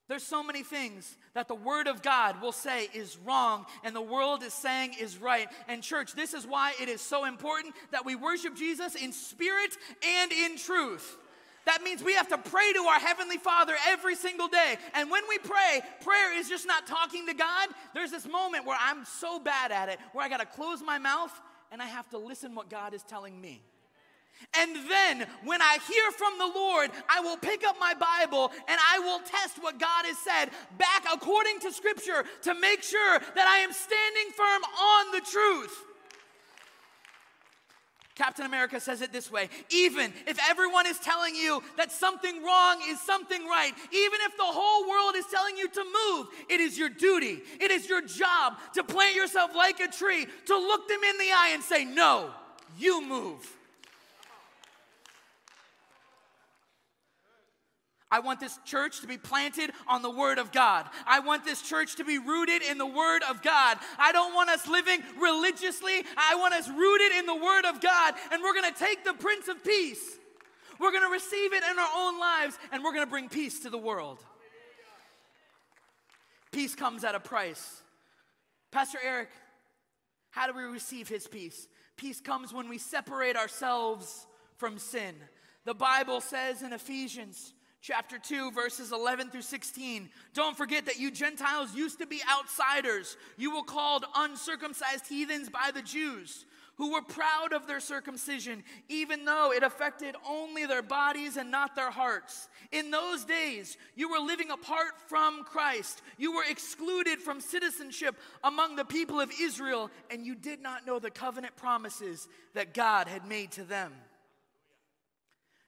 There's 0.08 0.24
so 0.24 0.44
many 0.44 0.62
things 0.62 1.18
that 1.34 1.48
the 1.48 1.56
Word 1.56 1.88
of 1.88 2.04
God 2.04 2.40
will 2.42 2.52
say 2.52 2.90
is 2.94 3.18
wrong 3.26 3.66
and 3.84 3.96
the 3.96 4.02
world 4.02 4.44
is 4.44 4.54
saying 4.54 4.96
is 5.00 5.18
right. 5.18 5.48
And, 5.68 5.82
church, 5.82 6.14
this 6.14 6.34
is 6.34 6.46
why 6.46 6.74
it 6.80 6.90
is 6.90 7.02
so 7.02 7.26
important 7.26 7.74
that 7.92 8.06
we 8.06 8.16
worship 8.16 8.56
Jesus 8.56 8.94
in 8.94 9.12
spirit 9.12 9.76
and 10.06 10.32
in 10.32 10.58
truth. 10.58 11.18
That 11.66 11.82
means 11.82 12.04
we 12.04 12.14
have 12.14 12.28
to 12.28 12.38
pray 12.38 12.72
to 12.74 12.80
our 12.82 13.00
Heavenly 13.00 13.38
Father 13.38 13.74
every 13.88 14.16
single 14.16 14.48
day. 14.48 14.78
And 14.94 15.10
when 15.10 15.24
we 15.28 15.40
pray, 15.40 15.82
prayer 16.02 16.38
is 16.38 16.48
just 16.48 16.68
not 16.68 16.86
talking 16.86 17.26
to 17.26 17.34
God. 17.34 17.70
There's 17.96 18.12
this 18.12 18.28
moment 18.28 18.68
where 18.68 18.78
I'm 18.80 19.06
so 19.06 19.40
bad 19.40 19.72
at 19.72 19.90
it, 19.90 20.00
where 20.14 20.24
I 20.24 20.30
got 20.30 20.40
to 20.40 20.46
close 20.46 20.84
my 20.84 21.00
mouth 21.00 21.32
and 21.72 21.82
I 21.82 21.88
have 21.88 22.08
to 22.10 22.20
listen 22.20 22.54
what 22.54 22.70
God 22.70 22.94
is 22.94 23.02
telling 23.02 23.42
me. 23.42 23.64
And 24.58 24.76
then 24.90 25.28
when 25.44 25.62
I 25.62 25.78
hear 25.88 26.12
from 26.12 26.38
the 26.38 26.48
Lord, 26.48 26.92
I 27.10 27.20
will 27.20 27.38
pick 27.38 27.66
up 27.66 27.76
my 27.80 27.94
Bible 27.94 28.52
and 28.68 28.80
I 28.92 29.00
will 29.00 29.20
test 29.20 29.62
what 29.62 29.80
God 29.80 30.06
has 30.06 30.18
said 30.18 30.50
back 30.78 31.06
according 31.14 31.60
to 31.62 31.72
Scripture 31.72 32.24
to 32.44 32.54
make 32.54 32.84
sure 32.84 33.20
that 33.20 33.48
I 33.48 33.60
am 33.60 33.74
standing 33.74 34.32
firm 34.36 34.64
on 34.64 35.12
the 35.12 35.22
truth. 35.22 35.84
Captain 38.16 38.46
America 38.46 38.80
says 38.80 39.02
it 39.02 39.12
this 39.12 39.30
way 39.30 39.50
even 39.70 40.14
if 40.26 40.40
everyone 40.50 40.88
is 40.88 40.98
telling 41.00 41.36
you 41.36 41.62
that 41.76 41.92
something 41.92 42.42
wrong 42.44 42.82
is 42.88 43.00
something 43.02 43.46
right, 43.46 43.74
even 43.92 44.20
if 44.22 44.38
the 44.38 44.44
whole 44.44 44.90
world 44.90 45.16
is 45.16 45.26
telling 45.30 45.58
you 45.58 45.68
to 45.68 45.84
move, 45.84 46.28
it 46.50 46.62
is 46.62 46.78
your 46.78 46.90
duty, 46.90 47.42
it 47.60 47.72
is 47.72 47.90
your 47.90 48.02
job 48.02 48.54
to 48.74 48.84
plant 48.84 49.16
yourself 49.16 49.54
like 49.54 49.82
a 49.82 49.88
tree, 49.88 50.26
to 50.46 50.56
look 50.56 50.88
them 50.88 51.04
in 51.04 51.18
the 51.18 51.32
eye 51.32 51.52
and 51.54 51.62
say, 51.62 51.84
No, 51.84 52.30
you 52.78 53.06
move. 53.06 53.52
I 58.12 58.20
want 58.20 58.40
this 58.40 58.60
church 58.66 59.02
to 59.02 59.08
be 59.08 59.18
planted 59.18 59.72
on 59.88 60.02
the 60.02 60.10
Word 60.10 60.38
of 60.38 60.52
God. 60.52 60.86
I 61.08 61.20
want 61.20 61.44
this 61.44 61.62
church 61.62 61.96
to 61.96 62.04
be 62.04 62.20
rooted 62.20 62.62
in 62.62 62.78
the 62.78 62.86
Word 62.86 63.24
of 63.30 63.42
God. 63.42 63.78
I 63.98 64.12
don't 64.12 64.34
want 64.34 64.50
us 64.50 64.68
living 64.68 65.02
religiously. 65.20 66.04
I 66.16 66.36
want 66.36 66.54
us 66.54 66.70
rooted 66.70 67.18
in 67.18 67.26
the 67.26 67.36
Word 67.36 67.66
of 67.66 67.82
God. 67.82 68.14
And 68.32 68.44
we're 68.44 68.54
going 68.54 68.72
to 68.72 68.80
take 68.80 69.04
the 69.04 69.14
Prince 69.14 69.48
of 69.48 69.64
Peace. 69.64 70.18
We're 70.80 70.92
going 70.92 71.04
to 71.04 71.12
receive 71.12 71.54
it 71.54 71.64
in 71.64 71.80
our 71.80 71.90
own 71.96 72.20
lives, 72.20 72.58
and 72.72 72.84
we're 72.84 72.92
going 72.92 73.06
to 73.06 73.10
bring 73.10 73.30
peace 73.30 73.62
to 73.62 73.70
the 73.70 73.78
world. 73.78 74.20
Peace 76.52 76.76
comes 76.76 77.04
at 77.04 77.16
a 77.16 77.20
price. 77.20 77.82
Pastor 78.72 79.00
Eric, 79.04 79.30
how 80.30 80.48
do 80.48 80.54
we 80.54 80.64
receive 80.64 81.08
His 81.08 81.28
peace? 81.28 81.68
Peace 81.98 82.22
comes 82.22 82.54
when 82.54 82.70
we 82.70 82.78
separate 82.78 83.36
ourselves 83.36 84.28
from 84.58 84.78
sin. 84.78 85.16
The 85.64 85.74
Bible 85.74 86.22
says 86.22 86.62
in 86.62 86.72
Ephesians, 86.72 87.54
chapter 87.86 88.18
2, 88.18 88.50
verses 88.50 88.92
11 88.92 89.30
through 89.30 89.44
16. 89.44 90.10
Don't 90.34 90.58
forget 90.58 90.88
that 90.88 91.00
you 91.00 91.12
Gentiles 91.12 91.76
used 91.76 92.00
to 92.00 92.08
be 92.08 92.20
outsiders. 92.28 93.16
You 93.38 93.56
were 93.56 93.64
called 93.64 94.06
uncircumcised 94.16 95.08
heathens 95.08 95.50
by 95.50 95.70
the 95.72 95.84
Jews, 95.84 96.46
who 96.78 96.94
were 96.94 97.04
proud 97.04 97.54
of 97.54 97.68
their 97.68 97.80
circumcision, 97.80 98.64
even 98.90 99.24
though 99.24 99.54
it 99.54 99.62
affected 99.62 100.16
only 100.28 100.66
their 100.66 100.82
bodies 100.82 101.38
and 101.38 101.52
not 101.52 101.76
their 101.76 101.92
hearts. 101.92 102.50
In 102.72 102.90
those 102.90 103.24
days, 103.24 103.78
you 103.96 104.10
were 104.10 104.18
living 104.18 104.50
apart 104.50 104.94
from 105.08 105.44
Christ. 105.44 106.02
You 106.18 106.34
were 106.36 106.44
excluded 106.50 107.20
from 107.20 107.40
citizenship 107.40 108.16
among 108.44 108.78
the 108.78 108.86
people 108.86 109.22
of 109.22 109.32
Israel, 109.40 109.92
and 110.10 110.26
you 110.26 110.34
did 110.34 110.60
not 110.60 110.88
know 110.88 110.98
the 110.98 111.12
covenant 111.12 111.56
promises 111.56 112.28
that 112.56 112.74
God 112.74 113.08
had 113.08 113.28
made 113.28 113.52
to 113.52 113.64
them. 113.64 113.94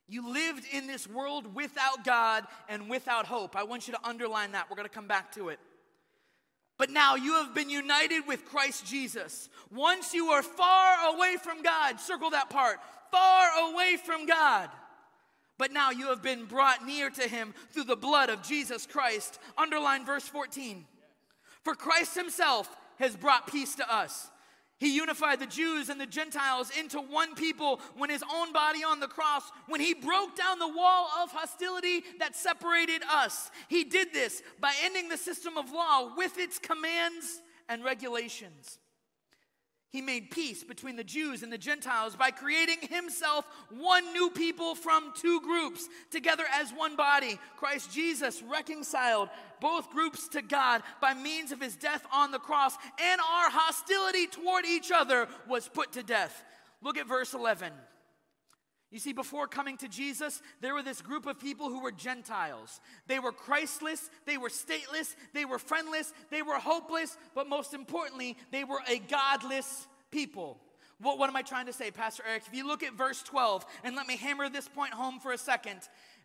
You 0.08 0.32
lived 0.32 0.64
in 0.72 0.88
this 0.88 1.08
world 1.08 1.54
without 1.54 2.06
God 2.06 2.46
and 2.70 2.90
without 2.90 3.26
hope. 3.26 3.56
I 3.56 3.64
want 3.64 3.88
you 3.88 3.94
to 3.94 4.08
underline 4.08 4.54
that. 4.54 4.70
We're 4.70 4.78
going 4.78 4.88
to 4.88 4.94
come 4.94 5.08
back 5.08 5.34
to 5.34 5.50
it. 5.50 5.60
But 6.78 6.92
now 6.92 7.16
you 7.16 7.34
have 7.34 7.54
been 7.54 7.70
united 7.70 8.22
with 8.28 8.46
Christ 8.46 8.86
Jesus. 8.86 9.50
Once 9.72 10.14
you 10.14 10.28
are 10.28 10.44
far 10.44 11.14
away 11.14 11.36
from 11.42 11.62
God, 11.62 12.00
circle 12.00 12.30
that 12.30 12.50
part, 12.50 12.80
far 13.12 13.50
away 13.72 13.98
from 13.98 14.26
God. 14.26 14.70
But 15.58 15.74
now 15.74 15.90
you 15.90 16.08
have 16.08 16.22
been 16.22 16.46
brought 16.46 16.86
near 16.86 17.10
to 17.10 17.28
him 17.28 17.54
through 17.72 17.86
the 17.86 17.96
blood 17.96 18.30
of 18.30 18.44
Jesus 18.44 18.86
Christ. 18.86 19.40
Underline 19.58 20.06
verse 20.06 20.28
14. 20.28 20.86
For 21.64 21.74
Christ 21.74 22.16
himself 22.16 22.70
has 23.00 23.16
brought 23.16 23.52
peace 23.52 23.76
to 23.76 23.94
us 23.94 24.30
he 24.80 24.96
unified 24.96 25.40
the 25.40 25.48
Jews 25.48 25.90
and 25.90 26.00
the 26.00 26.06
Gentiles 26.06 26.72
into 26.78 27.00
one 27.00 27.34
people 27.36 27.82
when 27.96 28.10
his 28.10 28.24
own 28.34 28.54
body 28.54 28.84
on 28.84 29.00
the 29.00 29.08
cross, 29.08 29.44
when 29.68 29.82
he 29.82 29.94
broke 29.94 30.36
down 30.36 30.60
the 30.60 30.68
wall 30.68 31.10
of 31.22 31.32
hostility 31.32 32.04
that 32.20 32.36
separated 32.36 33.02
us. 33.12 33.50
He 33.70 33.84
did 33.84 34.14
this 34.14 34.44
by 34.60 34.74
ending 34.84 35.10
the 35.10 35.18
system 35.18 35.58
of 35.58 35.72
law 35.72 36.16
with 36.16 36.38
its 36.38 36.60
commands 36.60 37.42
and 37.68 37.84
regulations. 37.84 38.80
He 39.90 40.02
made 40.02 40.32
peace 40.32 40.64
between 40.64 40.98
the 40.98 41.04
Jews 41.04 41.44
and 41.44 41.52
the 41.52 41.58
Gentiles 41.58 42.16
by 42.16 42.32
creating 42.32 42.90
himself 42.90 43.48
one 43.70 44.12
new 44.12 44.30
people 44.30 44.76
from 44.76 45.14
two 45.16 45.40
groups, 45.42 45.88
together 46.12 46.44
as 46.54 46.72
one 46.72 46.98
body. 46.98 47.40
Christ 47.56 47.92
Jesus 47.94 48.44
reconciled 48.44 49.30
both 49.62 49.90
groups 49.90 50.28
to 50.30 50.42
God 50.42 50.84
by 51.00 51.14
means 51.14 51.52
of 51.54 51.62
his 51.62 51.78
death 51.78 52.06
on 52.12 52.32
the 52.32 52.40
cross, 52.40 52.76
and 53.02 53.22
our 53.22 53.50
hostility 53.50 54.28
toward 54.28 54.66
each 54.66 54.92
other 54.92 55.28
was 55.48 55.70
put 55.70 55.94
to 55.94 56.04
death. 56.04 56.44
Look 56.82 56.98
at 56.98 57.08
verse 57.08 57.34
11. 57.34 57.72
You 58.90 59.00
see, 59.00 59.12
before 59.12 59.48
coming 59.48 59.76
to 59.78 59.90
Jesus, 59.90 60.42
there 60.62 60.74
were 60.74 60.82
this 60.82 61.02
group 61.02 61.26
of 61.26 61.40
people 61.40 61.68
who 61.70 61.82
were 61.82 61.92
Gentiles. 61.92 62.80
They 63.08 63.20
were 63.20 63.34
Christless, 63.34 64.10
they 64.26 64.38
were 64.38 64.50
stateless, 64.50 65.16
they 65.34 65.44
were 65.44 65.60
friendless, 65.60 66.14
they 66.32 66.42
were 66.42 66.56
hopeless, 66.56 67.18
but 67.36 67.50
most 67.50 67.74
importantly, 67.74 68.38
they 68.52 68.64
were 68.64 68.80
a 68.88 69.00
godless 69.00 69.88
people. 70.10 70.58
What, 71.02 71.20
what 71.20 71.30
am 71.30 71.36
I 71.36 71.42
trying 71.42 71.66
to 71.66 71.74
say, 71.74 71.92
Pastor 71.92 72.24
Eric? 72.28 72.44
If 72.48 72.56
you 72.56 72.66
look 72.66 72.82
at 72.82 72.94
verse 72.94 73.22
12, 73.24 73.66
and 73.84 73.96
let 73.96 74.08
me 74.08 74.16
hammer 74.16 74.50
this 74.50 74.70
point 74.70 74.94
home 74.94 75.20
for 75.20 75.34
a 75.34 75.38
second, 75.38 75.82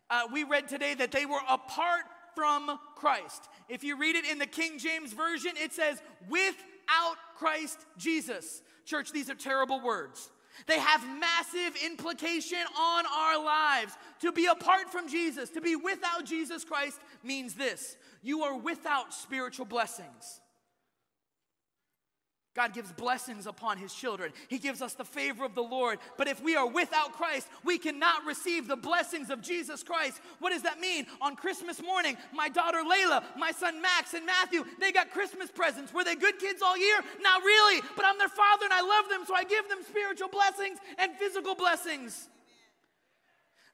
uh, 0.09 0.23
we 0.31 0.45
read 0.45 0.69
today 0.69 0.93
that 0.93 1.11
they 1.11 1.25
were 1.25 1.41
apart 1.49 2.05
from 2.33 2.79
Christ. 2.95 3.49
If 3.67 3.83
you 3.83 3.97
read 3.97 4.15
it 4.15 4.25
in 4.25 4.39
the 4.39 4.47
King 4.47 4.79
James 4.79 5.11
Version, 5.11 5.51
it 5.57 5.73
says, 5.73 6.01
without 6.29 7.17
Christ 7.35 7.79
Jesus. 7.97 8.61
Church, 8.85 9.11
these 9.11 9.29
are 9.29 9.35
terrible 9.35 9.81
words. 9.81 10.29
They 10.67 10.79
have 10.79 11.03
massive 11.19 11.75
implication 11.83 12.59
on 12.79 13.05
our 13.05 13.43
lives. 13.43 13.93
To 14.21 14.31
be 14.31 14.45
apart 14.45 14.91
from 14.91 15.09
Jesus, 15.09 15.49
to 15.51 15.61
be 15.61 15.75
without 15.75 16.25
Jesus 16.25 16.63
Christ 16.63 16.99
means 17.23 17.55
this 17.55 17.97
you 18.21 18.43
are 18.43 18.57
without 18.57 19.13
spiritual 19.13 19.65
blessings. 19.65 20.39
God 22.55 22.73
gives 22.73 22.91
blessings 22.91 23.47
upon 23.47 23.77
his 23.77 23.91
children. 23.93 24.31
He 24.47 24.59
gives 24.59 24.83
us 24.83 24.93
the 24.93 25.03
favor 25.03 25.43
of 25.43 25.55
the 25.55 25.63
Lord. 25.63 25.97
But 26.17 26.27
if 26.27 26.41
we 26.43 26.55
are 26.55 26.67
without 26.67 27.13
Christ, 27.13 27.47
we 27.63 27.79
cannot 27.79 28.25
receive 28.25 28.67
the 28.67 28.75
blessings 28.75 29.31
of 29.31 29.41
Jesus 29.41 29.81
Christ. 29.81 30.21
What 30.39 30.51
does 30.51 30.61
that 30.61 30.79
mean? 30.79 31.07
On 31.19 31.35
Christmas 31.35 31.81
morning, 31.81 32.15
my 32.31 32.49
daughter 32.49 32.83
Layla, 32.87 33.23
my 33.37 33.51
son 33.51 33.81
Max, 33.81 34.13
and 34.13 34.25
Matthew, 34.25 34.65
they 34.79 34.91
got 34.91 35.09
Christmas 35.09 35.49
presents. 35.49 35.91
Were 35.91 36.03
they 36.03 36.15
good 36.15 36.37
kids 36.37 36.61
all 36.61 36.77
year? 36.77 36.99
Not 37.21 37.41
really. 37.41 37.81
But 37.95 38.05
I'm 38.05 38.19
their 38.19 38.29
father 38.29 38.65
and 38.65 38.73
I 38.73 38.81
love 38.81 39.09
them, 39.09 39.23
so 39.25 39.33
I 39.33 39.45
give 39.45 39.67
them 39.67 39.79
spiritual 39.87 40.29
blessings 40.29 40.77
and 40.99 41.13
physical 41.13 41.55
blessings. 41.55 42.29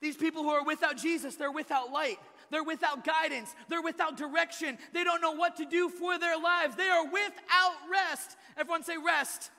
These 0.02 0.16
people 0.16 0.44
who 0.44 0.50
are 0.50 0.64
without 0.64 0.96
Jesus, 0.96 1.36
they're 1.36 1.52
without 1.52 1.92
light. 1.92 2.18
They're 2.52 2.64
without 2.64 3.04
guidance. 3.04 3.54
They're 3.68 3.82
without 3.82 4.18
direction. 4.18 4.78
They 4.94 5.04
don't 5.04 5.22
know 5.22 5.34
what 5.34 5.58
to 5.58 5.66
do 5.66 5.90
for 5.90 6.18
their 6.18 6.38
lives. 6.38 6.76
They 6.76 6.88
are 6.88 7.06
without 7.06 7.76
rest. 7.92 8.36
Everyone 8.58 8.84
say 8.84 8.96
rest. 8.98 9.52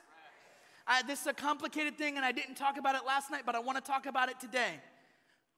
Uh, 0.87 1.03
this 1.07 1.21
is 1.21 1.27
a 1.27 1.33
complicated 1.33 1.97
thing, 1.97 2.17
and 2.17 2.25
I 2.25 2.31
didn't 2.31 2.55
talk 2.55 2.77
about 2.77 2.95
it 2.95 3.01
last 3.05 3.31
night, 3.31 3.43
but 3.45 3.55
I 3.55 3.59
want 3.59 3.77
to 3.77 3.83
talk 3.83 4.05
about 4.05 4.29
it 4.29 4.39
today. 4.39 4.79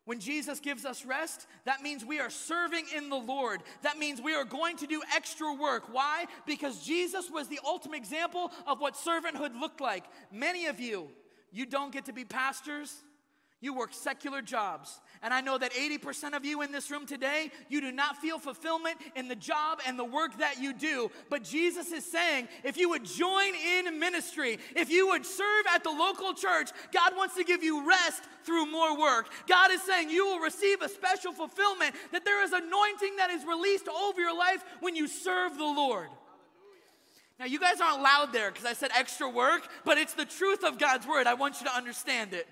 When 0.06 0.20
Jesus 0.20 0.60
gives 0.60 0.84
us 0.84 1.06
rest, 1.06 1.48
that 1.64 1.82
means 1.82 2.04
we 2.04 2.20
are 2.20 2.30
serving 2.30 2.86
in 2.96 3.10
the 3.10 3.16
Lord. 3.16 3.64
That 3.84 3.98
means 3.98 4.22
we 4.22 4.36
are 4.36 4.44
going 4.44 4.76
to 4.78 4.88
do 4.88 5.02
extra 5.16 5.54
work. 5.54 5.86
Why? 5.94 6.26
Because 6.46 6.86
Jesus 6.86 7.32
was 7.32 7.48
the 7.48 7.60
ultimate 7.66 7.98
example 7.98 8.52
of 8.68 8.82
what 8.82 8.96
servanthood 8.96 9.58
looked 9.60 9.80
like. 9.80 10.04
Many 10.30 10.66
of 10.66 10.82
you, 10.82 11.08
you 11.54 11.66
don't 11.66 11.94
get 11.94 12.06
to 12.06 12.14
be 12.14 12.26
pastors, 12.26 12.94
you 13.62 13.74
work 13.74 13.94
secular 13.94 14.42
jobs. 14.42 15.00
And 15.24 15.34
I 15.34 15.40
know 15.40 15.58
that 15.58 15.72
80% 15.72 16.36
of 16.36 16.44
you 16.44 16.62
in 16.64 16.74
this 16.74 16.92
room 16.92 17.06
today, 17.06 17.50
you 17.70 17.80
do 17.80 17.94
not 17.94 18.18
feel 18.18 18.38
fulfillment 18.38 18.98
in 19.16 19.30
the 19.30 19.38
job 19.38 19.80
and 19.88 19.98
the 19.98 20.04
work 20.04 20.38
that 20.40 20.62
you 20.62 20.74
do. 20.74 21.10
But 21.30 21.46
Jesus 21.46 21.94
is 21.94 22.04
saying, 22.04 22.50
if 22.66 22.76
you 22.76 22.90
would 22.90 23.06
join 23.06 23.54
in 23.56 24.00
ministry, 24.00 24.60
if 24.76 24.92
you 24.92 25.08
would 25.08 25.26
serve 25.26 25.66
at 25.74 25.82
the 25.82 25.92
local 25.92 26.34
church, 26.34 26.72
God 26.92 27.16
wants 27.16 27.36
to 27.36 27.46
give 27.46 27.64
you 27.64 27.88
rest 27.88 28.22
through 28.44 28.66
more 28.66 29.00
work. 29.00 29.30
God 29.48 29.72
is 29.72 29.82
saying 29.84 30.10
you 30.10 30.26
will 30.26 30.40
receive 30.40 30.82
a 30.82 30.90
special 30.90 31.32
fulfillment, 31.32 31.96
that 32.12 32.26
there 32.26 32.44
is 32.44 32.52
anointing 32.52 33.16
that 33.16 33.30
is 33.30 33.46
released 33.46 33.88
over 33.88 34.20
your 34.20 34.38
life 34.38 34.62
when 34.82 34.94
you 34.94 35.08
serve 35.08 35.58
the 35.58 35.64
Lord. 35.64 36.10
Now, 37.40 37.46
you 37.46 37.60
guys 37.60 37.80
aren't 37.80 38.02
loud 38.02 38.34
there 38.34 38.52
because 38.52 38.66
I 38.66 38.74
said 38.74 38.92
extra 38.94 39.30
work, 39.30 39.68
but 39.86 39.98
it's 39.98 40.14
the 40.14 40.26
truth 40.26 40.66
of 40.66 40.78
God's 40.78 41.08
word. 41.08 41.28
I 41.28 41.34
want 41.36 41.62
you 41.62 41.68
to 41.68 41.74
understand 41.74 42.34
it. 42.34 42.46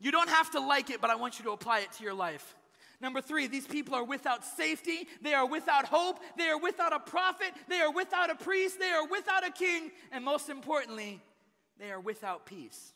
You 0.00 0.12
don't 0.12 0.28
have 0.28 0.50
to 0.52 0.60
like 0.60 0.90
it, 0.90 1.00
but 1.00 1.10
I 1.10 1.16
want 1.16 1.38
you 1.38 1.44
to 1.46 1.52
apply 1.52 1.80
it 1.80 1.92
to 1.92 2.04
your 2.04 2.14
life. 2.14 2.54
Number 3.00 3.20
three, 3.20 3.46
these 3.46 3.66
people 3.66 3.94
are 3.94 4.04
without 4.04 4.44
safety. 4.44 5.06
They 5.22 5.34
are 5.34 5.46
without 5.46 5.84
hope. 5.84 6.18
They 6.36 6.48
are 6.48 6.58
without 6.58 6.92
a 6.92 6.98
prophet. 6.98 7.52
They 7.68 7.80
are 7.80 7.92
without 7.92 8.30
a 8.30 8.34
priest. 8.34 8.80
They 8.80 8.90
are 8.90 9.06
without 9.06 9.46
a 9.46 9.52
king. 9.52 9.92
And 10.10 10.24
most 10.24 10.48
importantly, 10.48 11.20
they 11.78 11.90
are 11.92 12.00
without 12.00 12.44
peace. 12.44 12.92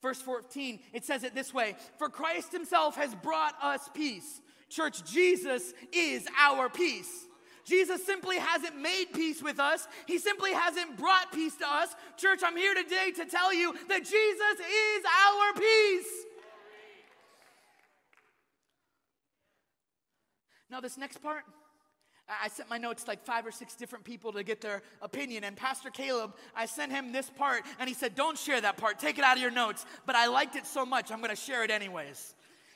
Verse 0.00 0.20
14, 0.20 0.80
it 0.92 1.04
says 1.04 1.24
it 1.24 1.34
this 1.34 1.54
way 1.54 1.76
For 1.98 2.08
Christ 2.08 2.52
himself 2.52 2.96
has 2.96 3.14
brought 3.14 3.54
us 3.62 3.88
peace. 3.94 4.40
Church, 4.68 5.04
Jesus 5.10 5.72
is 5.92 6.28
our 6.38 6.68
peace. 6.68 7.26
Jesus 7.64 8.04
simply 8.04 8.36
hasn't 8.38 8.80
made 8.80 9.06
peace 9.14 9.42
with 9.42 9.58
us, 9.58 9.88
He 10.06 10.18
simply 10.18 10.52
hasn't 10.52 10.98
brought 10.98 11.32
peace 11.32 11.56
to 11.56 11.66
us. 11.66 11.94
Church, 12.16 12.40
I'm 12.44 12.56
here 12.56 12.74
today 12.74 13.10
to 13.16 13.24
tell 13.24 13.52
you 13.54 13.74
that 13.88 14.00
Jesus 14.00 14.12
is 14.12 15.04
our 15.04 15.54
peace. 15.54 16.24
Now, 20.70 20.80
this 20.80 20.98
next 20.98 21.18
part, 21.18 21.44
I 22.28 22.48
sent 22.48 22.70
my 22.70 22.78
notes 22.78 23.06
like 23.06 23.24
five 23.24 23.46
or 23.46 23.52
six 23.52 23.74
different 23.74 24.04
people 24.04 24.32
to 24.32 24.42
get 24.42 24.60
their 24.60 24.82
opinion. 25.02 25.44
And 25.44 25.56
Pastor 25.56 25.90
Caleb, 25.90 26.34
I 26.56 26.66
sent 26.66 26.90
him 26.90 27.12
this 27.12 27.28
part, 27.28 27.62
and 27.78 27.88
he 27.88 27.94
said, 27.94 28.14
Don't 28.14 28.38
share 28.38 28.60
that 28.60 28.76
part, 28.76 28.98
take 28.98 29.18
it 29.18 29.24
out 29.24 29.36
of 29.36 29.42
your 29.42 29.50
notes. 29.50 29.84
But 30.06 30.16
I 30.16 30.26
liked 30.26 30.56
it 30.56 30.66
so 30.66 30.86
much, 30.86 31.12
I'm 31.12 31.20
gonna 31.20 31.36
share 31.36 31.64
it 31.64 31.70
anyways. 31.70 32.34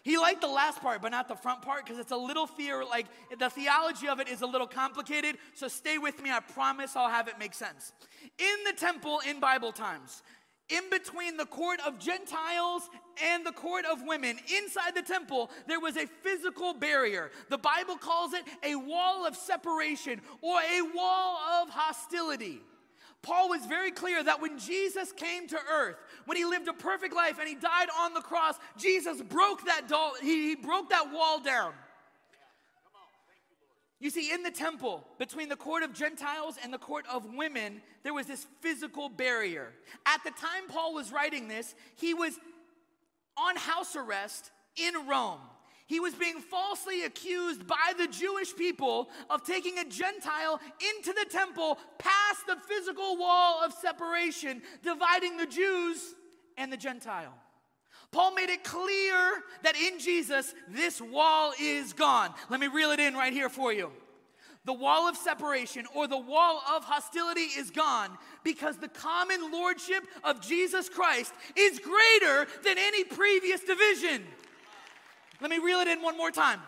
He 0.09 0.17
liked 0.17 0.41
the 0.41 0.47
last 0.47 0.81
part, 0.81 1.03
but 1.03 1.11
not 1.11 1.29
the 1.29 1.35
front 1.35 1.61
part 1.61 1.85
because 1.85 1.99
it's 1.99 2.13
a 2.13 2.17
little 2.17 2.47
fear, 2.47 2.83
like 2.83 3.05
the 3.39 3.51
theology 3.51 4.09
of 4.09 4.21
it 4.21 4.29
is 4.29 4.41
a 4.41 4.47
little 4.47 4.67
complicated. 4.67 5.37
So 5.53 5.69
stay 5.69 5.99
with 5.99 6.23
me. 6.23 6.31
I 6.31 6.41
promise 6.41 6.97
I'll 6.97 7.11
have 7.11 7.29
it 7.29 7.39
make 7.39 7.53
sense. 7.53 7.93
In 8.39 8.65
the 8.65 8.73
temple 8.73 9.21
in 9.29 9.39
Bible 9.39 9.71
times, 9.71 10.23
in 10.71 10.89
between 10.89 11.37
the 11.37 11.45
court 11.45 11.81
of 11.87 11.99
Gentiles 11.99 12.89
and 13.23 13.45
the 13.45 13.53
court 13.53 13.85
of 13.85 14.01
women, 14.07 14.39
inside 14.57 14.95
the 14.97 15.03
temple, 15.03 15.51
there 15.67 15.79
was 15.79 15.99
a 15.99 16.07
physical 16.07 16.73
barrier. 16.73 17.31
The 17.51 17.59
Bible 17.59 17.99
calls 17.99 18.33
it 18.33 18.45
a 18.65 18.77
wall 18.77 19.27
of 19.27 19.37
separation 19.37 20.23
or 20.41 20.59
a 20.59 20.81
wall 20.95 21.37
of 21.61 21.69
hostility. 21.69 22.63
Paul 23.23 23.49
was 23.49 23.67
very 23.67 23.91
clear 23.91 24.23
that 24.23 24.41
when 24.41 24.59
Jesus 24.59 25.13
came 25.13 25.49
to 25.49 25.59
earth, 25.73 25.97
when 26.27 26.37
he 26.37 26.45
lived 26.45 26.69
a 26.69 26.73
perfect 26.73 27.15
life 27.15 27.39
and 27.39 27.49
he 27.49 27.55
died 27.55 27.89
on 27.99 28.15
the 28.15 28.21
cross, 28.21 28.55
Jesus 28.77 29.21
broke 29.23 29.65
that 29.67 29.89
doll, 29.89 30.13
he, 30.21 30.51
he 30.51 30.55
broke 30.55 30.91
that 30.91 31.13
wall 31.13 31.41
down. 31.41 31.73
You 34.01 34.11
see, 34.11 34.33
in 34.33 34.45
the 34.45 34.51
temple, 34.51 35.05
between 35.19 35.49
the 35.49 35.57
court 35.57 35.83
of 35.83 35.93
Gentiles 35.93 36.57
and 36.63 36.73
the 36.73 36.79
court 36.79 37.05
of 37.13 37.35
women, 37.35 37.83
there 38.05 38.15
was 38.15 38.27
this 38.27 38.47
physical 38.61 39.09
barrier. 39.09 39.73
At 40.07 40.23
the 40.23 40.31
time 40.31 40.69
Paul 40.69 40.95
was 40.95 41.11
writing 41.11 41.49
this, 41.49 41.75
he 41.97 42.15
was 42.15 42.39
on 43.37 43.57
house 43.57 43.97
arrest 43.97 44.53
in 44.77 45.09
Rome. 45.09 45.41
He 45.89 46.01
was 46.01 46.15
being 46.15 46.39
falsely 46.39 47.05
accused 47.05 47.67
by 47.67 47.95
the 47.97 48.07
Jewish 48.07 48.55
people 48.55 49.09
of 49.31 49.43
taking 49.43 49.79
a 49.79 49.87
Gentile 49.87 50.61
into 50.95 51.15
the 51.15 51.27
temple 51.31 51.79
past 51.97 52.47
the 52.47 52.57
physical 52.69 53.17
wall 53.17 53.65
of 53.65 53.73
separation, 53.73 54.61
dividing 54.83 55.39
the 55.39 55.47
Jews 55.47 56.15
and 56.59 56.71
the 56.71 56.77
Gentile. 56.77 57.33
Paul 58.11 58.35
made 58.35 58.51
it 58.51 58.65
clear 58.65 59.43
that 59.63 59.77
in 59.77 59.99
Jesus, 59.99 60.55
this 60.69 61.01
wall 61.01 61.55
is 61.59 61.95
gone. 61.95 62.35
Let 62.51 62.61
me 62.61 62.67
reel 62.67 62.91
it 62.91 63.01
in 63.01 63.15
right 63.15 63.33
here 63.33 63.49
for 63.49 63.73
you. 63.73 63.91
The 64.67 64.75
wall 64.75 65.09
of 65.09 65.17
separation 65.17 65.87
or 65.95 66.07
the 66.07 66.19
wall 66.19 66.63
of 66.71 66.85
hostility 66.85 67.49
is 67.57 67.71
gone 67.71 68.11
because 68.45 68.77
the 68.77 68.89
common 68.89 69.51
lordship 69.51 70.05
of 70.23 70.43
Jesus 70.43 70.91
Christ 70.91 71.33
is 71.57 71.79
greater 71.79 72.47
than 72.63 72.77
any 72.77 73.05
previous 73.05 73.63
division. 73.63 74.25
Let 75.41 75.51
me 75.51 75.59
reel 75.59 75.81
it 75.81 75.89
in 75.89 76.03
one 76.03 76.17
more 76.17 76.31
time. 76.31 76.61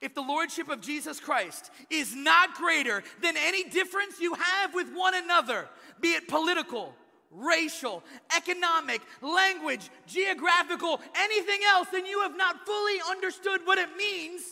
If 0.00 0.14
the 0.14 0.22
lordship 0.22 0.68
of 0.68 0.80
Jesus 0.80 1.20
Christ 1.20 1.70
is 1.90 2.14
not 2.14 2.54
greater 2.54 3.02
than 3.22 3.36
any 3.36 3.64
difference 3.64 4.18
you 4.18 4.34
have 4.34 4.74
with 4.74 4.88
one 4.94 5.14
another, 5.14 5.68
be 6.00 6.08
it 6.12 6.26
political, 6.26 6.94
racial, 7.30 8.02
economic, 8.34 9.02
language, 9.20 9.90
geographical, 10.06 11.00
anything 11.14 11.60
else, 11.68 11.88
then 11.92 12.06
you 12.06 12.22
have 12.22 12.36
not 12.36 12.64
fully 12.66 12.96
understood 13.10 13.60
what 13.64 13.78
it 13.78 13.88
means 13.96 14.42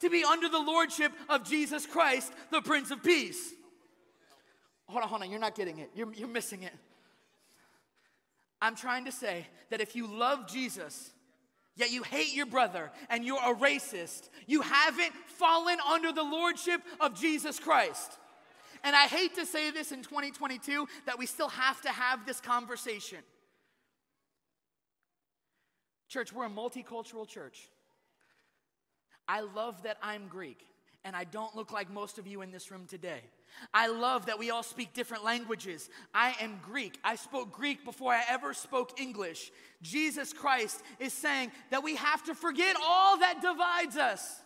to 0.00 0.08
be 0.08 0.24
under 0.24 0.48
the 0.48 0.58
lordship 0.58 1.12
of 1.28 1.42
Jesus 1.42 1.84
Christ, 1.84 2.32
the 2.50 2.62
Prince 2.62 2.90
of 2.90 3.02
Peace. 3.02 3.54
Hold 4.88 5.02
on, 5.02 5.08
hold 5.08 5.22
on, 5.22 5.30
you're 5.30 5.40
not 5.40 5.56
getting 5.56 5.78
it. 5.78 5.90
You're, 5.94 6.12
you're 6.12 6.28
missing 6.28 6.62
it. 6.62 6.72
I'm 8.62 8.76
trying 8.76 9.04
to 9.06 9.12
say 9.12 9.46
that 9.70 9.80
if 9.80 9.96
you 9.96 10.06
love 10.06 10.46
Jesus, 10.46 11.10
yet 11.76 11.90
you 11.90 12.02
hate 12.02 12.34
your 12.34 12.46
brother 12.46 12.90
and 13.08 13.24
you're 13.24 13.38
a 13.38 13.54
racist, 13.54 14.28
you 14.46 14.62
haven't 14.62 15.12
fallen 15.26 15.78
under 15.88 16.12
the 16.12 16.22
lordship 16.22 16.80
of 17.00 17.18
Jesus 17.18 17.58
Christ. 17.58 18.18
And 18.82 18.94
I 18.94 19.06
hate 19.06 19.34
to 19.36 19.46
say 19.46 19.70
this 19.70 19.92
in 19.92 20.02
2022 20.02 20.86
that 21.06 21.18
we 21.18 21.26
still 21.26 21.48
have 21.48 21.80
to 21.82 21.88
have 21.88 22.26
this 22.26 22.40
conversation. 22.40 23.18
Church, 26.08 26.32
we're 26.32 26.46
a 26.46 26.50
multicultural 26.50 27.26
church. 27.26 27.68
I 29.28 29.40
love 29.40 29.82
that 29.82 29.98
I'm 30.02 30.28
Greek 30.28 30.64
and 31.06 31.14
I 31.14 31.22
don't 31.22 31.54
look 31.54 31.72
like 31.72 31.88
most 31.88 32.18
of 32.18 32.26
you 32.26 32.42
in 32.42 32.50
this 32.50 32.70
room 32.72 32.84
today. 32.86 33.20
I 33.72 33.86
love 33.86 34.26
that 34.26 34.40
we 34.40 34.50
all 34.50 34.64
speak 34.64 34.92
different 34.92 35.24
languages. 35.24 35.88
I 36.12 36.34
am 36.40 36.58
Greek. 36.62 36.98
I 37.04 37.14
spoke 37.14 37.52
Greek 37.52 37.84
before 37.84 38.12
I 38.12 38.22
ever 38.28 38.52
spoke 38.52 39.00
English. 39.00 39.52
Jesus 39.82 40.32
Christ 40.32 40.82
is 40.98 41.12
saying 41.12 41.52
that 41.70 41.84
we 41.84 41.94
have 41.94 42.24
to 42.24 42.34
forget 42.34 42.76
all 42.84 43.18
that 43.18 43.40
divides 43.40 43.96
us. 43.96 44.42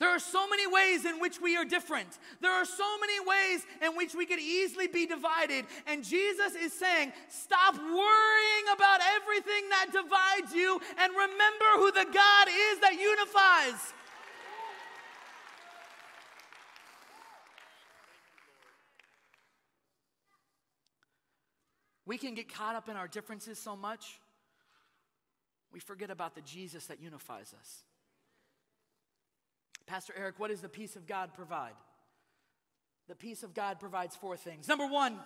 There 0.00 0.08
are 0.08 0.18
so 0.18 0.48
many 0.48 0.66
ways 0.66 1.04
in 1.04 1.20
which 1.20 1.40
we 1.40 1.56
are 1.56 1.64
different. 1.64 2.18
There 2.40 2.50
are 2.50 2.64
so 2.64 2.98
many 2.98 3.20
ways 3.20 3.64
in 3.80 3.96
which 3.96 4.12
we 4.12 4.26
could 4.26 4.40
easily 4.40 4.88
be 4.88 5.06
divided. 5.06 5.66
And 5.86 6.02
Jesus 6.02 6.56
is 6.60 6.72
saying, 6.72 7.12
stop 7.28 7.76
worrying 7.76 8.66
about 8.74 9.00
everything 9.14 9.68
that 9.70 9.86
divides 9.92 10.52
you 10.52 10.80
and 10.98 11.12
remember 11.12 11.64
who 11.76 11.92
the 11.92 12.06
God 12.12 12.48
is 12.48 12.80
that 12.80 12.98
unifies. 13.00 13.94
We 22.06 22.18
can 22.18 22.34
get 22.34 22.52
caught 22.52 22.76
up 22.76 22.88
in 22.88 22.96
our 22.96 23.08
differences 23.08 23.58
so 23.58 23.76
much, 23.76 24.20
we 25.72 25.80
forget 25.80 26.10
about 26.10 26.34
the 26.34 26.42
Jesus 26.42 26.86
that 26.86 27.00
unifies 27.00 27.54
us. 27.58 27.82
Pastor 29.86 30.14
Eric, 30.16 30.38
what 30.38 30.50
does 30.50 30.60
the 30.60 30.68
peace 30.68 30.96
of 30.96 31.06
God 31.06 31.34
provide? 31.34 31.74
the 33.08 33.14
peace 33.14 33.42
of 33.42 33.54
God 33.54 33.78
provides 33.78 34.16
four 34.16 34.36
things. 34.36 34.68
Number 34.68 34.86
one, 34.86 35.18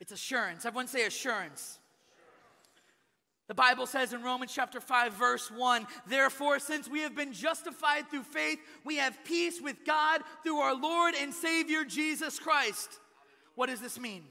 it's 0.00 0.12
assurance. 0.12 0.64
Everyone 0.64 0.88
say 0.88 1.04
assurance. 1.04 1.78
The 3.46 3.54
Bible 3.54 3.86
says 3.86 4.12
in 4.12 4.22
Romans 4.22 4.52
chapter 4.54 4.80
5, 4.80 5.14
verse 5.14 5.50
1 5.50 5.86
Therefore, 6.06 6.58
since 6.58 6.88
we 6.88 7.00
have 7.00 7.16
been 7.16 7.32
justified 7.32 8.10
through 8.10 8.24
faith, 8.24 8.58
we 8.84 8.96
have 8.96 9.24
peace 9.24 9.60
with 9.60 9.84
God 9.86 10.22
through 10.42 10.58
our 10.58 10.74
Lord 10.74 11.14
and 11.18 11.32
Savior 11.32 11.84
Jesus 11.84 12.38
Christ. 12.38 13.00
What 13.54 13.68
does 13.68 13.80
this 13.80 13.98
mean? 13.98 14.24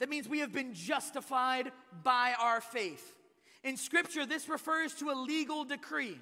That 0.00 0.08
means 0.08 0.28
we 0.28 0.40
have 0.40 0.52
been 0.52 0.74
justified 0.74 1.70
by 2.02 2.34
our 2.40 2.60
faith. 2.60 3.14
In 3.62 3.76
Scripture, 3.76 4.26
this 4.26 4.48
refers 4.48 4.94
to 4.94 5.10
a 5.10 5.14
legal 5.14 5.64
decree. 5.64 6.18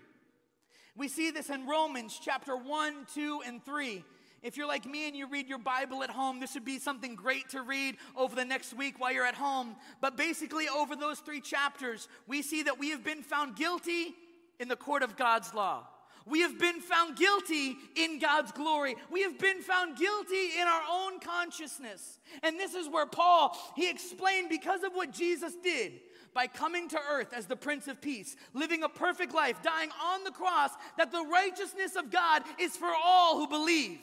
We 0.96 1.06
see 1.06 1.30
this 1.30 1.48
in 1.48 1.66
Romans 1.66 2.20
chapter 2.22 2.56
1, 2.56 3.06
2, 3.14 3.42
and 3.46 3.64
3. 3.64 4.04
If 4.42 4.56
you're 4.56 4.66
like 4.66 4.84
me 4.84 5.06
and 5.06 5.16
you 5.16 5.28
read 5.28 5.48
your 5.48 5.58
Bible 5.58 6.02
at 6.02 6.10
home, 6.10 6.40
this 6.40 6.54
would 6.54 6.64
be 6.64 6.78
something 6.78 7.14
great 7.14 7.48
to 7.50 7.62
read 7.62 7.96
over 8.16 8.34
the 8.34 8.44
next 8.44 8.74
week 8.74 9.00
while 9.00 9.12
you're 9.12 9.24
at 9.24 9.34
home. 9.34 9.76
But 10.00 10.16
basically, 10.16 10.68
over 10.68 10.96
those 10.96 11.20
three 11.20 11.40
chapters, 11.40 12.08
we 12.26 12.42
see 12.42 12.64
that 12.64 12.78
we 12.78 12.90
have 12.90 13.04
been 13.04 13.22
found 13.22 13.56
guilty 13.56 14.14
in 14.58 14.68
the 14.68 14.76
court 14.76 15.04
of 15.04 15.16
God's 15.16 15.54
law. 15.54 15.86
We 16.28 16.40
have 16.40 16.58
been 16.58 16.80
found 16.80 17.16
guilty 17.16 17.76
in 17.96 18.18
God's 18.18 18.52
glory. 18.52 18.96
We 19.10 19.22
have 19.22 19.38
been 19.38 19.62
found 19.62 19.96
guilty 19.96 20.58
in 20.60 20.66
our 20.66 20.82
own 20.90 21.20
consciousness. 21.20 22.18
And 22.42 22.58
this 22.58 22.74
is 22.74 22.88
where 22.88 23.06
Paul, 23.06 23.56
he 23.76 23.88
explained 23.88 24.48
because 24.50 24.82
of 24.82 24.92
what 24.92 25.12
Jesus 25.12 25.54
did 25.62 26.00
by 26.34 26.46
coming 26.46 26.88
to 26.90 27.00
earth 27.10 27.32
as 27.32 27.46
the 27.46 27.56
Prince 27.56 27.88
of 27.88 28.00
Peace, 28.00 28.36
living 28.52 28.82
a 28.82 28.88
perfect 28.88 29.34
life, 29.34 29.62
dying 29.62 29.90
on 30.04 30.24
the 30.24 30.30
cross, 30.30 30.70
that 30.98 31.10
the 31.10 31.24
righteousness 31.24 31.96
of 31.96 32.10
God 32.10 32.42
is 32.60 32.76
for 32.76 32.90
all 33.04 33.38
who 33.38 33.48
believe. 33.48 33.98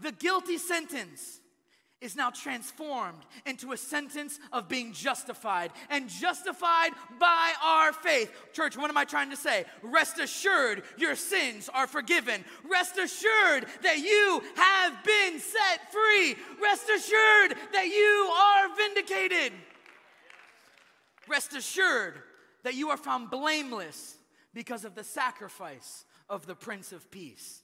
The 0.00 0.12
guilty 0.12 0.58
sentence 0.58 1.40
is 2.00 2.14
now 2.14 2.30
transformed 2.30 3.18
into 3.44 3.72
a 3.72 3.76
sentence 3.76 4.38
of 4.52 4.68
being 4.68 4.92
justified 4.92 5.72
and 5.90 6.08
justified 6.08 6.92
by 7.18 7.52
our 7.62 7.92
faith. 7.92 8.32
Church, 8.52 8.76
what 8.76 8.88
am 8.88 8.96
I 8.96 9.04
trying 9.04 9.30
to 9.30 9.36
say? 9.36 9.64
Rest 9.82 10.18
assured 10.20 10.84
your 10.96 11.16
sins 11.16 11.68
are 11.72 11.86
forgiven. 11.88 12.44
Rest 12.70 12.98
assured 12.98 13.66
that 13.82 13.98
you 13.98 14.42
have 14.56 14.92
been 15.04 15.40
set 15.40 15.92
free. 15.92 16.36
Rest 16.62 16.88
assured 16.88 17.56
that 17.72 17.86
you 17.86 18.30
are 18.32 18.76
vindicated. 18.76 19.52
Rest 21.28 21.54
assured 21.54 22.22
that 22.62 22.74
you 22.74 22.90
are 22.90 22.96
found 22.96 23.30
blameless 23.30 24.16
because 24.54 24.84
of 24.84 24.94
the 24.94 25.04
sacrifice 25.04 26.04
of 26.28 26.46
the 26.46 26.54
Prince 26.54 26.92
of 26.92 27.10
Peace. 27.10 27.62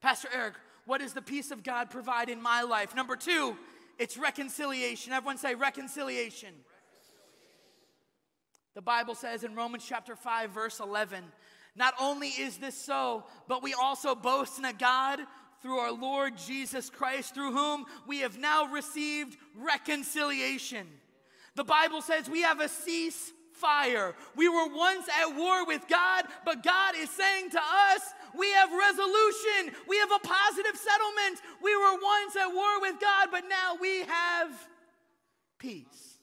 Pastor 0.00 0.28
Eric, 0.34 0.54
what 0.86 1.00
does 1.00 1.12
the 1.12 1.22
peace 1.22 1.50
of 1.50 1.62
God 1.62 1.90
provide 1.90 2.28
in 2.28 2.42
my 2.42 2.62
life? 2.62 2.94
Number 2.94 3.16
two, 3.16 3.56
it's 3.98 4.16
reconciliation. 4.16 5.12
Everyone 5.12 5.38
say 5.38 5.54
reconciliation. 5.54 6.54
The 8.74 8.82
Bible 8.82 9.14
says 9.14 9.44
in 9.44 9.54
Romans 9.54 9.84
chapter 9.86 10.16
5, 10.16 10.50
verse 10.50 10.80
11, 10.80 11.22
not 11.76 11.94
only 12.00 12.28
is 12.28 12.56
this 12.58 12.76
so, 12.76 13.24
but 13.48 13.62
we 13.62 13.74
also 13.74 14.14
boast 14.14 14.58
in 14.58 14.64
a 14.64 14.72
God 14.72 15.20
through 15.60 15.78
our 15.78 15.92
Lord 15.92 16.36
Jesus 16.36 16.90
Christ, 16.90 17.34
through 17.34 17.52
whom 17.52 17.84
we 18.06 18.20
have 18.20 18.38
now 18.38 18.66
received 18.66 19.36
reconciliation. 19.56 20.86
The 21.54 21.64
Bible 21.64 22.02
says 22.02 22.28
we 22.28 22.42
have 22.42 22.60
a 22.60 22.68
ceasefire. 22.68 24.14
We 24.36 24.48
were 24.48 24.74
once 24.74 25.06
at 25.20 25.36
war 25.36 25.66
with 25.66 25.86
God, 25.88 26.24
but 26.44 26.62
God 26.62 26.94
is 26.96 27.10
saying 27.10 27.50
to 27.50 27.60
us, 27.60 28.00
we 28.38 28.50
have 28.52 28.70
resolution. 28.72 29.74
We 29.88 29.98
have 29.98 30.10
a 30.12 30.18
positive 30.18 30.76
settlement. 30.76 31.40
We 31.62 31.76
were 31.76 31.98
once 32.02 32.36
at 32.36 32.48
war 32.48 32.80
with 32.80 33.00
God, 33.00 33.28
but 33.30 33.44
now 33.48 33.76
we 33.80 34.02
have 34.02 34.50
peace. 35.58 36.18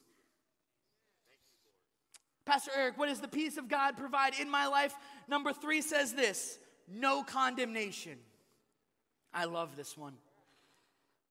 Pastor 2.46 2.72
Eric, 2.76 2.98
what 2.98 3.08
does 3.08 3.20
the 3.20 3.28
peace 3.28 3.56
of 3.56 3.68
God 3.68 3.96
provide 3.96 4.34
in 4.40 4.50
my 4.50 4.66
life? 4.66 4.94
Number 5.28 5.52
three 5.52 5.80
says 5.82 6.12
this 6.12 6.58
no 6.88 7.22
condemnation. 7.22 8.18
I 9.32 9.44
love 9.44 9.76
this 9.76 9.96
one. 9.96 10.14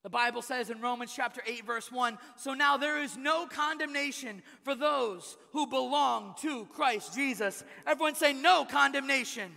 The 0.04 0.10
Bible 0.10 0.42
says 0.42 0.70
in 0.70 0.80
Romans 0.80 1.12
chapter 1.14 1.42
8, 1.46 1.66
verse 1.66 1.92
1 1.92 2.18
So 2.38 2.54
now 2.54 2.78
there 2.78 3.04
is 3.04 3.18
no 3.18 3.46
condemnation 3.48 4.42
for 4.64 4.76
those 4.76 5.36
who 5.52 5.68
belong 5.68 6.36
to 6.40 6.66
Christ 6.68 7.14
Jesus. 7.14 7.66
Everyone 7.86 8.16
say, 8.16 8.32
No 8.32 8.64
condemnation. 8.64 9.52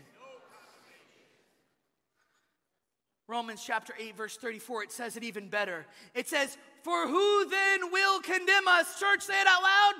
Romans 3.33 3.64
chapter 3.66 3.95
8, 3.99 4.14
verse 4.14 4.37
34, 4.37 4.83
it 4.83 4.93
says 4.93 5.16
it 5.16 5.24
even 5.24 5.49
better. 5.49 5.87
It 6.14 6.28
says, 6.28 6.59
For 6.83 7.09
who 7.09 7.49
then 7.49 7.91
will 7.91 8.20
condemn 8.20 8.68
us? 8.68 9.01
Church, 9.01 9.22
say 9.22 9.41
it 9.41 9.47
out 9.47 9.62
loud. 9.62 9.93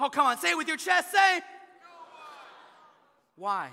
Oh, 0.00 0.08
come 0.08 0.26
on, 0.26 0.36
say 0.36 0.50
it 0.50 0.56
with 0.56 0.66
your 0.66 0.76
chest. 0.76 1.12
Say, 1.12 1.40
Why? 3.36 3.68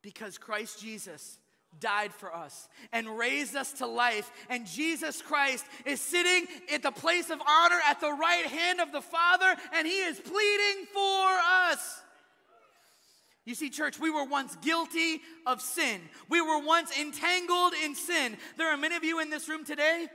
Because 0.00 0.38
Christ 0.38 0.80
Jesus 0.80 1.40
died 1.80 2.14
for 2.14 2.32
us 2.32 2.68
and 2.92 3.18
raised 3.18 3.56
us 3.56 3.72
to 3.72 3.86
life. 3.88 4.30
And 4.48 4.64
Jesus 4.64 5.20
Christ 5.20 5.66
is 5.84 6.00
sitting 6.00 6.46
at 6.72 6.84
the 6.84 6.92
place 6.92 7.30
of 7.30 7.40
honor 7.40 7.80
at 7.88 8.00
the 8.00 8.12
right 8.12 8.46
hand 8.46 8.80
of 8.80 8.92
the 8.92 9.02
Father, 9.02 9.56
and 9.74 9.88
He 9.88 9.98
is 10.02 10.20
pleading 10.20 10.86
for 10.92 11.26
us. 11.72 12.00
You 13.46 13.54
see, 13.54 13.70
church, 13.70 13.98
we 13.98 14.10
were 14.10 14.24
once 14.24 14.56
guilty 14.56 15.22
of 15.46 15.62
sin. 15.62 16.00
We 16.28 16.40
were 16.40 16.58
once 16.58 16.90
entangled 16.98 17.74
in 17.84 17.94
sin. 17.94 18.36
There 18.58 18.68
are 18.68 18.76
many 18.76 18.96
of 18.96 19.04
you 19.04 19.20
in 19.20 19.30
this 19.30 19.48
room 19.48 19.64
today 19.64 20.08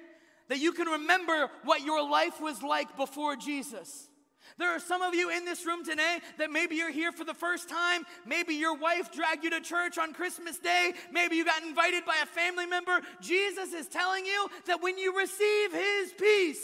that 0.49 0.59
you 0.59 0.73
can 0.73 0.87
remember 0.87 1.49
what 1.63 1.81
your 1.81 2.07
life 2.07 2.41
was 2.41 2.61
like 2.61 2.97
before 2.97 3.37
Jesus. 3.37 4.09
There 4.57 4.69
are 4.69 4.79
some 4.79 5.01
of 5.01 5.15
you 5.15 5.29
in 5.29 5.45
this 5.45 5.65
room 5.65 5.85
today 5.85 6.19
that 6.37 6.51
maybe 6.51 6.75
you're 6.75 6.91
here 6.91 7.13
for 7.13 7.23
the 7.23 7.33
first 7.33 7.69
time. 7.69 8.03
Maybe 8.25 8.55
your 8.55 8.75
wife 8.75 9.13
dragged 9.13 9.45
you 9.45 9.49
to 9.51 9.61
church 9.61 9.97
on 9.97 10.13
Christmas 10.13 10.57
Day. 10.57 10.91
Maybe 11.13 11.37
you 11.37 11.45
got 11.45 11.63
invited 11.63 12.05
by 12.05 12.17
a 12.21 12.25
family 12.25 12.65
member. 12.65 12.99
Jesus 13.21 13.71
is 13.71 13.87
telling 13.87 14.25
you 14.25 14.49
that 14.65 14.81
when 14.81 14.97
you 14.97 15.17
receive 15.17 15.71
His 15.71 16.13
peace, 16.19 16.63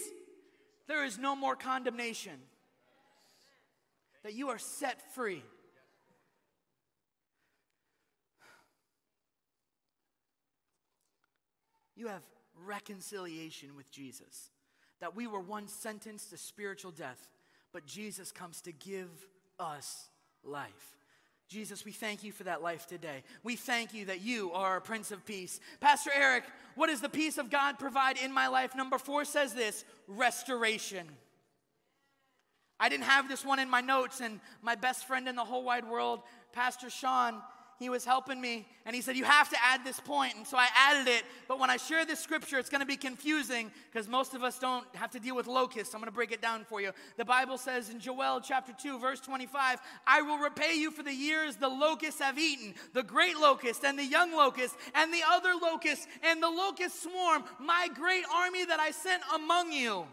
there 0.89 1.05
is 1.05 1.17
no 1.17 1.33
more 1.33 1.55
condemnation, 1.55 2.33
that 4.23 4.33
you 4.33 4.49
are 4.49 4.59
set 4.59 5.13
free. 5.15 5.43
You 11.97 12.07
have 12.07 12.21
reconciliation 12.65 13.75
with 13.75 13.91
Jesus. 13.91 14.51
That 14.99 15.15
we 15.15 15.27
were 15.27 15.39
once 15.39 15.73
sentenced 15.73 16.29
to 16.29 16.37
spiritual 16.37 16.91
death, 16.91 17.27
but 17.73 17.85
Jesus 17.85 18.31
comes 18.31 18.61
to 18.61 18.71
give 18.71 19.09
us 19.59 20.09
life. 20.43 20.95
Jesus, 21.47 21.85
we 21.85 21.91
thank 21.91 22.23
you 22.23 22.31
for 22.31 22.43
that 22.43 22.61
life 22.61 22.87
today. 22.87 23.23
We 23.41 23.55
thank 23.55 23.93
you 23.93 24.05
that 24.05 24.21
you 24.21 24.51
are 24.51 24.73
our 24.73 24.81
Prince 24.81 25.11
of 25.11 25.25
Peace. 25.25 25.59
Pastor 25.79 26.11
Eric, 26.13 26.43
what 26.75 26.87
does 26.87 27.01
the 27.01 27.09
peace 27.09 27.37
of 27.37 27.49
God 27.49 27.79
provide 27.79 28.17
in 28.17 28.33
my 28.33 28.47
life? 28.47 28.75
Number 28.75 28.97
four 28.97 29.23
says 29.23 29.53
this 29.53 29.85
restoration. 30.07 31.07
I 32.79 32.89
didn't 32.89 33.05
have 33.05 33.27
this 33.27 33.45
one 33.45 33.59
in 33.59 33.69
my 33.69 33.81
notes, 33.81 34.19
and 34.19 34.39
my 34.61 34.75
best 34.75 35.07
friend 35.07 35.27
in 35.27 35.35
the 35.35 35.45
whole 35.45 35.63
wide 35.63 35.87
world, 35.89 36.21
Pastor 36.51 36.89
Sean, 36.89 37.41
he 37.79 37.89
was 37.89 38.03
helping 38.03 38.41
me 38.41 38.67
and 38.85 38.95
he 38.95 39.01
said, 39.01 39.15
You 39.15 39.23
have 39.23 39.49
to 39.49 39.57
add 39.63 39.85
this 39.85 39.99
point. 39.99 40.35
And 40.35 40.47
so 40.47 40.57
I 40.57 40.67
added 40.75 41.07
it. 41.07 41.23
But 41.47 41.59
when 41.59 41.69
I 41.69 41.77
share 41.77 42.05
this 42.05 42.19
scripture, 42.19 42.57
it's 42.57 42.69
going 42.69 42.81
to 42.81 42.87
be 42.87 42.97
confusing 42.97 43.71
because 43.91 44.07
most 44.07 44.33
of 44.33 44.43
us 44.43 44.57
don't 44.57 44.83
have 44.95 45.11
to 45.11 45.19
deal 45.19 45.35
with 45.35 45.45
locusts. 45.45 45.93
I'm 45.93 46.01
going 46.01 46.09
to 46.09 46.15
break 46.15 46.31
it 46.31 46.41
down 46.41 46.65
for 46.65 46.81
you. 46.81 46.91
The 47.17 47.25
Bible 47.25 47.57
says 47.57 47.89
in 47.89 47.99
Joel 47.99 48.41
chapter 48.41 48.73
2, 48.73 48.97
verse 48.99 49.19
25, 49.19 49.79
I 50.07 50.21
will 50.23 50.39
repay 50.39 50.73
you 50.73 50.89
for 50.89 51.03
the 51.03 51.13
years 51.13 51.55
the 51.55 51.69
locusts 51.69 52.19
have 52.19 52.39
eaten, 52.39 52.73
the 52.93 53.03
great 53.03 53.37
locust 53.37 53.83
and 53.83 53.97
the 53.97 54.05
young 54.05 54.31
locust 54.31 54.75
and 54.95 55.13
the 55.13 55.21
other 55.29 55.53
locust 55.61 56.07
and 56.23 56.41
the 56.41 56.49
locust 56.49 57.03
swarm, 57.03 57.43
my 57.59 57.89
great 57.93 58.23
army 58.33 58.65
that 58.65 58.79
I 58.79 58.89
sent 58.89 59.21
among 59.35 59.71
you. 59.71 60.05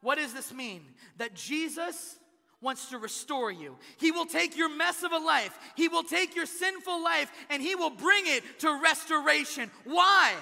What 0.00 0.18
does 0.18 0.32
this 0.32 0.52
mean? 0.52 0.82
That 1.16 1.34
Jesus 1.34 2.18
wants 2.64 2.86
to 2.86 2.98
restore 2.98 3.52
you. 3.52 3.76
He 3.98 4.10
will 4.10 4.26
take 4.26 4.56
your 4.56 4.74
mess 4.74 5.04
of 5.04 5.12
a 5.12 5.18
life, 5.18 5.56
He 5.76 5.86
will 5.86 6.02
take 6.02 6.34
your 6.34 6.46
sinful 6.46 7.04
life, 7.04 7.30
and 7.50 7.62
He 7.62 7.76
will 7.76 7.90
bring 7.90 8.24
it 8.26 8.42
to 8.60 8.80
restoration. 8.82 9.70
Why? 9.84 10.32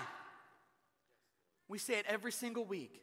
We 1.68 1.78
say 1.78 1.94
it 1.94 2.06
every 2.08 2.32
single 2.32 2.64
week 2.64 3.00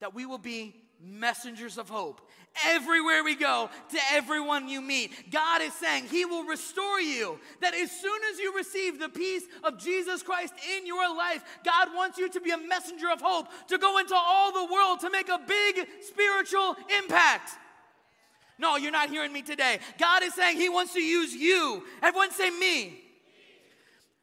that 0.00 0.14
we 0.14 0.26
will 0.26 0.38
be 0.38 0.74
messengers 1.00 1.78
of 1.78 1.88
hope 1.88 2.20
everywhere 2.66 3.24
we 3.24 3.34
go 3.34 3.68
to 3.90 3.98
everyone 4.12 4.68
you 4.68 4.80
meet. 4.80 5.30
God 5.30 5.60
is 5.60 5.72
saying 5.74 6.06
He 6.06 6.24
will 6.24 6.44
restore 6.44 7.00
you. 7.00 7.38
That 7.60 7.74
as 7.74 7.90
soon 7.90 8.20
as 8.32 8.38
you 8.38 8.54
receive 8.56 8.98
the 8.98 9.08
peace 9.08 9.42
of 9.62 9.78
Jesus 9.78 10.22
Christ 10.22 10.54
in 10.76 10.86
your 10.86 11.14
life, 11.14 11.42
God 11.64 11.88
wants 11.94 12.18
you 12.18 12.28
to 12.28 12.40
be 12.40 12.50
a 12.50 12.58
messenger 12.58 13.10
of 13.10 13.20
hope, 13.20 13.48
to 13.68 13.78
go 13.78 13.98
into 13.98 14.14
all 14.14 14.52
the 14.52 14.72
world 14.72 15.00
to 15.00 15.10
make 15.10 15.28
a 15.28 15.40
big 15.46 15.86
spiritual 16.02 16.76
impact. 16.98 17.50
No, 18.58 18.76
you're 18.76 18.92
not 18.92 19.10
hearing 19.10 19.32
me 19.32 19.42
today. 19.42 19.78
God 19.98 20.22
is 20.22 20.34
saying 20.34 20.56
He 20.56 20.68
wants 20.68 20.92
to 20.94 21.00
use 21.00 21.34
you. 21.34 21.82
Everyone 22.02 22.30
say 22.30 22.50
me. 22.50 23.00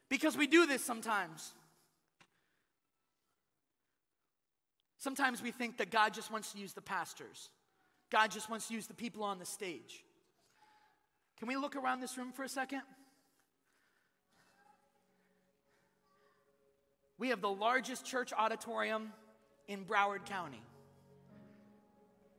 Because 0.09 0.37
we 0.37 0.47
do 0.47 0.65
this 0.65 0.83
sometimes. 0.83 1.53
Sometimes 4.97 5.41
we 5.41 5.51
think 5.51 5.77
that 5.77 5.89
God 5.89 6.13
just 6.13 6.31
wants 6.31 6.51
to 6.51 6.59
use 6.59 6.73
the 6.73 6.81
pastors, 6.81 7.49
God 8.11 8.29
just 8.29 8.49
wants 8.49 8.67
to 8.67 8.73
use 8.73 8.87
the 8.87 8.93
people 8.93 9.23
on 9.23 9.39
the 9.39 9.45
stage. 9.45 10.03
Can 11.39 11.47
we 11.47 11.55
look 11.55 11.75
around 11.75 12.01
this 12.01 12.19
room 12.19 12.31
for 12.31 12.43
a 12.43 12.49
second? 12.49 12.83
We 17.17 17.29
have 17.29 17.41
the 17.41 17.49
largest 17.49 18.05
church 18.05 18.31
auditorium 18.31 19.11
in 19.67 19.85
Broward 19.85 20.25
County. 20.25 20.61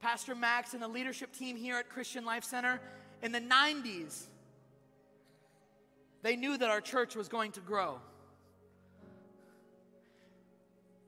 Pastor 0.02 0.34
Max 0.34 0.74
and 0.74 0.82
the 0.82 0.88
leadership 0.88 1.32
team 1.32 1.56
here 1.56 1.76
at 1.76 1.88
Christian 1.88 2.24
Life 2.24 2.42
Center 2.42 2.80
in 3.22 3.30
the 3.30 3.40
90s, 3.40 4.24
they 6.22 6.34
knew 6.34 6.58
that 6.58 6.68
our 6.68 6.80
church 6.80 7.14
was 7.14 7.28
going 7.28 7.52
to 7.52 7.60
grow. 7.60 8.00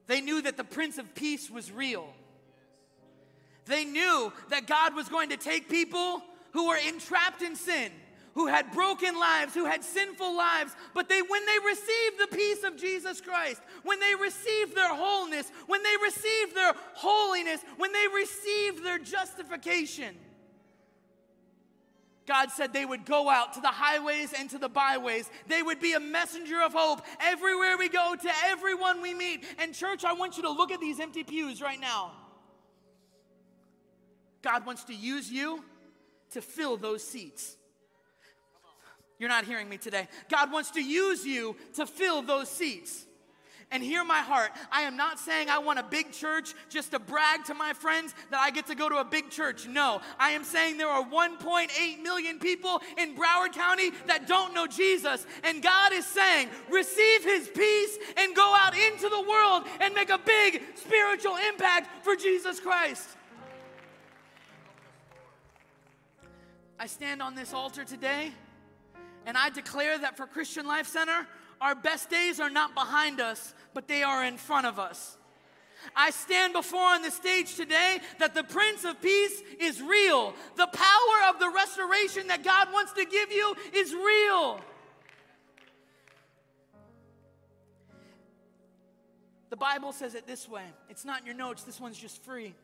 They 0.07 0.21
knew 0.21 0.41
that 0.41 0.55
the 0.55 0.63
Prince 0.63 0.97
of 0.97 1.13
Peace 1.13 1.49
was 1.49 1.73
real. 1.73 2.07
They 3.65 3.83
knew 3.83 4.31
that 4.49 4.65
God 4.65 4.95
was 4.95 5.09
going 5.09 5.29
to 5.29 5.37
take 5.37 5.69
people 5.69 6.21
who 6.53 6.69
were 6.69 6.77
entrapped 6.77 7.41
in 7.41 7.57
sin, 7.57 7.91
who 8.35 8.47
had 8.47 8.71
broken 8.71 9.17
lives, 9.17 9.53
who 9.53 9.65
had 9.65 9.83
sinful 9.83 10.35
lives, 10.35 10.75
but 10.93 11.09
they 11.09 11.21
when 11.21 11.45
they 11.45 11.57
received 11.65 12.19
the 12.19 12.35
peace 12.35 12.63
of 12.63 12.77
Jesus 12.77 13.21
Christ, 13.21 13.61
when 13.83 13.99
they 13.99 14.13
received 14.15 14.75
their 14.75 14.93
wholeness, 14.93 15.49
when 15.67 15.81
they 15.81 15.95
received 16.03 16.55
their 16.55 16.73
holiness, 16.93 17.61
when 17.77 17.91
they 17.93 18.05
received 18.13 18.83
their 18.83 18.99
justification, 18.99 20.15
God 22.27 22.49
said 22.51 22.73
they 22.73 22.85
would 22.85 23.05
go 23.05 23.29
out 23.29 23.53
to 23.53 23.61
the 23.61 23.67
highways 23.67 24.33
and 24.33 24.49
to 24.49 24.57
the 24.57 24.69
byways. 24.69 25.29
They 25.47 25.61
would 25.61 25.79
be 25.79 25.93
a 25.93 25.99
messenger 25.99 26.61
of 26.61 26.73
hope 26.73 27.01
everywhere 27.21 27.77
we 27.77 27.87
go, 27.87 28.15
to 28.19 28.31
everyone 28.45 29.01
we 29.01 29.13
meet. 29.13 29.45
And, 29.59 29.75
church, 29.75 30.03
I 30.03 30.13
want 30.13 30.35
you 30.35 30.43
to 30.43 30.49
look 30.49 30.71
at 30.71 30.79
these 30.79 30.99
empty 30.99 31.23
pews 31.23 31.61
right 31.61 31.79
now. 31.79 32.13
God 34.41 34.65
wants 34.65 34.85
to 34.85 34.95
use 34.95 35.31
you 35.31 35.63
to 36.31 36.41
fill 36.41 36.77
those 36.77 37.03
seats. 37.03 37.57
You're 39.19 39.29
not 39.29 39.45
hearing 39.45 39.69
me 39.69 39.77
today. 39.77 40.07
God 40.29 40.51
wants 40.51 40.71
to 40.71 40.83
use 40.83 41.25
you 41.25 41.55
to 41.75 41.85
fill 41.85 42.21
those 42.21 42.49
seats 42.49 43.05
and 43.71 43.81
hear 43.83 44.03
my 44.03 44.19
heart. 44.19 44.51
I 44.71 44.81
am 44.81 44.95
not 44.95 45.19
saying 45.19 45.49
I 45.49 45.59
want 45.59 45.79
a 45.79 45.83
big 45.83 46.11
church 46.11 46.53
just 46.69 46.91
to 46.91 46.99
brag 46.99 47.45
to 47.45 47.53
my 47.53 47.73
friends 47.73 48.13
that 48.29 48.39
I 48.39 48.51
get 48.51 48.67
to 48.67 48.75
go 48.75 48.89
to 48.89 48.97
a 48.97 49.05
big 49.05 49.29
church. 49.29 49.67
No, 49.67 50.01
I 50.19 50.31
am 50.31 50.43
saying 50.43 50.77
there 50.77 50.89
are 50.89 51.03
1.8 51.03 52.01
million 52.01 52.39
people 52.39 52.81
in 52.97 53.15
Broward 53.15 53.53
County 53.53 53.91
that 54.07 54.27
don't 54.27 54.53
know 54.53 54.67
Jesus. 54.67 55.25
And 55.43 55.63
God 55.63 55.93
is 55.93 56.05
saying, 56.05 56.49
receive 56.69 57.23
his 57.23 57.47
peace 57.47 57.97
and 58.17 58.35
go 58.35 58.53
out 58.57 58.77
into 58.77 59.09
the 59.09 59.21
world 59.21 59.63
and 59.79 59.93
make 59.93 60.09
a 60.09 60.19
big 60.19 60.61
spiritual 60.75 61.37
impact 61.49 62.03
for 62.03 62.15
Jesus 62.15 62.59
Christ. 62.59 63.09
I 66.77 66.87
stand 66.87 67.21
on 67.21 67.35
this 67.35 67.53
altar 67.53 67.85
today 67.85 68.31
and 69.25 69.37
I 69.37 69.49
declare 69.49 69.97
that 69.97 70.17
for 70.17 70.27
Christian 70.27 70.67
Life 70.67 70.87
Center, 70.87 71.27
our 71.61 71.75
best 71.75 72.09
days 72.09 72.39
are 72.39 72.49
not 72.49 72.75
behind 72.75 73.19
us, 73.19 73.53
but 73.73 73.87
they 73.87 74.03
are 74.03 74.23
in 74.23 74.37
front 74.37 74.67
of 74.67 74.79
us. 74.79 75.17
I 75.95 76.11
stand 76.11 76.53
before 76.53 76.79
on 76.79 77.01
the 77.01 77.11
stage 77.11 77.55
today 77.55 77.99
that 78.19 78.33
the 78.33 78.43
Prince 78.43 78.83
of 78.85 79.01
Peace 79.01 79.41
is 79.59 79.81
real. 79.81 80.33
The 80.55 80.67
power 80.67 81.29
of 81.29 81.39
the 81.39 81.49
restoration 81.49 82.27
that 82.27 82.43
God 82.43 82.71
wants 82.73 82.93
to 82.93 83.05
give 83.05 83.31
you 83.31 83.55
is 83.73 83.93
real. 83.93 84.59
The 89.49 89.57
Bible 89.57 89.91
says 89.91 90.15
it 90.15 90.27
this 90.27 90.49
way 90.49 90.63
it's 90.89 91.05
not 91.05 91.21
in 91.21 91.25
your 91.25 91.35
notes, 91.35 91.63
this 91.63 91.79
one's 91.79 91.97
just 91.97 92.23
free. 92.23 92.55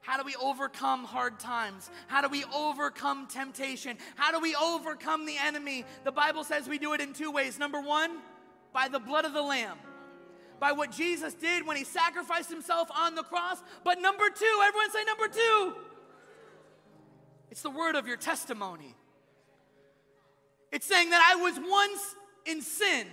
How 0.00 0.16
do 0.16 0.24
we 0.24 0.34
overcome 0.36 1.04
hard 1.04 1.38
times? 1.38 1.90
How 2.08 2.22
do 2.22 2.28
we 2.28 2.44
overcome 2.54 3.26
temptation? 3.26 3.98
How 4.16 4.32
do 4.32 4.40
we 4.40 4.54
overcome 4.54 5.26
the 5.26 5.36
enemy? 5.36 5.84
The 6.04 6.12
Bible 6.12 6.42
says 6.42 6.68
we 6.68 6.78
do 6.78 6.94
it 6.94 7.00
in 7.00 7.12
two 7.12 7.30
ways. 7.30 7.58
Number 7.58 7.80
one, 7.80 8.18
by 8.72 8.88
the 8.88 8.98
blood 8.98 9.24
of 9.24 9.34
the 9.34 9.42
Lamb, 9.42 9.78
by 10.58 10.72
what 10.72 10.90
Jesus 10.90 11.34
did 11.34 11.66
when 11.66 11.76
he 11.76 11.84
sacrificed 11.84 12.50
himself 12.50 12.88
on 12.94 13.14
the 13.14 13.22
cross. 13.22 13.62
But 13.84 14.00
number 14.00 14.28
two, 14.30 14.60
everyone 14.64 14.90
say 14.90 15.04
number 15.04 15.28
two, 15.28 15.74
it's 17.50 17.62
the 17.62 17.70
word 17.70 17.94
of 17.94 18.06
your 18.06 18.16
testimony. 18.16 18.94
It's 20.72 20.86
saying 20.86 21.10
that 21.10 21.34
I 21.34 21.42
was 21.42 21.58
once 21.58 22.14
in 22.46 22.62
sin. 22.62 23.06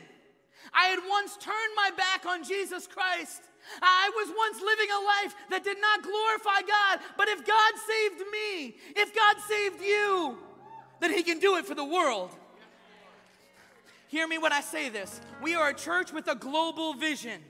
I 0.74 0.88
had 0.88 1.00
once 1.10 1.38
turned 1.38 1.76
my 1.76 1.92
back 1.96 2.26
on 2.26 2.44
Jesus 2.44 2.88
Christ. 2.88 3.42
I 3.82 4.12
was 4.16 4.34
once 4.36 4.62
living 4.62 4.88
a 4.92 5.06
life 5.06 5.36
that 5.50 5.64
did 5.64 5.78
not 5.80 6.04
glorify 6.04 6.62
God, 6.68 7.00
but 7.18 7.28
if 7.28 7.46
God 7.46 7.74
saved 7.88 8.24
me, 8.32 8.76
if 8.96 9.16
God 9.16 9.38
saved 9.48 9.82
you, 9.82 10.38
then 11.00 11.14
He 11.14 11.24
can 11.24 11.40
do 11.40 11.58
it 11.58 11.66
for 11.66 11.76
the 11.76 11.86
world. 11.86 12.36
Hear 14.08 14.28
me 14.28 14.38
when 14.38 14.54
I 14.54 14.62
say 14.62 14.90
this. 14.90 15.20
We 15.42 15.56
are 15.56 15.70
a 15.70 15.74
church 15.74 16.14
with 16.14 16.28
a 16.28 16.36
global 16.36 16.94
vision. 16.94 17.42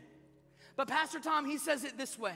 But 0.76 0.88
Pastor 0.88 1.20
Tom, 1.20 1.45
he 1.45 1.57
says 1.57 1.84
it 1.84 1.97
this 1.97 2.18
way 2.18 2.34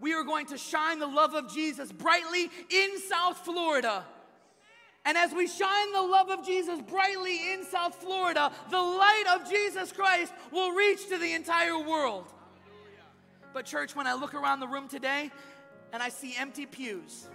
We 0.00 0.14
are 0.14 0.24
going 0.24 0.46
to 0.46 0.58
shine 0.58 0.98
the 0.98 1.06
love 1.06 1.34
of 1.34 1.52
Jesus 1.52 1.92
brightly 1.92 2.50
in 2.70 2.98
South 3.00 3.38
Florida. 3.38 4.04
And 5.04 5.16
as 5.16 5.32
we 5.32 5.46
shine 5.46 5.92
the 5.92 6.02
love 6.02 6.28
of 6.28 6.44
Jesus 6.44 6.80
brightly 6.82 7.52
in 7.52 7.64
South 7.64 7.94
Florida, 7.94 8.52
the 8.70 8.76
light 8.76 9.24
of 9.34 9.48
Jesus 9.48 9.92
Christ 9.92 10.32
will 10.52 10.72
reach 10.72 11.08
to 11.08 11.16
the 11.16 11.32
entire 11.32 11.78
world. 11.78 12.30
But, 13.52 13.66
church, 13.66 13.96
when 13.96 14.06
I 14.06 14.14
look 14.14 14.34
around 14.34 14.60
the 14.60 14.68
room 14.68 14.88
today 14.88 15.30
and 15.92 16.02
I 16.02 16.08
see 16.08 16.34
empty 16.38 16.66
pews, 16.66 17.28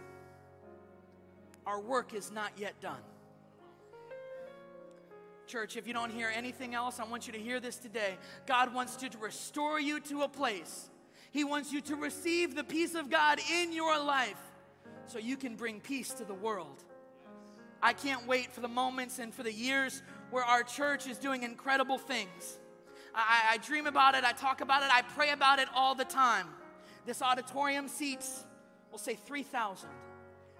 our 1.66 1.80
work 1.80 2.14
is 2.14 2.32
not 2.32 2.52
yet 2.58 2.80
done. 2.80 3.02
Church, 5.48 5.78
if 5.78 5.88
you 5.88 5.94
don't 5.94 6.12
hear 6.12 6.32
anything 6.34 6.74
else, 6.74 7.00
I 7.00 7.04
want 7.04 7.28
you 7.28 7.34
to 7.34 7.40
hear 7.40 7.60
this 7.60 7.78
today. 7.78 8.18
God 8.48 8.74
wants 8.74 9.02
you 9.02 9.10
to 9.10 9.18
restore 9.18 9.80
you 9.80 10.00
to 10.02 10.24
a 10.24 10.28
place. 10.28 10.90
He 11.32 11.44
wants 11.44 11.72
you 11.72 11.82
to 11.82 11.96
receive 11.96 12.56
the 12.56 12.64
peace 12.64 12.96
of 12.96 13.10
God 13.10 13.40
in 13.54 13.72
your 13.72 14.00
life 14.02 14.40
so 15.06 15.20
you 15.20 15.38
can 15.38 15.56
bring 15.56 15.80
peace 15.82 16.12
to 16.14 16.26
the 16.26 16.34
world. 16.34 16.84
I 17.82 17.94
can't 17.94 18.26
wait 18.26 18.52
for 18.52 18.62
the 18.62 18.68
moments 18.68 19.20
and 19.20 19.34
for 19.34 19.44
the 19.44 19.54
years 19.54 20.02
where 20.32 20.44
our 20.44 20.64
church 20.64 21.08
is 21.08 21.18
doing 21.18 21.44
incredible 21.44 21.98
things. 21.98 22.60
I, 23.16 23.54
I 23.54 23.58
dream 23.58 23.88
about 23.88 24.16
it, 24.16 24.24
I 24.24 24.34
talk 24.34 24.62
about 24.62 24.84
it, 24.84 24.90
I 24.94 25.02
pray 25.02 25.32
about 25.32 25.60
it 25.60 25.68
all 25.74 25.96
the 25.96 26.06
time. 26.06 26.48
This 27.06 27.22
auditorium 27.22 27.88
seats, 27.88 28.44
we'll 28.92 29.00
say 29.00 29.16
3,000. 29.16 29.90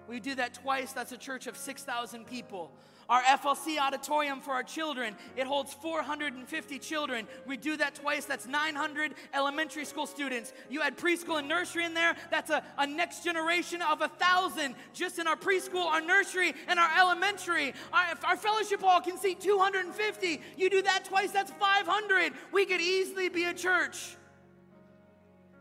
We 0.08 0.20
do 0.20 0.36
that 0.36 0.54
twice, 0.54 0.94
that's 0.94 1.12
a 1.12 1.18
church 1.18 1.48
of 1.48 1.58
6,000 1.58 2.26
people. 2.26 2.72
Our 3.08 3.22
FLC 3.22 3.78
auditorium 3.78 4.42
for 4.42 4.52
our 4.52 4.64
children, 4.64 5.16
it 5.36 5.46
holds 5.46 5.74
450 5.74 6.80
children. 6.80 7.28
We 7.46 7.56
do 7.56 7.78
that 7.78 7.96
twice, 7.96 8.26
that's 8.26 8.48
900 8.48 9.14
elementary 9.34 9.86
school 9.86 10.08
students. 10.08 10.54
You 10.70 10.82
add 10.82 10.98
preschool 10.98 11.38
and 11.38 11.48
nursery 11.48 11.86
in 11.86 11.94
there, 11.94 12.16
that's 12.32 12.50
a, 12.50 12.64
a 12.78 12.88
next 12.88 13.24
generation 13.24 13.82
of 13.84 14.02
a 14.02 14.08
thousand 14.08 14.76
just 14.94 15.20
in 15.20 15.28
our 15.28 15.36
preschool, 15.36 15.86
our 15.86 16.02
nursery, 16.02 16.54
and 16.68 16.80
our 16.80 16.90
elementary. 17.00 17.74
Our, 17.94 18.06
our 18.24 18.38
fellowship 18.38 18.82
hall 18.82 19.02
can 19.02 19.18
seat 19.18 19.40
250. 19.40 20.42
You 20.58 20.70
do 20.70 20.82
that 20.82 21.06
twice, 21.06 21.32
that's 21.32 21.52
500. 21.52 22.34
We 22.52 22.66
could 22.66 22.82
easily 22.82 23.30
be 23.30 23.46
a 23.46 23.54
church 23.54 24.16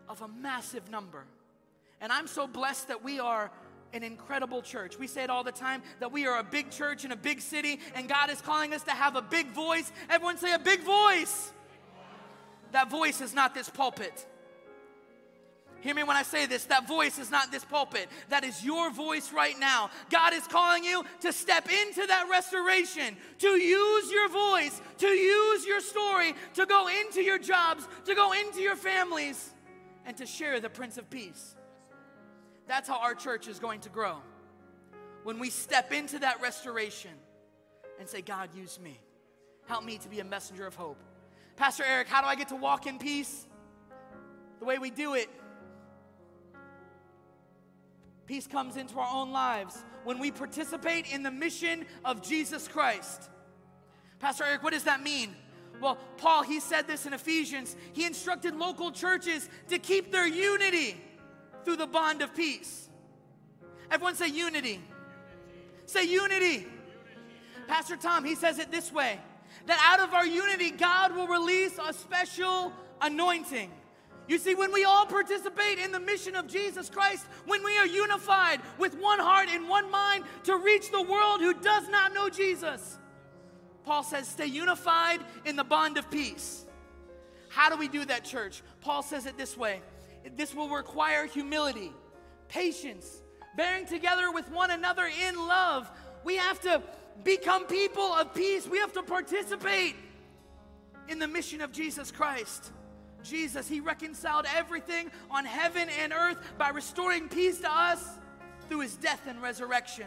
of 0.08 0.22
a 0.22 0.28
massive 0.28 0.90
number. 0.90 1.24
And 2.00 2.12
I'm 2.12 2.26
so 2.26 2.46
blessed 2.46 2.88
that 2.88 3.02
we 3.02 3.18
are 3.18 3.50
an 3.94 4.02
incredible 4.02 4.60
church. 4.60 4.98
We 4.98 5.06
say 5.06 5.22
it 5.24 5.30
all 5.30 5.44
the 5.44 5.52
time 5.52 5.82
that 6.00 6.12
we 6.12 6.26
are 6.26 6.40
a 6.40 6.44
big 6.44 6.70
church 6.70 7.04
in 7.04 7.12
a 7.12 7.16
big 7.16 7.40
city, 7.40 7.80
and 7.94 8.08
God 8.08 8.28
is 8.28 8.40
calling 8.40 8.74
us 8.74 8.82
to 8.82 8.90
have 8.90 9.16
a 9.16 9.22
big 9.22 9.52
voice. 9.52 9.90
Everyone 10.10 10.36
say 10.36 10.52
a 10.52 10.58
big 10.58 10.80
voice. 10.80 11.52
That 12.72 12.90
voice 12.90 13.20
is 13.20 13.34
not 13.34 13.54
this 13.54 13.70
pulpit. 13.70 14.26
Hear 15.80 15.94
me 15.94 16.02
when 16.02 16.16
I 16.16 16.22
say 16.22 16.46
this. 16.46 16.64
That 16.64 16.88
voice 16.88 17.18
is 17.18 17.30
not 17.30 17.52
this 17.52 17.64
pulpit. 17.64 18.08
That 18.30 18.42
is 18.42 18.64
your 18.64 18.90
voice 18.90 19.32
right 19.32 19.56
now. 19.58 19.90
God 20.10 20.32
is 20.32 20.46
calling 20.46 20.82
you 20.82 21.04
to 21.20 21.30
step 21.30 21.68
into 21.70 22.06
that 22.06 22.26
restoration, 22.30 23.16
to 23.40 23.48
use 23.48 24.10
your 24.10 24.28
voice, 24.30 24.80
to 24.98 25.06
use 25.06 25.66
your 25.66 25.80
story, 25.80 26.34
to 26.54 26.64
go 26.64 26.88
into 26.88 27.22
your 27.22 27.38
jobs, 27.38 27.86
to 28.06 28.14
go 28.14 28.32
into 28.32 28.60
your 28.60 28.76
families, 28.76 29.50
and 30.06 30.16
to 30.16 30.24
share 30.24 30.58
the 30.58 30.70
Prince 30.70 30.96
of 30.96 31.08
Peace. 31.10 31.54
That's 32.66 32.88
how 32.88 32.98
our 33.00 33.14
church 33.14 33.48
is 33.48 33.58
going 33.58 33.80
to 33.80 33.88
grow. 33.88 34.16
When 35.22 35.38
we 35.38 35.50
step 35.50 35.92
into 35.92 36.18
that 36.20 36.40
restoration 36.40 37.12
and 37.98 38.08
say, 38.08 38.20
God, 38.20 38.50
use 38.54 38.78
me. 38.80 39.00
Help 39.66 39.84
me 39.84 39.98
to 39.98 40.08
be 40.08 40.20
a 40.20 40.24
messenger 40.24 40.66
of 40.66 40.74
hope. 40.74 40.98
Pastor 41.56 41.84
Eric, 41.84 42.08
how 42.08 42.20
do 42.20 42.26
I 42.26 42.34
get 42.34 42.48
to 42.48 42.56
walk 42.56 42.86
in 42.86 42.98
peace? 42.98 43.46
The 44.58 44.64
way 44.64 44.78
we 44.78 44.90
do 44.90 45.14
it, 45.14 45.28
peace 48.26 48.46
comes 48.46 48.76
into 48.76 48.98
our 48.98 49.08
own 49.14 49.32
lives 49.32 49.84
when 50.04 50.18
we 50.18 50.30
participate 50.30 51.12
in 51.12 51.22
the 51.22 51.30
mission 51.30 51.86
of 52.04 52.22
Jesus 52.22 52.68
Christ. 52.68 53.30
Pastor 54.20 54.44
Eric, 54.44 54.62
what 54.62 54.72
does 54.72 54.84
that 54.84 55.02
mean? 55.02 55.34
Well, 55.80 55.98
Paul, 56.18 56.42
he 56.42 56.60
said 56.60 56.86
this 56.86 57.04
in 57.04 57.12
Ephesians. 57.12 57.76
He 57.92 58.04
instructed 58.04 58.54
local 58.54 58.90
churches 58.90 59.48
to 59.68 59.78
keep 59.78 60.12
their 60.12 60.26
unity 60.26 61.00
through 61.64 61.76
the 61.76 61.86
bond 61.86 62.22
of 62.22 62.34
peace. 62.34 62.88
Everyone 63.90 64.14
say 64.14 64.28
unity. 64.28 64.80
Say 65.86 66.04
unity. 66.04 66.66
Pastor 67.66 67.96
Tom, 67.96 68.24
he 68.24 68.34
says 68.34 68.58
it 68.58 68.70
this 68.70 68.92
way 68.92 69.18
that 69.66 69.78
out 69.82 70.06
of 70.06 70.14
our 70.14 70.26
unity, 70.26 70.70
God 70.70 71.14
will 71.14 71.26
release 71.26 71.78
a 71.82 71.92
special 71.92 72.72
anointing. 73.00 73.70
You 74.26 74.38
see, 74.38 74.54
when 74.54 74.72
we 74.72 74.84
all 74.84 75.06
participate 75.06 75.78
in 75.78 75.92
the 75.92 76.00
mission 76.00 76.34
of 76.34 76.46
Jesus 76.46 76.88
Christ, 76.88 77.26
when 77.46 77.62
we 77.62 77.76
are 77.76 77.86
unified 77.86 78.60
with 78.78 78.94
one 78.98 79.18
heart 79.18 79.48
and 79.50 79.68
one 79.68 79.90
mind 79.90 80.24
to 80.44 80.56
reach 80.56 80.90
the 80.90 81.02
world 81.02 81.40
who 81.40 81.52
does 81.54 81.88
not 81.88 82.14
know 82.14 82.30
Jesus, 82.30 82.98
Paul 83.84 84.02
says, 84.02 84.26
stay 84.26 84.46
unified 84.46 85.20
in 85.44 85.56
the 85.56 85.64
bond 85.64 85.98
of 85.98 86.10
peace. 86.10 86.64
How 87.50 87.68
do 87.68 87.76
we 87.76 87.86
do 87.86 88.04
that, 88.06 88.24
church? 88.24 88.62
Paul 88.80 89.02
says 89.02 89.26
it 89.26 89.36
this 89.36 89.56
way 89.56 89.82
this 90.36 90.54
will 90.54 90.68
require 90.68 91.26
humility, 91.26 91.92
patience, 92.48 93.22
bearing 93.56 93.86
together 93.86 94.30
with 94.30 94.50
one 94.50 94.70
another 94.70 95.08
in 95.28 95.36
love. 95.36 95.90
We 96.24 96.36
have 96.36 96.60
to 96.62 96.82
become 97.22 97.66
people 97.66 98.02
of 98.02 98.34
peace, 98.34 98.66
we 98.66 98.78
have 98.78 98.92
to 98.94 99.02
participate 99.02 99.94
in 101.08 101.18
the 101.18 101.28
mission 101.28 101.60
of 101.60 101.72
Jesus 101.72 102.10
Christ. 102.10 102.72
Jesus, 103.22 103.68
He 103.68 103.80
reconciled 103.80 104.46
everything 104.54 105.10
on 105.30 105.44
heaven 105.44 105.88
and 106.02 106.12
earth 106.12 106.38
by 106.58 106.70
restoring 106.70 107.28
peace 107.28 107.60
to 107.60 107.72
us 107.72 108.18
through 108.68 108.80
His 108.80 108.96
death 108.96 109.22
and 109.26 109.40
resurrection. 109.40 110.06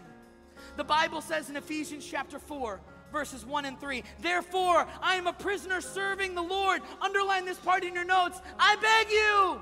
The 0.76 0.84
Bible 0.84 1.22
says 1.22 1.50
in 1.50 1.56
Ephesians 1.56 2.06
chapter 2.06 2.40
4, 2.40 2.80
verses 3.12 3.46
1 3.46 3.66
and 3.66 3.80
3, 3.80 4.04
Therefore, 4.20 4.88
I 5.02 5.16
am 5.16 5.28
a 5.28 5.34
prisoner 5.34 5.82
serving 5.82 6.36
the 6.36 6.42
Lord. 6.42 6.82
Underline 7.02 7.46
this 7.46 7.58
part 7.58 7.84
in 7.84 7.94
your 7.94 8.06
notes. 8.06 8.40
I 8.60 8.76
beg 8.76 9.12
you 9.12 9.62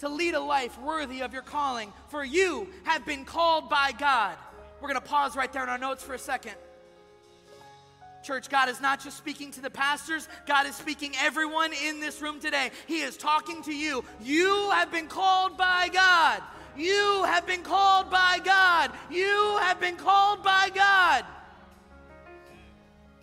to 0.00 0.08
lead 0.08 0.34
a 0.34 0.40
life 0.40 0.78
worthy 0.80 1.20
of 1.20 1.32
your 1.32 1.42
calling, 1.42 1.92
for 2.08 2.24
you 2.24 2.68
have 2.84 3.04
been 3.06 3.24
called 3.24 3.68
by 3.68 3.92
God. 3.98 4.36
We're 4.80 4.88
going 4.88 5.00
to 5.00 5.06
pause 5.06 5.36
right 5.36 5.52
there 5.52 5.62
in 5.62 5.68
our 5.68 5.78
notes 5.78 6.02
for 6.02 6.14
a 6.14 6.18
second. 6.18 6.54
Church, 8.22 8.50
God 8.50 8.68
is 8.68 8.80
not 8.80 9.02
just 9.02 9.16
speaking 9.16 9.50
to 9.52 9.62
the 9.62 9.70
pastors, 9.70 10.28
God 10.46 10.66
is 10.66 10.74
speaking 10.74 11.12
everyone 11.18 11.72
in 11.72 12.00
this 12.00 12.20
room 12.20 12.40
today. 12.40 12.70
He 12.86 13.00
is 13.00 13.16
talking 13.16 13.62
to 13.62 13.74
you. 13.74 14.04
You 14.22 14.70
have 14.70 14.90
been 14.92 15.06
called 15.06 15.56
by 15.56 15.88
God. 15.92 16.42
You 16.76 17.24
have 17.24 17.46
been 17.46 17.62
called 17.62 18.10
by 18.10 18.38
God. 18.44 18.92
You 19.10 19.58
have 19.60 19.80
been 19.80 19.96
called 19.96 20.42
by 20.42 20.70
God 20.74 21.24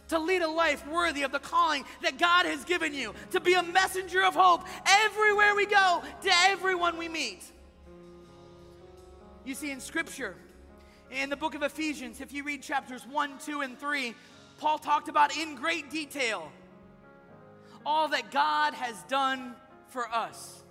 to 0.09 0.19
lead 0.19 0.41
a 0.41 0.49
life 0.49 0.87
worthy 0.87 1.23
of 1.23 1.31
the 1.31 1.39
calling 1.39 1.83
that 2.01 2.17
God 2.17 2.45
has 2.45 2.63
given 2.63 2.93
you, 2.93 3.13
to 3.31 3.39
be 3.39 3.53
a 3.53 3.63
messenger 3.63 4.23
of 4.23 4.35
hope 4.35 4.63
everywhere 4.85 5.55
we 5.55 5.65
go, 5.65 6.01
to 6.23 6.29
everyone 6.45 6.97
we 6.97 7.09
meet. 7.09 7.43
You 9.45 9.55
see, 9.55 9.71
in 9.71 9.79
Scripture, 9.79 10.35
in 11.11 11.29
the 11.29 11.37
book 11.37 11.55
of 11.55 11.63
Ephesians, 11.63 12.21
if 12.21 12.33
you 12.33 12.43
read 12.43 12.61
chapters 12.61 13.05
1, 13.07 13.39
2, 13.45 13.61
and 13.61 13.79
3, 13.79 14.13
Paul 14.59 14.77
talked 14.77 15.07
about 15.07 15.35
in 15.37 15.55
great 15.55 15.89
detail 15.89 16.51
all 17.85 18.09
that 18.09 18.31
God 18.31 18.73
has 18.73 19.01
done 19.03 19.55
for 19.87 20.09
us. 20.09 20.63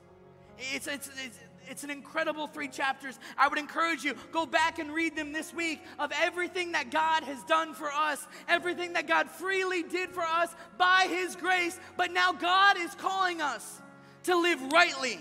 It's, 0.59 0.87
it's, 0.87 1.09
it's, 1.24 1.39
it's 1.69 1.85
an 1.85 1.91
incredible 1.91 2.47
three 2.47 2.69
chapters. 2.69 3.19
I 3.37 3.49
would 3.49 3.59
encourage 3.59 4.05
you, 4.05 4.14
go 4.33 4.47
back 4.47 4.79
and 4.79 4.93
read 4.93 5.17
them 5.17 5.33
this 5.33 5.53
week 5.53 5.81
of 5.99 6.12
everything 6.21 6.73
that 6.73 6.91
God 6.91 7.25
has 7.25 7.43
done 7.45 7.75
for 7.75 7.91
us, 7.93 8.27
everything 8.49 8.95
that 8.95 9.07
God 9.07 9.31
freely 9.31 9.83
did 9.83 10.11
for 10.11 10.23
us 10.23 10.55
by 10.79 11.07
His 11.09 11.37
grace. 11.37 11.79
But 11.97 12.12
now 12.12 12.33
God 12.33 12.77
is 12.79 12.95
calling 12.95 13.41
us 13.41 13.81
to 14.25 14.37
live 14.37 14.61
rightly. 14.73 15.21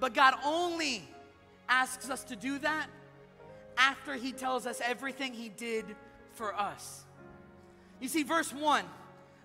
But 0.00 0.14
God 0.14 0.34
only 0.44 1.08
asks 1.68 2.10
us 2.10 2.24
to 2.24 2.36
do 2.36 2.58
that 2.58 2.88
after 3.78 4.14
He 4.14 4.32
tells 4.32 4.66
us 4.66 4.80
everything 4.84 5.32
He 5.32 5.48
did 5.48 5.84
for 6.32 6.54
us. 6.54 7.04
You 8.00 8.08
see, 8.08 8.22
verse 8.24 8.52
1 8.52 8.84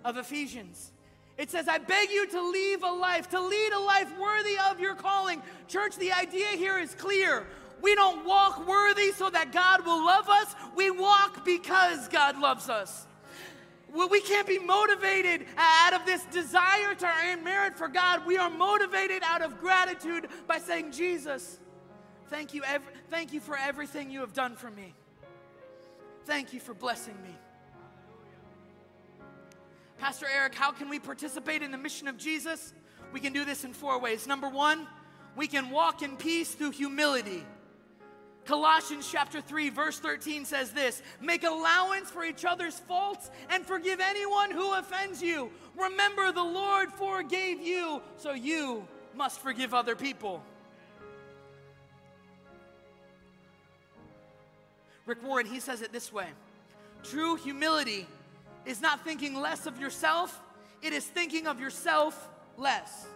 of 0.04 0.18
Ephesians. 0.18 0.92
It 1.38 1.52
says, 1.52 1.68
I 1.68 1.78
beg 1.78 2.10
you 2.10 2.28
to 2.28 2.50
leave 2.50 2.84
a 2.84 2.92
life, 2.92 3.30
to 3.30 3.40
lead 3.40 3.72
a 3.74 3.80
life 3.80 4.12
worthy 4.20 4.58
of 4.72 4.80
your 4.80 4.96
calling. 4.96 5.42
Church, 5.68 5.96
the 5.98 6.12
idea 6.12 6.48
here 6.48 6.80
is 6.80 6.96
clear. 6.96 7.46
We 7.82 7.94
don't 7.94 8.26
walk 8.26 8.68
worthy 8.68 9.12
so 9.12 9.30
that 9.30 9.52
God 9.52 9.86
will 9.86 10.04
love 10.04 10.28
us. 10.30 10.56
We 10.76 10.90
walk 10.90 11.46
because 11.46 12.08
God 12.08 12.40
loves 12.40 12.70
us. 12.70 13.06
We 13.94 14.20
can't 14.22 14.48
be 14.48 14.60
motivated 14.60 15.46
out 15.58 15.94
of 15.94 16.06
this 16.06 16.26
desire 16.26 16.96
to 16.96 17.08
earn 17.08 17.44
merit 17.44 17.78
for 17.78 17.88
God. 17.88 18.26
We 18.26 18.38
are 18.38 18.50
motivated 18.50 19.22
out 19.24 19.42
of 19.42 19.60
gratitude 19.62 20.28
by 20.48 20.58
saying, 20.58 20.92
Jesus, 20.92 21.60
thank 22.30 22.54
you, 22.54 22.64
ev- 22.64 22.82
thank 23.10 23.32
you 23.32 23.40
for 23.40 23.56
everything 23.56 24.10
you 24.10 24.20
have 24.22 24.34
done 24.34 24.56
for 24.56 24.70
me. 24.72 24.94
Thank 26.26 26.52
you 26.52 26.60
for 26.60 26.74
blessing 26.74 27.16
me. 27.24 27.36
Pastor 29.98 30.28
Eric, 30.34 30.54
how 30.54 30.72
can 30.72 30.90
we 30.90 31.00
participate 31.00 31.64
in 31.64 31.72
the 31.72 31.78
mission 31.78 32.08
of 32.08 32.18
Jesus? 32.18 32.74
We 33.12 33.20
can 33.20 33.34
do 33.34 33.46
this 33.46 33.64
in 33.64 33.74
four 33.74 34.00
ways. 34.00 34.28
Number 34.28 34.48
one, 34.48 34.88
we 35.36 35.48
can 35.48 35.70
walk 35.72 36.04
in 36.04 36.18
peace 36.18 36.54
through 36.54 36.72
humility. 36.72 37.44
Colossians 38.46 39.10
chapter 39.12 39.42
3, 39.42 39.70
verse 39.70 40.00
13 40.00 40.46
says 40.46 40.72
this 40.72 41.02
Make 41.20 41.44
allowance 41.44 42.10
for 42.10 42.24
each 42.24 42.46
other's 42.46 42.80
faults 42.80 43.30
and 43.50 43.66
forgive 43.66 44.00
anyone 44.00 44.52
who 44.52 44.74
offends 44.74 45.22
you. 45.22 45.52
Remember, 45.76 46.32
the 46.32 46.44
Lord 46.44 46.92
forgave 46.94 47.60
you, 47.62 48.02
so 48.18 48.34
you 48.34 48.88
must 49.16 49.40
forgive 49.42 49.74
other 49.74 49.96
people. 49.96 50.44
Rick 55.06 55.24
Warren, 55.24 55.46
he 55.46 55.60
says 55.60 55.82
it 55.82 55.92
this 55.92 56.14
way 56.14 56.28
True 57.04 57.36
humility 57.36 58.08
is 58.68 58.82
not 58.82 59.04
thinking 59.04 59.34
less 59.40 59.66
of 59.66 59.80
yourself, 59.80 60.40
it 60.82 60.94
is 60.94 61.06
thinking 61.06 61.48
of 61.48 61.60
yourself 61.60 62.30
less. 62.58 63.08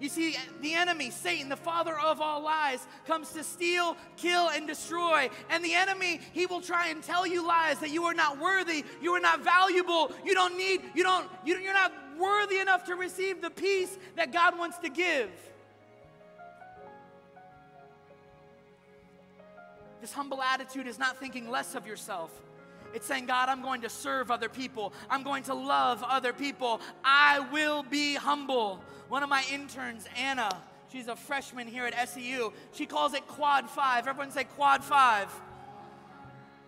You 0.00 0.08
see, 0.08 0.34
the 0.62 0.72
enemy, 0.72 1.10
Satan, 1.10 1.50
the 1.50 1.56
father 1.56 1.96
of 1.98 2.22
all 2.22 2.42
lies, 2.42 2.86
comes 3.06 3.32
to 3.32 3.44
steal, 3.44 3.98
kill, 4.16 4.48
and 4.48 4.66
destroy. 4.66 5.28
And 5.50 5.62
the 5.62 5.74
enemy, 5.74 6.20
he 6.32 6.46
will 6.46 6.62
try 6.62 6.88
and 6.88 7.02
tell 7.02 7.26
you 7.26 7.46
lies 7.46 7.78
that 7.80 7.90
you 7.90 8.04
are 8.04 8.14
not 8.14 8.40
worthy, 8.40 8.82
you 9.02 9.12
are 9.12 9.20
not 9.20 9.40
valuable, 9.40 10.10
you 10.24 10.32
don't 10.34 10.56
need, 10.56 10.80
you 10.94 11.02
don't, 11.02 11.30
you, 11.44 11.58
you're 11.58 11.74
not 11.74 11.92
worthy 12.18 12.60
enough 12.60 12.84
to 12.86 12.94
receive 12.94 13.42
the 13.42 13.50
peace 13.50 13.98
that 14.16 14.32
God 14.32 14.58
wants 14.58 14.78
to 14.78 14.88
give. 14.88 15.30
This 20.00 20.14
humble 20.14 20.40
attitude 20.40 20.86
is 20.86 20.98
not 20.98 21.18
thinking 21.20 21.50
less 21.50 21.74
of 21.74 21.86
yourself. 21.86 22.30
It's 22.92 23.06
saying, 23.06 23.26
God, 23.26 23.48
I'm 23.48 23.62
going 23.62 23.82
to 23.82 23.88
serve 23.88 24.30
other 24.30 24.48
people. 24.48 24.92
I'm 25.08 25.22
going 25.22 25.44
to 25.44 25.54
love 25.54 26.02
other 26.02 26.32
people. 26.32 26.80
I 27.04 27.40
will 27.52 27.82
be 27.82 28.14
humble. 28.14 28.82
One 29.08 29.22
of 29.22 29.28
my 29.28 29.44
interns, 29.52 30.06
Anna, 30.16 30.50
she's 30.92 31.08
a 31.08 31.16
freshman 31.16 31.68
here 31.68 31.84
at 31.86 32.08
SEU. 32.08 32.52
She 32.72 32.86
calls 32.86 33.14
it 33.14 33.26
quad 33.26 33.68
five. 33.70 34.06
Everyone 34.06 34.30
say 34.30 34.44
quad 34.44 34.82
five. 34.82 35.28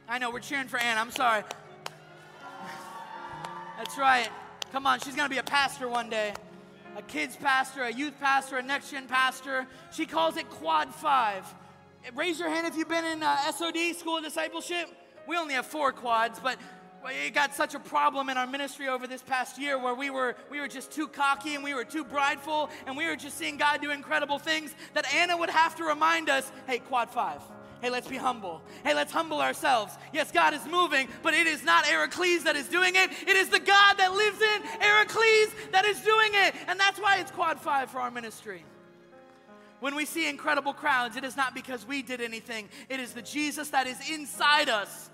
I 0.08 0.18
know, 0.18 0.30
we're 0.30 0.40
cheering 0.40 0.68
for 0.68 0.78
Anna. 0.78 1.00
I'm 1.00 1.10
sorry. 1.10 1.42
That's 3.78 3.96
right. 3.98 4.28
Come 4.72 4.86
on, 4.86 5.00
she's 5.00 5.14
going 5.14 5.26
to 5.26 5.34
be 5.34 5.38
a 5.38 5.44
pastor 5.44 5.88
one 5.88 6.08
day. 6.08 6.34
A 6.96 7.02
kids 7.02 7.36
pastor, 7.36 7.82
a 7.84 7.92
youth 7.92 8.18
pastor, 8.20 8.58
a 8.58 8.62
next 8.62 8.90
gen 8.90 9.06
pastor. 9.06 9.66
She 9.92 10.04
calls 10.04 10.36
it 10.36 10.48
quad 10.50 10.94
five. 10.94 11.46
Raise 12.14 12.38
your 12.38 12.50
hand 12.50 12.66
if 12.66 12.76
you've 12.76 12.88
been 12.88 13.04
in 13.04 13.22
uh, 13.22 13.52
SOD, 13.52 13.96
School 13.96 14.18
of 14.18 14.24
Discipleship. 14.24 14.88
We 15.26 15.36
only 15.36 15.54
have 15.54 15.66
four 15.66 15.92
quads, 15.92 16.40
but 16.40 16.58
it 17.06 17.34
got 17.34 17.54
such 17.54 17.74
a 17.74 17.80
problem 17.80 18.28
in 18.28 18.36
our 18.36 18.46
ministry 18.46 18.88
over 18.88 19.06
this 19.06 19.22
past 19.22 19.58
year 19.58 19.78
where 19.78 19.94
we 19.94 20.10
were 20.10 20.36
we 20.50 20.60
were 20.60 20.68
just 20.68 20.92
too 20.92 21.08
cocky 21.08 21.54
and 21.54 21.64
we 21.64 21.74
were 21.74 21.84
too 21.84 22.04
prideful 22.04 22.70
and 22.86 22.96
we 22.96 23.06
were 23.06 23.16
just 23.16 23.36
seeing 23.36 23.56
God 23.56 23.80
do 23.80 23.90
incredible 23.90 24.38
things 24.38 24.74
that 24.94 25.12
Anna 25.12 25.36
would 25.36 25.50
have 25.50 25.74
to 25.76 25.84
remind 25.84 26.28
us, 26.28 26.50
hey, 26.66 26.78
quad 26.78 27.10
five. 27.10 27.40
Hey, 27.80 27.90
let's 27.90 28.06
be 28.06 28.16
humble. 28.16 28.62
Hey, 28.84 28.94
let's 28.94 29.10
humble 29.10 29.40
ourselves. 29.40 29.98
Yes, 30.12 30.30
God 30.30 30.54
is 30.54 30.64
moving, 30.66 31.08
but 31.20 31.34
it 31.34 31.48
is 31.48 31.64
not 31.64 31.90
Ericles 31.90 32.44
that 32.44 32.54
is 32.54 32.68
doing 32.68 32.94
it. 32.94 33.10
It 33.26 33.36
is 33.36 33.48
the 33.48 33.58
God 33.58 33.94
that 33.98 34.12
lives 34.12 34.40
in 34.40 34.62
Ericles 34.80 35.52
that 35.72 35.84
is 35.84 36.00
doing 36.00 36.30
it. 36.32 36.54
And 36.68 36.78
that's 36.78 37.00
why 37.00 37.18
it's 37.18 37.32
quad 37.32 37.58
five 37.58 37.90
for 37.90 38.00
our 38.00 38.12
ministry. 38.12 38.64
When 39.82 39.96
we 39.96 40.04
see 40.04 40.28
incredible 40.28 40.74
crowds, 40.74 41.16
it 41.16 41.24
is 41.24 41.36
not 41.36 41.56
because 41.56 41.84
we 41.84 42.02
did 42.02 42.20
anything, 42.20 42.68
it 42.88 43.00
is 43.00 43.14
the 43.14 43.20
Jesus 43.20 43.70
that 43.70 43.88
is 43.88 43.98
inside 44.08 44.68
us 44.68 45.10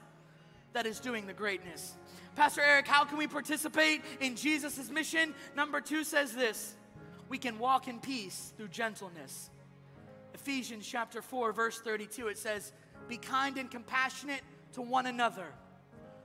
that 0.75 0.85
is 0.85 1.01
doing 1.01 1.27
the 1.27 1.33
greatness. 1.33 1.95
Pastor 2.37 2.61
Eric, 2.61 2.87
how 2.87 3.07
can 3.07 3.17
we 3.17 3.27
participate 3.27 4.03
in 4.21 4.37
Jesus' 4.37 4.91
mission? 4.91 5.35
Number 5.57 5.81
two 5.81 6.05
says 6.05 6.35
this 6.35 6.75
we 7.31 7.39
can 7.39 7.59
walk 7.59 7.89
in 7.89 7.99
peace 7.99 8.53
through 8.59 8.69
gentleness. 8.69 9.49
Ephesians 10.35 10.87
chapter 10.87 11.23
4, 11.23 11.53
verse 11.53 11.81
32, 11.81 12.29
it 12.29 12.37
says, 12.37 12.75
Be 13.09 13.17
kind 13.17 13.57
and 13.57 13.71
compassionate 13.71 14.43
to 14.75 14.83
one 14.83 15.07
another, 15.07 15.47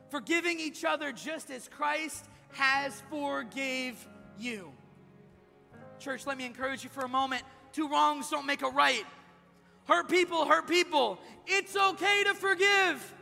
forgiving 0.10 0.60
each 0.60 0.84
other 0.84 1.14
just 1.14 1.50
as 1.50 1.70
Christ 1.70 2.26
has 2.52 3.02
forgave 3.10 4.06
you. 4.38 4.74
Church, 5.98 6.28
let 6.28 6.38
me 6.38 6.46
encourage 6.46 6.84
you 6.84 6.89
for 6.89 7.06
a 7.06 7.08
moment. 7.08 7.44
Two 7.74 7.89
wrongs 7.89 8.30
don't 8.30 8.45
make 8.45 8.61
a 8.61 8.69
right. 8.69 9.03
Hurt 9.86 10.07
people, 10.07 10.45
hurt 10.45 10.67
people. 10.67 11.19
It's 11.45 11.76
okay 11.76 12.24
to 12.24 12.34
forgive. 12.34 13.13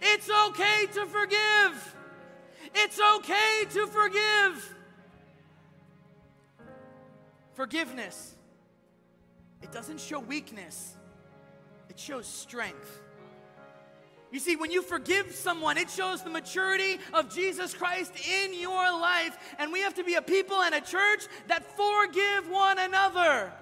It's 0.00 0.30
okay 0.48 0.86
to 0.92 1.06
forgive. 1.06 1.96
It's 2.74 3.00
okay 3.16 3.64
to 3.70 3.86
forgive. 3.86 4.74
Forgiveness, 7.54 8.34
it 9.62 9.70
doesn't 9.72 10.00
show 10.00 10.18
weakness, 10.18 10.96
it 11.88 11.98
shows 11.98 12.26
strength. 12.26 13.00
You 14.34 14.40
see, 14.40 14.56
when 14.56 14.72
you 14.72 14.82
forgive 14.82 15.32
someone, 15.32 15.78
it 15.78 15.88
shows 15.88 16.24
the 16.24 16.28
maturity 16.28 16.98
of 17.12 17.32
Jesus 17.32 17.72
Christ 17.72 18.12
in 18.28 18.52
your 18.52 18.74
life. 18.74 19.38
And 19.60 19.72
we 19.72 19.78
have 19.82 19.94
to 19.94 20.02
be 20.02 20.14
a 20.14 20.22
people 20.22 20.60
and 20.60 20.74
a 20.74 20.80
church 20.80 21.28
that 21.46 21.64
forgive 21.76 22.50
one 22.50 22.80
another. 22.80 23.52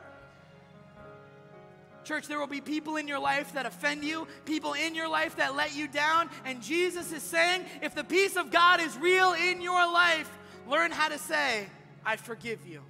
Church, 2.04 2.26
there 2.26 2.38
will 2.38 2.46
be 2.46 2.62
people 2.62 2.96
in 2.96 3.06
your 3.06 3.18
life 3.18 3.52
that 3.52 3.66
offend 3.66 4.02
you, 4.02 4.26
people 4.46 4.72
in 4.72 4.94
your 4.94 5.08
life 5.08 5.36
that 5.36 5.54
let 5.54 5.76
you 5.76 5.88
down. 5.88 6.30
And 6.46 6.62
Jesus 6.62 7.12
is 7.12 7.22
saying, 7.22 7.66
if 7.82 7.94
the 7.94 8.02
peace 8.02 8.36
of 8.36 8.50
God 8.50 8.80
is 8.80 8.96
real 8.96 9.34
in 9.34 9.60
your 9.60 9.86
life, 9.92 10.30
learn 10.66 10.90
how 10.90 11.10
to 11.10 11.18
say, 11.18 11.66
I 12.02 12.16
forgive 12.16 12.66
you. 12.66 12.80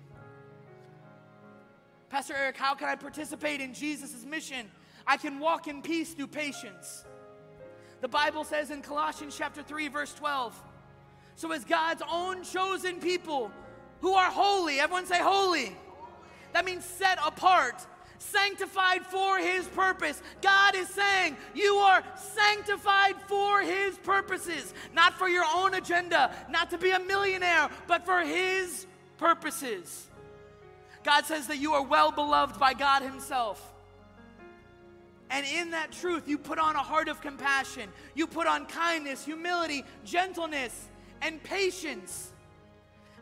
Pastor 2.11 2.35
Eric, 2.39 2.59
how 2.59 2.77
can 2.77 2.89
I 2.89 2.95
participate 2.95 3.61
in 3.61 3.75
Jesus' 3.75 4.25
mission? 4.25 4.71
I 5.05 5.17
can 5.17 5.41
walk 5.41 5.67
in 5.67 5.83
peace 5.83 6.15
through 6.15 6.29
patience. 6.29 7.07
The 8.03 8.09
Bible 8.09 8.43
says 8.43 8.73
in 8.73 8.83
Colossians 8.83 9.37
chapter 9.39 9.63
3 9.63 9.87
verse 9.87 10.13
12. 10.15 10.61
So 11.37 11.53
as 11.53 11.65
God's 11.65 12.03
own 12.11 12.43
chosen 12.43 12.99
people 12.99 13.51
who 14.01 14.13
are 14.15 14.31
holy, 14.31 14.81
everyone 14.81 15.07
say 15.07 15.21
holy. 15.21 15.75
That 16.53 16.65
means 16.65 16.85
set 16.85 17.19
apart, 17.25 17.87
sanctified 18.19 19.07
for 19.07 19.39
his 19.39 19.67
purpose. 19.69 20.21
God 20.43 20.75
is 20.75 20.89
saying 20.89 21.37
you 21.55 21.77
are 21.77 22.03
sanctified 22.17 23.15
for 23.29 23.63
his 23.63 23.97
purposes, 23.99 24.75
not 24.93 25.15
for 25.15 25.29
your 25.29 25.45
own 25.55 25.75
agenda, 25.75 26.35
not 26.51 26.71
to 26.71 26.79
be 26.79 26.91
a 26.91 26.99
millionaire, 26.99 27.71
but 27.87 28.05
for 28.05 28.21
his 28.23 28.85
purposes. 29.17 30.09
God 31.05 31.25
says 31.25 31.47
that 31.47 31.59
you 31.59 31.73
are 31.75 31.85
well 31.85 32.11
beloved 32.11 32.59
by 32.59 32.75
God 32.75 33.03
himself. 33.03 33.72
And 35.33 35.47
in 35.47 35.71
that 35.71 35.91
truth, 35.91 36.29
you 36.29 36.37
put 36.37 36.59
on 36.59 36.77
a 36.77 36.83
heart 36.83 37.09
of 37.09 37.23
compassion. 37.23 37.89
You 38.15 38.27
put 38.27 38.47
on 38.47 38.67
kindness, 38.67 39.25
humility, 39.25 39.83
gentleness, 40.05 40.89
and 41.23 41.43
patience. 41.43 42.33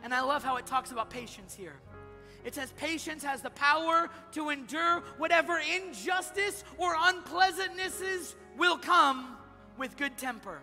And 0.03 0.13
I 0.13 0.21
love 0.21 0.43
how 0.43 0.57
it 0.57 0.67
talks 0.67 0.91
about 0.91 1.09
patience 1.09 1.55
here. 1.55 1.77
It 2.45 2.55
says, 2.55 2.73
Patience 2.77 3.23
has 3.23 3.43
the 3.43 3.51
power 3.51 4.11
to 4.33 4.49
endure 4.49 5.05
whatever 5.19 5.61
injustice 5.61 6.65
or 6.79 6.97
unpleasantnesses 6.97 8.35
will 8.59 8.79
come 8.79 9.37
with 9.79 9.97
good 9.97 10.19
temper. 10.19 10.59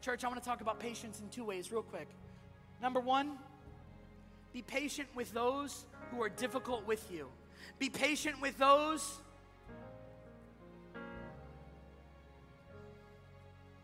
Church, 0.00 0.24
I 0.24 0.28
want 0.28 0.42
to 0.42 0.48
talk 0.48 0.62
about 0.62 0.80
patience 0.80 1.20
in 1.20 1.28
two 1.28 1.44
ways, 1.44 1.70
real 1.70 1.82
quick. 1.82 2.08
Number 2.82 2.98
one, 2.98 3.38
be 4.52 4.62
patient 4.62 5.08
with 5.14 5.32
those 5.32 5.84
who 6.10 6.20
are 6.22 6.28
difficult 6.28 6.86
with 6.88 7.06
you. 7.12 7.28
Be 7.80 7.88
patient 7.88 8.42
with 8.42 8.58
those 8.58 9.18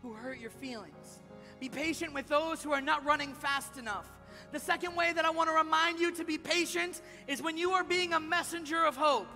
who 0.03 0.13
hurt 0.13 0.39
your 0.39 0.51
feelings. 0.51 1.19
Be 1.59 1.67
patient 1.67 2.13
with 2.13 2.27
those 2.27 2.61
who 2.61 2.71
are 2.71 2.79
not 2.79 3.03
running 3.03 3.33
fast 3.33 3.79
enough. 3.79 4.05
The 4.51 4.59
second 4.59 4.95
way 4.95 5.13
that 5.13 5.25
I 5.25 5.31
want 5.31 5.49
to 5.49 5.55
remind 5.55 5.99
you 5.99 6.11
to 6.13 6.23
be 6.23 6.37
patient 6.37 7.01
is 7.27 7.41
when 7.41 7.57
you 7.57 7.71
are 7.71 7.83
being 7.83 8.13
a 8.13 8.19
messenger 8.19 8.85
of 8.85 8.95
hope. 8.95 9.27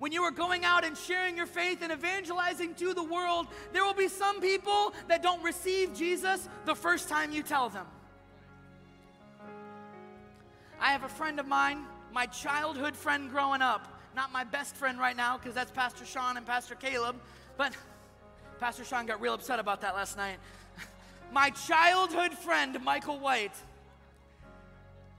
When 0.00 0.10
you 0.10 0.24
are 0.24 0.32
going 0.32 0.64
out 0.64 0.84
and 0.84 0.98
sharing 0.98 1.36
your 1.36 1.46
faith 1.46 1.78
and 1.80 1.92
evangelizing 1.92 2.74
to 2.74 2.92
the 2.92 3.04
world, 3.04 3.46
there 3.72 3.84
will 3.84 3.94
be 3.94 4.08
some 4.08 4.40
people 4.40 4.92
that 5.06 5.22
don't 5.22 5.44
receive 5.44 5.94
Jesus 5.94 6.48
the 6.64 6.74
first 6.74 7.08
time 7.08 7.30
you 7.30 7.44
tell 7.44 7.68
them. 7.68 7.86
I 10.80 10.90
have 10.90 11.04
a 11.04 11.08
friend 11.08 11.38
of 11.38 11.46
mine 11.46 11.86
my 12.14 12.26
childhood 12.26 12.96
friend 12.96 13.28
growing 13.28 13.60
up. 13.60 14.00
Not 14.14 14.32
my 14.32 14.44
best 14.44 14.76
friend 14.76 15.00
right 15.00 15.16
now, 15.16 15.36
because 15.36 15.52
that's 15.52 15.72
Pastor 15.72 16.06
Sean 16.06 16.36
and 16.36 16.46
Pastor 16.46 16.76
Caleb, 16.76 17.16
but 17.56 17.76
Pastor 18.60 18.84
Sean 18.84 19.04
got 19.04 19.20
real 19.20 19.34
upset 19.34 19.58
about 19.58 19.80
that 19.80 19.96
last 19.96 20.16
night. 20.16 20.36
my 21.32 21.50
childhood 21.50 22.32
friend, 22.32 22.78
Michael 22.84 23.18
White. 23.18 23.56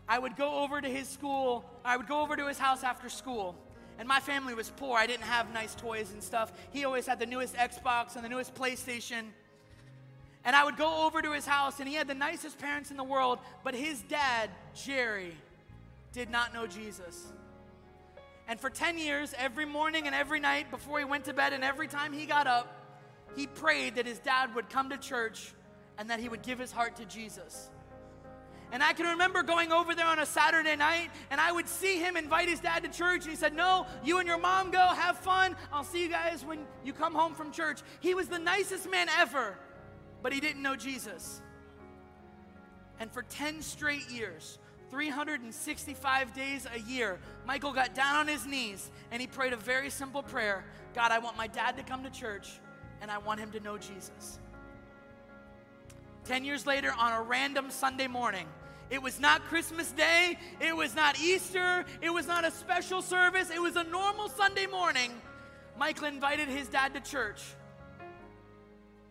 I 0.07 0.17
would 0.17 0.37
go 0.37 0.63
over 0.63 0.79
to 0.79 0.87
his 0.87 1.09
school, 1.09 1.69
I 1.83 1.97
would 1.97 2.07
go 2.07 2.21
over 2.21 2.37
to 2.37 2.47
his 2.47 2.57
house 2.57 2.83
after 2.83 3.09
school. 3.09 3.55
And 3.97 4.07
my 4.07 4.19
family 4.19 4.53
was 4.53 4.69
poor. 4.75 4.97
I 4.97 5.07
didn't 5.07 5.23
have 5.23 5.53
nice 5.53 5.73
toys 5.73 6.11
and 6.11 6.21
stuff. 6.21 6.51
He 6.71 6.83
always 6.83 7.07
had 7.07 7.17
the 7.17 7.25
newest 7.25 7.55
Xbox 7.55 8.15
and 8.15 8.25
the 8.25 8.29
newest 8.29 8.53
PlayStation. 8.53 9.23
And 10.43 10.53
I 10.55 10.65
would 10.65 10.75
go 10.75 11.05
over 11.05 11.21
to 11.21 11.31
his 11.31 11.45
house, 11.45 11.79
and 11.79 11.89
he 11.89 11.95
had 11.95 12.07
the 12.07 12.13
nicest 12.13 12.59
parents 12.59 12.91
in 12.91 12.97
the 12.97 13.03
world, 13.03 13.39
but 13.63 13.73
his 13.73 14.01
dad, 14.01 14.49
Jerry, 14.75 15.33
did 16.15 16.29
not 16.29 16.53
know 16.53 16.65
Jesus. 16.65 17.33
And 18.47 18.57
for 18.57 18.69
10 18.69 18.97
years, 18.97 19.33
every 19.37 19.65
morning 19.65 20.05
and 20.05 20.15
every 20.15 20.39
night 20.39 20.71
before 20.71 20.97
he 20.97 21.05
went 21.05 21.25
to 21.25 21.33
bed 21.33 21.51
and 21.51 21.61
every 21.61 21.89
time 21.89 22.13
he 22.13 22.25
got 22.25 22.47
up, 22.47 22.73
he 23.35 23.47
prayed 23.47 23.95
that 23.95 24.05
his 24.05 24.19
dad 24.19 24.55
would 24.55 24.69
come 24.69 24.89
to 24.91 24.97
church 24.97 25.53
and 25.97 26.09
that 26.09 26.21
he 26.21 26.29
would 26.29 26.41
give 26.41 26.57
his 26.57 26.71
heart 26.71 26.95
to 26.97 27.05
Jesus. 27.05 27.69
And 28.71 28.81
I 28.81 28.93
can 28.93 29.07
remember 29.07 29.43
going 29.43 29.73
over 29.73 29.93
there 29.93 30.05
on 30.05 30.19
a 30.19 30.25
Saturday 30.25 30.75
night, 30.77 31.09
and 31.29 31.39
I 31.39 31.51
would 31.51 31.67
see 31.67 31.99
him 31.99 32.15
invite 32.15 32.47
his 32.47 32.61
dad 32.61 32.83
to 32.83 32.89
church. 32.89 33.23
And 33.23 33.29
he 33.29 33.35
said, 33.35 33.53
No, 33.53 33.85
you 34.03 34.17
and 34.17 34.27
your 34.27 34.39
mom 34.39 34.71
go, 34.71 34.79
have 34.79 35.17
fun. 35.17 35.55
I'll 35.71 35.83
see 35.83 36.01
you 36.01 36.09
guys 36.09 36.43
when 36.45 36.65
you 36.83 36.93
come 36.93 37.13
home 37.13 37.35
from 37.35 37.51
church. 37.51 37.81
He 37.99 38.13
was 38.13 38.27
the 38.27 38.39
nicest 38.39 38.89
man 38.89 39.07
ever, 39.19 39.57
but 40.23 40.33
he 40.33 40.39
didn't 40.39 40.61
know 40.61 40.75
Jesus. 40.75 41.41
And 42.99 43.11
for 43.11 43.21
10 43.21 43.61
straight 43.61 44.09
years, 44.09 44.59
365 44.95 46.33
days 46.33 46.65
a 46.73 46.79
year, 46.79 47.19
Michael 47.45 47.73
got 47.73 47.93
down 47.93 48.15
on 48.15 48.27
his 48.29 48.45
knees 48.45 48.89
and 49.11 49.19
he 49.19 49.27
prayed 49.27 49.51
a 49.51 49.57
very 49.57 49.89
simple 49.89 50.23
prayer 50.23 50.63
God, 50.93 51.11
I 51.11 51.19
want 51.19 51.35
my 51.35 51.47
dad 51.47 51.75
to 51.75 51.83
come 51.83 52.03
to 52.03 52.09
church 52.09 52.61
and 53.01 53.11
I 53.11 53.17
want 53.17 53.41
him 53.41 53.51
to 53.51 53.59
know 53.59 53.77
Jesus. 53.77 54.39
10 56.23 56.45
years 56.45 56.65
later, 56.65 56.93
on 56.97 57.11
a 57.11 57.21
random 57.21 57.71
Sunday 57.71 58.07
morning, 58.07 58.47
it 58.89 59.01
was 59.01 59.19
not 59.19 59.43
Christmas 59.43 59.91
Day, 59.91 60.39
it 60.61 60.73
was 60.73 60.95
not 60.95 61.19
Easter, 61.19 61.83
it 62.01 62.09
was 62.09 62.25
not 62.25 62.45
a 62.45 62.51
special 62.51 63.01
service, 63.01 63.49
it 63.49 63.61
was 63.61 63.75
a 63.75 63.83
normal 63.83 64.29
Sunday 64.29 64.65
morning. 64.65 65.11
Michael 65.77 66.05
invited 66.05 66.47
his 66.47 66.69
dad 66.69 66.93
to 66.93 67.01
church. 67.01 67.43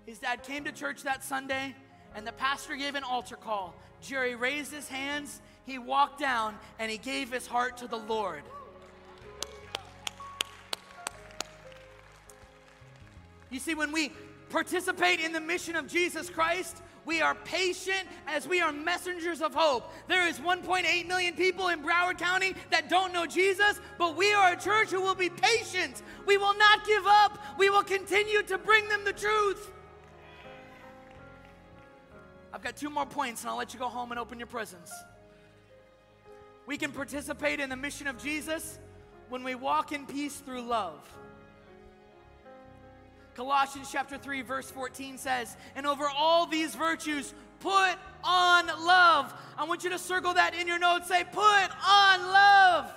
His 0.06 0.18
dad 0.18 0.44
came 0.44 0.64
to 0.64 0.72
church 0.72 1.02
that 1.02 1.22
Sunday, 1.22 1.76
and 2.14 2.26
the 2.26 2.32
pastor 2.32 2.74
gave 2.74 2.94
an 2.94 3.04
altar 3.04 3.36
call. 3.36 3.74
Jerry 4.00 4.34
raised 4.34 4.72
his 4.72 4.88
hands 4.88 5.42
he 5.66 5.78
walked 5.78 6.20
down 6.20 6.56
and 6.78 6.90
he 6.90 6.98
gave 6.98 7.32
his 7.32 7.46
heart 7.46 7.78
to 7.78 7.88
the 7.88 7.98
Lord. 7.98 8.42
You 13.50 13.60
see, 13.60 13.74
when 13.74 13.92
we 13.92 14.12
participate 14.50 15.20
in 15.20 15.32
the 15.32 15.40
mission 15.40 15.76
of 15.76 15.86
Jesus 15.86 16.28
Christ, 16.28 16.82
we 17.06 17.20
are 17.20 17.34
patient 17.34 18.08
as 18.26 18.48
we 18.48 18.60
are 18.60 18.72
messengers 18.72 19.42
of 19.42 19.54
hope. 19.54 19.92
There 20.08 20.26
is 20.26 20.38
1.8 20.38 21.06
million 21.06 21.34
people 21.34 21.68
in 21.68 21.82
Broward 21.82 22.18
County 22.18 22.54
that 22.70 22.88
don't 22.88 23.12
know 23.12 23.26
Jesus, 23.26 23.80
but 23.98 24.16
we 24.16 24.32
are 24.32 24.52
a 24.52 24.56
church 24.56 24.88
who 24.88 25.00
will 25.00 25.14
be 25.14 25.28
patient. 25.28 26.02
We 26.26 26.38
will 26.38 26.56
not 26.56 26.86
give 26.86 27.04
up. 27.06 27.38
We 27.58 27.70
will 27.70 27.82
continue 27.82 28.42
to 28.44 28.58
bring 28.58 28.88
them 28.88 29.04
the 29.04 29.12
truth. 29.12 29.70
I've 32.52 32.62
got 32.62 32.76
two 32.76 32.90
more 32.90 33.06
points, 33.06 33.42
and 33.42 33.50
I'll 33.50 33.56
let 33.58 33.74
you 33.74 33.80
go 33.80 33.88
home 33.88 34.12
and 34.12 34.18
open 34.18 34.38
your 34.38 34.46
presents. 34.46 34.92
We 36.66 36.78
can 36.78 36.92
participate 36.92 37.60
in 37.60 37.68
the 37.68 37.76
mission 37.76 38.06
of 38.06 38.22
Jesus 38.22 38.78
when 39.28 39.44
we 39.44 39.54
walk 39.54 39.92
in 39.92 40.06
peace 40.06 40.36
through 40.36 40.62
love. 40.62 40.98
Colossians 43.34 43.88
chapter 43.90 44.16
3 44.16 44.42
verse 44.42 44.70
14 44.70 45.18
says, 45.18 45.56
"And 45.74 45.86
over 45.86 46.08
all 46.08 46.46
these 46.46 46.74
virtues 46.74 47.34
put 47.60 47.98
on 48.22 48.66
love." 48.66 49.34
I 49.58 49.64
want 49.64 49.84
you 49.84 49.90
to 49.90 49.98
circle 49.98 50.34
that 50.34 50.54
in 50.54 50.66
your 50.66 50.78
notes. 50.78 51.08
Say, 51.08 51.24
"Put 51.24 51.70
on 51.86 52.30
love." 52.30 52.94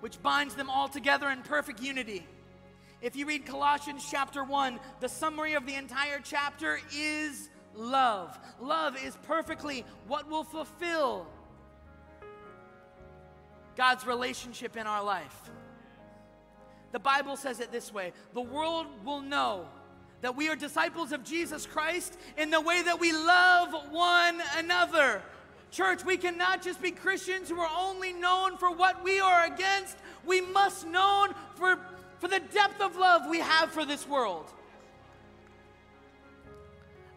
Which 0.00 0.22
binds 0.22 0.54
them 0.54 0.70
all 0.70 0.88
together 0.88 1.28
in 1.28 1.42
perfect 1.42 1.80
unity. 1.80 2.26
If 3.00 3.16
you 3.16 3.26
read 3.26 3.44
Colossians 3.44 4.06
chapter 4.08 4.44
1, 4.44 4.80
the 5.00 5.08
summary 5.08 5.54
of 5.54 5.66
the 5.66 5.74
entire 5.74 6.20
chapter 6.20 6.80
is 6.92 7.50
love. 7.76 8.38
Love 8.60 8.96
is 9.02 9.16
perfectly 9.24 9.84
what 10.06 10.28
will 10.28 10.44
fulfill 10.44 11.26
God's 13.76 14.06
relationship 14.06 14.76
in 14.76 14.86
our 14.86 15.04
life. 15.04 15.50
The 16.92 16.98
Bible 16.98 17.36
says 17.36 17.60
it 17.60 17.72
this 17.72 17.92
way 17.92 18.12
The 18.32 18.40
world 18.40 18.86
will 19.04 19.20
know 19.20 19.66
that 20.22 20.36
we 20.36 20.48
are 20.48 20.56
disciples 20.56 21.12
of 21.12 21.22
Jesus 21.24 21.66
Christ 21.66 22.18
in 22.36 22.50
the 22.50 22.60
way 22.60 22.82
that 22.82 22.98
we 22.98 23.12
love 23.12 23.74
one 23.90 24.40
another. 24.56 25.22
Church, 25.70 26.04
we 26.04 26.16
cannot 26.16 26.62
just 26.62 26.80
be 26.80 26.90
Christians 26.90 27.50
who 27.50 27.60
are 27.60 27.70
only 27.76 28.12
known 28.12 28.56
for 28.56 28.74
what 28.74 29.04
we 29.04 29.20
are 29.20 29.44
against. 29.44 29.96
We 30.24 30.40
must 30.40 30.86
known 30.86 31.34
for, 31.54 31.78
for 32.18 32.28
the 32.28 32.40
depth 32.40 32.80
of 32.80 32.96
love 32.96 33.28
we 33.28 33.40
have 33.40 33.70
for 33.70 33.84
this 33.84 34.08
world. 34.08 34.50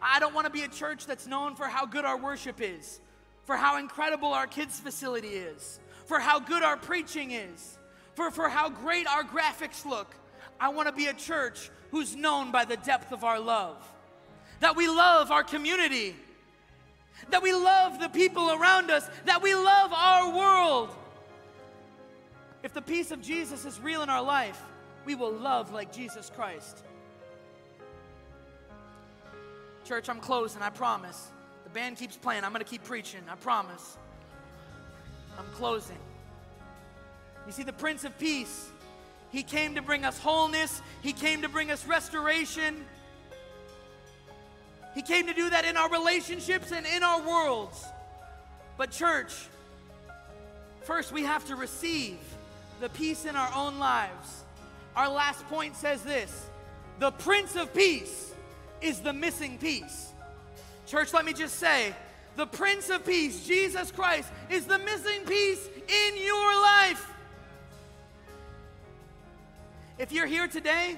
I 0.02 0.18
don't 0.20 0.34
want 0.34 0.46
to 0.46 0.52
be 0.52 0.62
a 0.62 0.68
church 0.68 1.06
that's 1.06 1.26
known 1.26 1.54
for 1.54 1.66
how 1.66 1.86
good 1.86 2.04
our 2.04 2.16
worship 2.16 2.60
is, 2.60 3.00
for 3.44 3.56
how 3.56 3.78
incredible 3.78 4.32
our 4.32 4.46
kids' 4.46 4.80
facility 4.80 5.28
is, 5.28 5.80
for 6.06 6.18
how 6.18 6.40
good 6.40 6.62
our 6.62 6.76
preaching 6.76 7.32
is, 7.32 7.78
for, 8.14 8.30
for 8.30 8.48
how 8.48 8.68
great 8.68 9.06
our 9.06 9.22
graphics 9.22 9.84
look. 9.84 10.14
I 10.58 10.68
want 10.68 10.88
to 10.88 10.94
be 10.94 11.06
a 11.06 11.14
church 11.14 11.70
who's 11.90 12.16
known 12.16 12.50
by 12.50 12.64
the 12.64 12.76
depth 12.76 13.12
of 13.12 13.24
our 13.24 13.40
love. 13.40 13.76
That 14.60 14.76
we 14.76 14.88
love 14.88 15.30
our 15.30 15.42
community, 15.42 16.14
that 17.30 17.42
we 17.42 17.52
love 17.52 17.98
the 17.98 18.08
people 18.08 18.50
around 18.50 18.90
us, 18.90 19.08
that 19.24 19.42
we 19.42 19.54
love 19.54 19.92
our 19.92 20.36
world. 20.36 20.94
If 22.62 22.74
the 22.74 22.82
peace 22.82 23.10
of 23.10 23.22
Jesus 23.22 23.64
is 23.64 23.80
real 23.80 24.02
in 24.02 24.10
our 24.10 24.22
life, 24.22 24.60
we 25.06 25.14
will 25.14 25.32
love 25.32 25.72
like 25.72 25.92
Jesus 25.92 26.30
Christ. 26.34 26.84
Church, 29.90 30.08
I'm 30.08 30.20
closing, 30.20 30.62
I 30.62 30.70
promise. 30.70 31.32
The 31.64 31.70
band 31.70 31.96
keeps 31.96 32.16
playing, 32.16 32.44
I'm 32.44 32.52
gonna 32.52 32.62
keep 32.62 32.84
preaching, 32.84 33.22
I 33.28 33.34
promise. 33.34 33.98
I'm 35.36 35.46
closing. 35.56 35.98
You 37.44 37.50
see, 37.50 37.64
the 37.64 37.72
Prince 37.72 38.04
of 38.04 38.16
Peace, 38.16 38.70
he 39.32 39.42
came 39.42 39.74
to 39.74 39.82
bring 39.82 40.04
us 40.04 40.16
wholeness, 40.16 40.80
he 41.02 41.12
came 41.12 41.42
to 41.42 41.48
bring 41.48 41.72
us 41.72 41.84
restoration. 41.88 42.84
He 44.94 45.02
came 45.02 45.26
to 45.26 45.34
do 45.34 45.50
that 45.50 45.64
in 45.64 45.76
our 45.76 45.90
relationships 45.90 46.70
and 46.70 46.86
in 46.86 47.02
our 47.02 47.26
worlds. 47.26 47.84
But, 48.78 48.92
church, 48.92 49.34
first 50.82 51.10
we 51.10 51.24
have 51.24 51.44
to 51.46 51.56
receive 51.56 52.18
the 52.80 52.90
peace 52.90 53.24
in 53.24 53.34
our 53.34 53.52
own 53.56 53.80
lives. 53.80 54.44
Our 54.94 55.08
last 55.08 55.44
point 55.48 55.74
says 55.74 56.04
this 56.04 56.46
the 57.00 57.10
Prince 57.10 57.56
of 57.56 57.74
Peace 57.74 58.29
is 58.80 59.00
the 59.00 59.12
missing 59.12 59.58
piece. 59.58 60.12
Church, 60.86 61.12
let 61.12 61.24
me 61.24 61.32
just 61.32 61.56
say 61.56 61.94
the 62.36 62.46
Prince 62.46 62.90
of 62.90 63.04
Peace, 63.04 63.46
Jesus 63.46 63.90
Christ, 63.90 64.28
is 64.50 64.66
the 64.66 64.78
missing 64.78 65.24
piece 65.26 65.68
in 65.88 66.22
your 66.22 66.60
life. 66.60 67.06
If 69.98 70.12
you're 70.12 70.26
here 70.26 70.48
today 70.48 70.96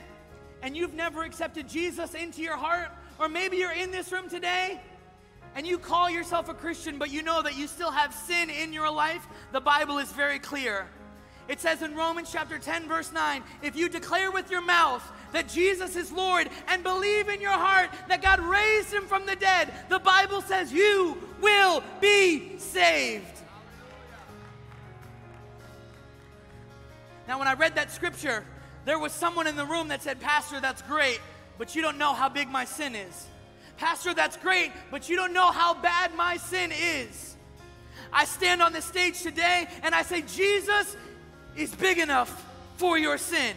and 0.62 0.76
you've 0.76 0.94
never 0.94 1.24
accepted 1.24 1.68
Jesus 1.68 2.14
into 2.14 2.40
your 2.40 2.56
heart, 2.56 2.88
or 3.18 3.28
maybe 3.28 3.56
you're 3.56 3.72
in 3.72 3.90
this 3.90 4.12
room 4.12 4.28
today 4.28 4.80
and 5.54 5.66
you 5.66 5.78
call 5.78 6.08
yourself 6.08 6.48
a 6.48 6.54
Christian, 6.54 6.98
but 6.98 7.10
you 7.10 7.22
know 7.22 7.42
that 7.42 7.56
you 7.56 7.66
still 7.66 7.90
have 7.90 8.14
sin 8.14 8.48
in 8.48 8.72
your 8.72 8.90
life, 8.90 9.26
the 9.50 9.60
Bible 9.60 9.98
is 9.98 10.10
very 10.12 10.38
clear. 10.38 10.86
It 11.48 11.60
says 11.60 11.82
in 11.82 11.94
Romans 11.94 12.30
chapter 12.32 12.58
10, 12.58 12.88
verse 12.88 13.12
9 13.12 13.42
if 13.62 13.76
you 13.76 13.88
declare 13.88 14.30
with 14.30 14.50
your 14.50 14.60
mouth 14.60 15.02
that 15.32 15.48
Jesus 15.48 15.96
is 15.96 16.12
Lord 16.12 16.48
and 16.68 16.82
believe 16.82 17.28
in 17.28 17.40
your 17.40 17.50
heart 17.50 17.90
that 18.08 18.22
God 18.22 18.40
raised 18.40 18.92
him 18.92 19.04
from 19.04 19.26
the 19.26 19.36
dead, 19.36 19.72
the 19.88 19.98
Bible 19.98 20.40
says 20.42 20.72
you 20.72 21.18
will 21.40 21.82
be 22.00 22.58
saved. 22.58 23.26
Now, 27.28 27.38
when 27.38 27.48
I 27.48 27.54
read 27.54 27.76
that 27.76 27.90
scripture, 27.90 28.44
there 28.84 28.98
was 28.98 29.12
someone 29.12 29.46
in 29.46 29.56
the 29.56 29.64
room 29.64 29.88
that 29.88 30.02
said, 30.02 30.20
Pastor, 30.20 30.60
that's 30.60 30.82
great, 30.82 31.20
but 31.56 31.74
you 31.74 31.82
don't 31.82 31.98
know 31.98 32.12
how 32.14 32.28
big 32.28 32.48
my 32.48 32.64
sin 32.64 32.94
is. 32.94 33.26
Pastor, 33.76 34.14
that's 34.14 34.36
great, 34.36 34.70
but 34.90 35.08
you 35.08 35.16
don't 35.16 35.32
know 35.32 35.50
how 35.50 35.74
bad 35.74 36.14
my 36.14 36.36
sin 36.36 36.72
is. 36.72 37.36
I 38.12 38.26
stand 38.26 38.60
on 38.60 38.72
the 38.72 38.82
stage 38.82 39.22
today 39.22 39.66
and 39.82 39.94
I 39.94 40.02
say, 40.02 40.22
Jesus 40.22 40.96
is 41.56 41.74
big 41.74 41.98
enough 41.98 42.44
for 42.76 42.98
your 42.98 43.18
sin. 43.18 43.54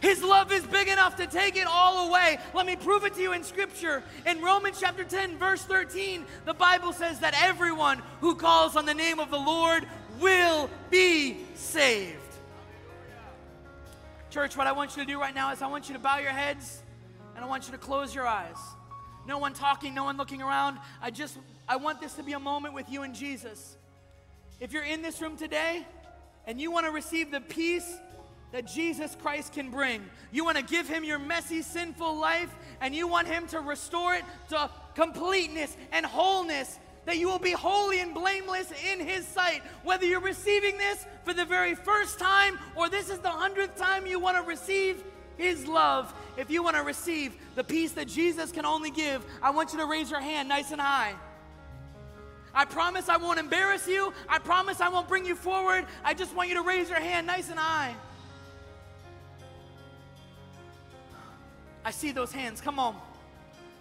His 0.00 0.22
love 0.22 0.52
is 0.52 0.66
big 0.66 0.88
enough 0.88 1.16
to 1.16 1.26
take 1.26 1.56
it 1.56 1.66
all 1.66 2.08
away. 2.08 2.38
Let 2.52 2.66
me 2.66 2.76
prove 2.76 3.04
it 3.04 3.14
to 3.14 3.22
you 3.22 3.32
in 3.32 3.42
Scripture. 3.42 4.02
In 4.26 4.42
Romans 4.42 4.78
chapter 4.78 5.02
10, 5.02 5.38
verse 5.38 5.62
13, 5.62 6.26
the 6.44 6.52
Bible 6.52 6.92
says 6.92 7.20
that 7.20 7.34
everyone 7.42 8.02
who 8.20 8.34
calls 8.34 8.76
on 8.76 8.84
the 8.84 8.92
name 8.92 9.18
of 9.18 9.30
the 9.30 9.38
Lord 9.38 9.86
will 10.20 10.68
be 10.90 11.38
saved. 11.54 12.18
Church, 14.30 14.56
what 14.56 14.66
I 14.66 14.72
want 14.72 14.96
you 14.96 15.04
to 15.04 15.10
do 15.10 15.18
right 15.18 15.34
now 15.34 15.52
is 15.52 15.62
I 15.62 15.68
want 15.68 15.88
you 15.88 15.94
to 15.94 16.00
bow 16.00 16.18
your 16.18 16.32
heads 16.32 16.82
and 17.34 17.44
I 17.44 17.48
want 17.48 17.66
you 17.66 17.72
to 17.72 17.78
close 17.78 18.14
your 18.14 18.26
eyes. 18.26 18.58
No 19.26 19.38
one 19.38 19.54
talking, 19.54 19.94
no 19.94 20.04
one 20.04 20.16
looking 20.16 20.42
around. 20.42 20.78
I 21.00 21.10
just 21.10 21.38
I 21.66 21.76
want 21.76 22.00
this 22.00 22.12
to 22.14 22.22
be 22.22 22.32
a 22.32 22.38
moment 22.38 22.74
with 22.74 22.90
you 22.90 23.04
and 23.04 23.14
Jesus. 23.14 23.76
If 24.60 24.72
you're 24.72 24.84
in 24.84 25.02
this 25.02 25.22
room 25.22 25.36
today 25.36 25.86
and 26.46 26.60
you 26.60 26.70
want 26.70 26.86
to 26.86 26.92
receive 26.92 27.30
the 27.30 27.40
peace 27.40 27.98
that 28.52 28.66
Jesus 28.66 29.16
Christ 29.20 29.52
can 29.52 29.70
bring. 29.70 30.00
You 30.30 30.44
want 30.44 30.56
to 30.56 30.62
give 30.62 30.88
him 30.88 31.02
your 31.02 31.18
messy, 31.18 31.60
sinful 31.60 32.16
life, 32.16 32.54
and 32.80 32.94
you 32.94 33.08
want 33.08 33.26
him 33.26 33.48
to 33.48 33.60
restore 33.60 34.14
it 34.14 34.24
to 34.50 34.70
completeness 34.94 35.76
and 35.90 36.06
wholeness, 36.06 36.78
that 37.04 37.18
you 37.18 37.26
will 37.26 37.40
be 37.40 37.50
holy 37.50 38.00
and 38.00 38.14
blameless 38.14 38.72
in 38.92 39.00
his 39.00 39.26
sight. 39.26 39.62
Whether 39.82 40.06
you're 40.06 40.20
receiving 40.20 40.78
this 40.78 41.04
for 41.24 41.34
the 41.34 41.44
very 41.44 41.74
first 41.74 42.18
time 42.20 42.58
or 42.76 42.88
this 42.88 43.10
is 43.10 43.18
the 43.18 43.28
hundredth 43.28 43.76
time 43.76 44.06
you 44.06 44.20
want 44.20 44.36
to 44.36 44.42
receive 44.44 45.02
his 45.36 45.66
love, 45.66 46.14
if 46.36 46.48
you 46.48 46.62
want 46.62 46.76
to 46.76 46.82
receive 46.82 47.34
the 47.56 47.64
peace 47.64 47.90
that 47.92 48.06
Jesus 48.06 48.52
can 48.52 48.64
only 48.64 48.90
give, 48.90 49.24
I 49.42 49.50
want 49.50 49.72
you 49.72 49.80
to 49.80 49.86
raise 49.86 50.12
your 50.12 50.20
hand 50.20 50.48
nice 50.48 50.70
and 50.70 50.80
high. 50.80 51.14
I 52.54 52.64
promise 52.64 53.08
I 53.08 53.16
won't 53.16 53.38
embarrass 53.38 53.88
you. 53.88 54.12
I 54.28 54.38
promise 54.38 54.80
I 54.80 54.88
won't 54.88 55.08
bring 55.08 55.26
you 55.26 55.34
forward. 55.34 55.86
I 56.04 56.14
just 56.14 56.34
want 56.34 56.48
you 56.48 56.54
to 56.54 56.62
raise 56.62 56.88
your 56.88 57.00
hand 57.00 57.26
nice 57.26 57.50
and 57.50 57.58
high. 57.58 57.94
I 61.84 61.90
see 61.90 62.12
those 62.12 62.32
hands. 62.32 62.60
Come 62.60 62.78
on. 62.78 62.96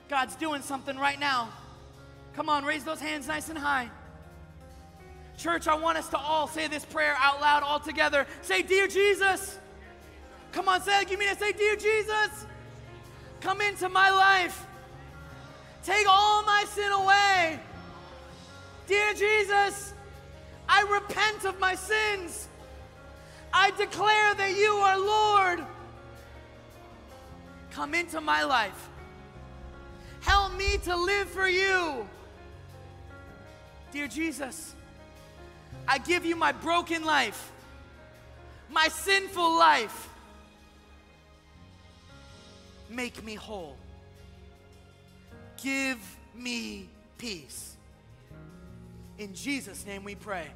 God's 0.09 0.35
doing 0.35 0.61
something 0.61 0.97
right 0.97 1.19
now. 1.19 1.49
Come 2.35 2.49
on, 2.49 2.65
raise 2.65 2.83
those 2.83 2.99
hands 2.99 3.27
nice 3.27 3.49
and 3.49 3.57
high. 3.57 3.89
Church, 5.37 5.67
I 5.67 5.75
want 5.75 5.97
us 5.97 6.09
to 6.09 6.17
all 6.17 6.47
say 6.47 6.67
this 6.67 6.85
prayer 6.85 7.15
out 7.17 7.41
loud 7.41 7.63
all 7.63 7.79
together. 7.79 8.27
Say, 8.41 8.61
Dear 8.61 8.87
Jesus. 8.87 9.59
Come 10.51 10.67
on, 10.67 10.81
say 10.81 11.01
it. 11.01 11.09
Give 11.09 11.19
me 11.19 11.27
to 11.27 11.35
say, 11.35 11.51
Dear 11.51 11.75
Jesus. 11.75 12.45
Come 13.39 13.61
into 13.61 13.89
my 13.89 14.09
life. 14.09 14.65
Take 15.83 16.07
all 16.09 16.43
my 16.43 16.65
sin 16.69 16.91
away. 16.91 17.59
Dear 18.87 19.13
Jesus, 19.13 19.93
I 20.67 20.81
repent 20.83 21.45
of 21.45 21.59
my 21.59 21.75
sins. 21.75 22.47
I 23.53 23.71
declare 23.71 24.33
that 24.35 24.55
you 24.57 24.71
are 24.73 24.97
Lord. 24.97 25.65
Come 27.71 27.93
into 27.93 28.19
my 28.19 28.43
life. 28.43 28.89
Help 30.21 30.55
me 30.57 30.77
to 30.83 30.95
live 30.95 31.29
for 31.29 31.47
you. 31.47 32.07
Dear 33.91 34.07
Jesus, 34.07 34.73
I 35.87 35.97
give 35.97 36.25
you 36.25 36.35
my 36.35 36.51
broken 36.51 37.03
life, 37.03 37.51
my 38.69 38.87
sinful 38.87 39.57
life. 39.57 40.09
Make 42.89 43.23
me 43.23 43.35
whole. 43.35 43.75
Give 45.61 45.99
me 46.35 46.89
peace. 47.17 47.72
In 49.17 49.33
Jesus' 49.33 49.85
name 49.85 50.03
we 50.03 50.15
pray. 50.15 50.47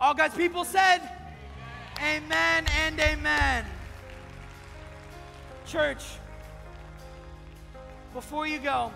All 0.00 0.14
God's 0.14 0.34
people 0.34 0.64
said, 0.64 1.00
Amen 1.98 2.66
and 2.84 2.98
amen. 2.98 3.64
Church, 5.66 6.02
before 8.12 8.46
you 8.46 8.58
go, 8.58 8.90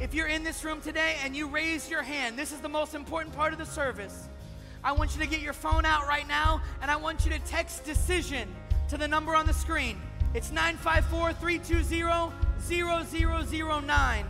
if 0.00 0.14
you're 0.14 0.28
in 0.28 0.44
this 0.44 0.64
room 0.64 0.80
today 0.80 1.16
and 1.24 1.34
you 1.34 1.48
raise 1.48 1.90
your 1.90 2.02
hand, 2.02 2.38
this 2.38 2.52
is 2.52 2.60
the 2.60 2.68
most 2.68 2.94
important 2.94 3.34
part 3.34 3.52
of 3.52 3.58
the 3.58 3.66
service. 3.66 4.28
I 4.84 4.92
want 4.92 5.14
you 5.14 5.20
to 5.22 5.26
get 5.26 5.40
your 5.40 5.52
phone 5.52 5.84
out 5.84 6.06
right 6.06 6.26
now 6.28 6.62
and 6.80 6.90
I 6.90 6.96
want 6.96 7.24
you 7.24 7.32
to 7.32 7.38
text 7.40 7.84
decision 7.84 8.48
to 8.88 8.96
the 8.96 9.08
number 9.08 9.34
on 9.34 9.46
the 9.46 9.52
screen. 9.52 10.00
It's 10.32 10.52
954 10.52 11.32
320 11.34 12.32
0009. 13.82 14.26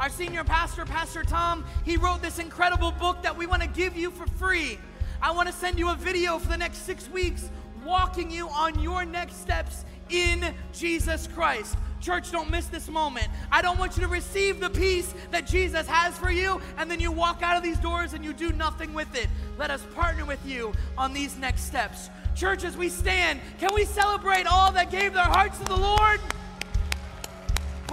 Our 0.00 0.08
senior 0.08 0.42
pastor, 0.42 0.84
Pastor 0.84 1.22
Tom, 1.22 1.64
he 1.84 1.96
wrote 1.96 2.20
this 2.20 2.38
incredible 2.38 2.90
book 2.92 3.22
that 3.22 3.36
we 3.36 3.46
want 3.46 3.62
to 3.62 3.68
give 3.68 3.96
you 3.96 4.10
for 4.10 4.26
free. 4.26 4.78
I 5.22 5.30
want 5.30 5.48
to 5.48 5.54
send 5.54 5.78
you 5.78 5.90
a 5.90 5.94
video 5.94 6.38
for 6.38 6.48
the 6.48 6.56
next 6.56 6.78
six 6.78 7.08
weeks 7.08 7.48
walking 7.84 8.30
you 8.30 8.48
on 8.48 8.78
your 8.80 9.04
next 9.04 9.40
steps 9.40 9.84
in 10.10 10.54
Jesus 10.72 11.28
Christ. 11.28 11.76
Church, 12.00 12.32
don't 12.32 12.50
miss 12.50 12.66
this 12.66 12.88
moment. 12.88 13.28
I 13.50 13.62
don't 13.62 13.78
want 13.78 13.96
you 13.96 14.02
to 14.02 14.08
receive 14.08 14.60
the 14.60 14.68
peace 14.68 15.14
that 15.30 15.46
Jesus 15.46 15.86
has 15.86 16.18
for 16.18 16.30
you, 16.30 16.60
and 16.76 16.90
then 16.90 17.00
you 17.00 17.12
walk 17.12 17.42
out 17.42 17.56
of 17.56 17.62
these 17.62 17.78
doors 17.78 18.12
and 18.12 18.24
you 18.24 18.32
do 18.32 18.52
nothing 18.52 18.92
with 18.94 19.14
it. 19.14 19.28
Let 19.58 19.70
us 19.70 19.86
partner 19.94 20.24
with 20.24 20.44
you 20.44 20.72
on 20.98 21.14
these 21.14 21.38
next 21.38 21.62
steps. 21.62 22.10
Church, 22.34 22.64
as 22.64 22.76
we 22.76 22.88
stand, 22.88 23.40
can 23.58 23.72
we 23.72 23.84
celebrate 23.84 24.46
all 24.46 24.72
that 24.72 24.90
gave 24.90 25.14
their 25.14 25.22
hearts 25.22 25.58
to 25.60 25.64
the 25.64 25.76
Lord? 25.76 26.20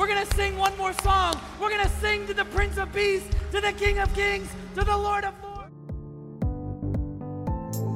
We're 0.02 0.08
going 0.08 0.26
to 0.26 0.34
sing 0.34 0.58
one 0.58 0.76
more 0.80 0.94
song. 0.94 1.40
We're 1.60 1.70
going 1.70 1.84
to 1.84 1.90
sing 2.00 2.26
to 2.26 2.34
the 2.34 2.46
Prince 2.46 2.78
of 2.78 2.92
Peace, 2.92 3.22
to 3.52 3.62
the 3.62 3.72
King 3.74 4.00
of 4.00 4.12
Kings, 4.16 4.50
to 4.74 4.84
the 4.84 4.98
Lord 4.98 5.24
of 5.24 5.36
Lords. 5.44 5.70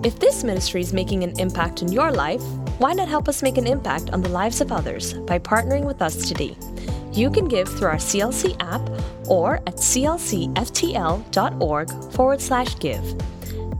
If 0.05 0.19
this 0.19 0.43
ministry 0.43 0.81
is 0.81 0.93
making 0.93 1.23
an 1.23 1.33
impact 1.39 1.81
in 1.81 1.91
your 1.91 2.11
life, 2.11 2.43
why 2.77 2.93
not 2.93 3.07
help 3.07 3.27
us 3.27 3.41
make 3.41 3.57
an 3.57 3.65
impact 3.65 4.11
on 4.11 4.21
the 4.21 4.29
lives 4.29 4.61
of 4.61 4.71
others 4.71 5.15
by 5.21 5.39
partnering 5.39 5.83
with 5.83 5.99
us 5.99 6.27
today? 6.27 6.55
You 7.11 7.31
can 7.31 7.47
give 7.47 7.67
through 7.67 7.87
our 7.87 7.95
CLC 7.95 8.55
app 8.59 8.87
or 9.27 9.55
at 9.55 9.77
clcftl.org 9.77 10.53
forward 12.13 12.39
slash 12.39 12.77
give. 12.77 13.15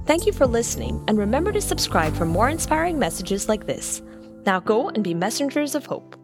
Thank 0.07 0.25
you 0.25 0.33
for 0.33 0.47
listening, 0.47 1.03
and 1.07 1.19
remember 1.19 1.51
to 1.51 1.61
subscribe 1.61 2.15
for 2.15 2.25
more 2.25 2.49
inspiring 2.49 2.97
messages 2.97 3.47
like 3.47 3.67
this. 3.67 4.01
Now 4.47 4.61
go 4.61 4.89
and 4.89 5.03
be 5.03 5.13
messengers 5.13 5.75
of 5.75 5.85
hope. 5.85 6.15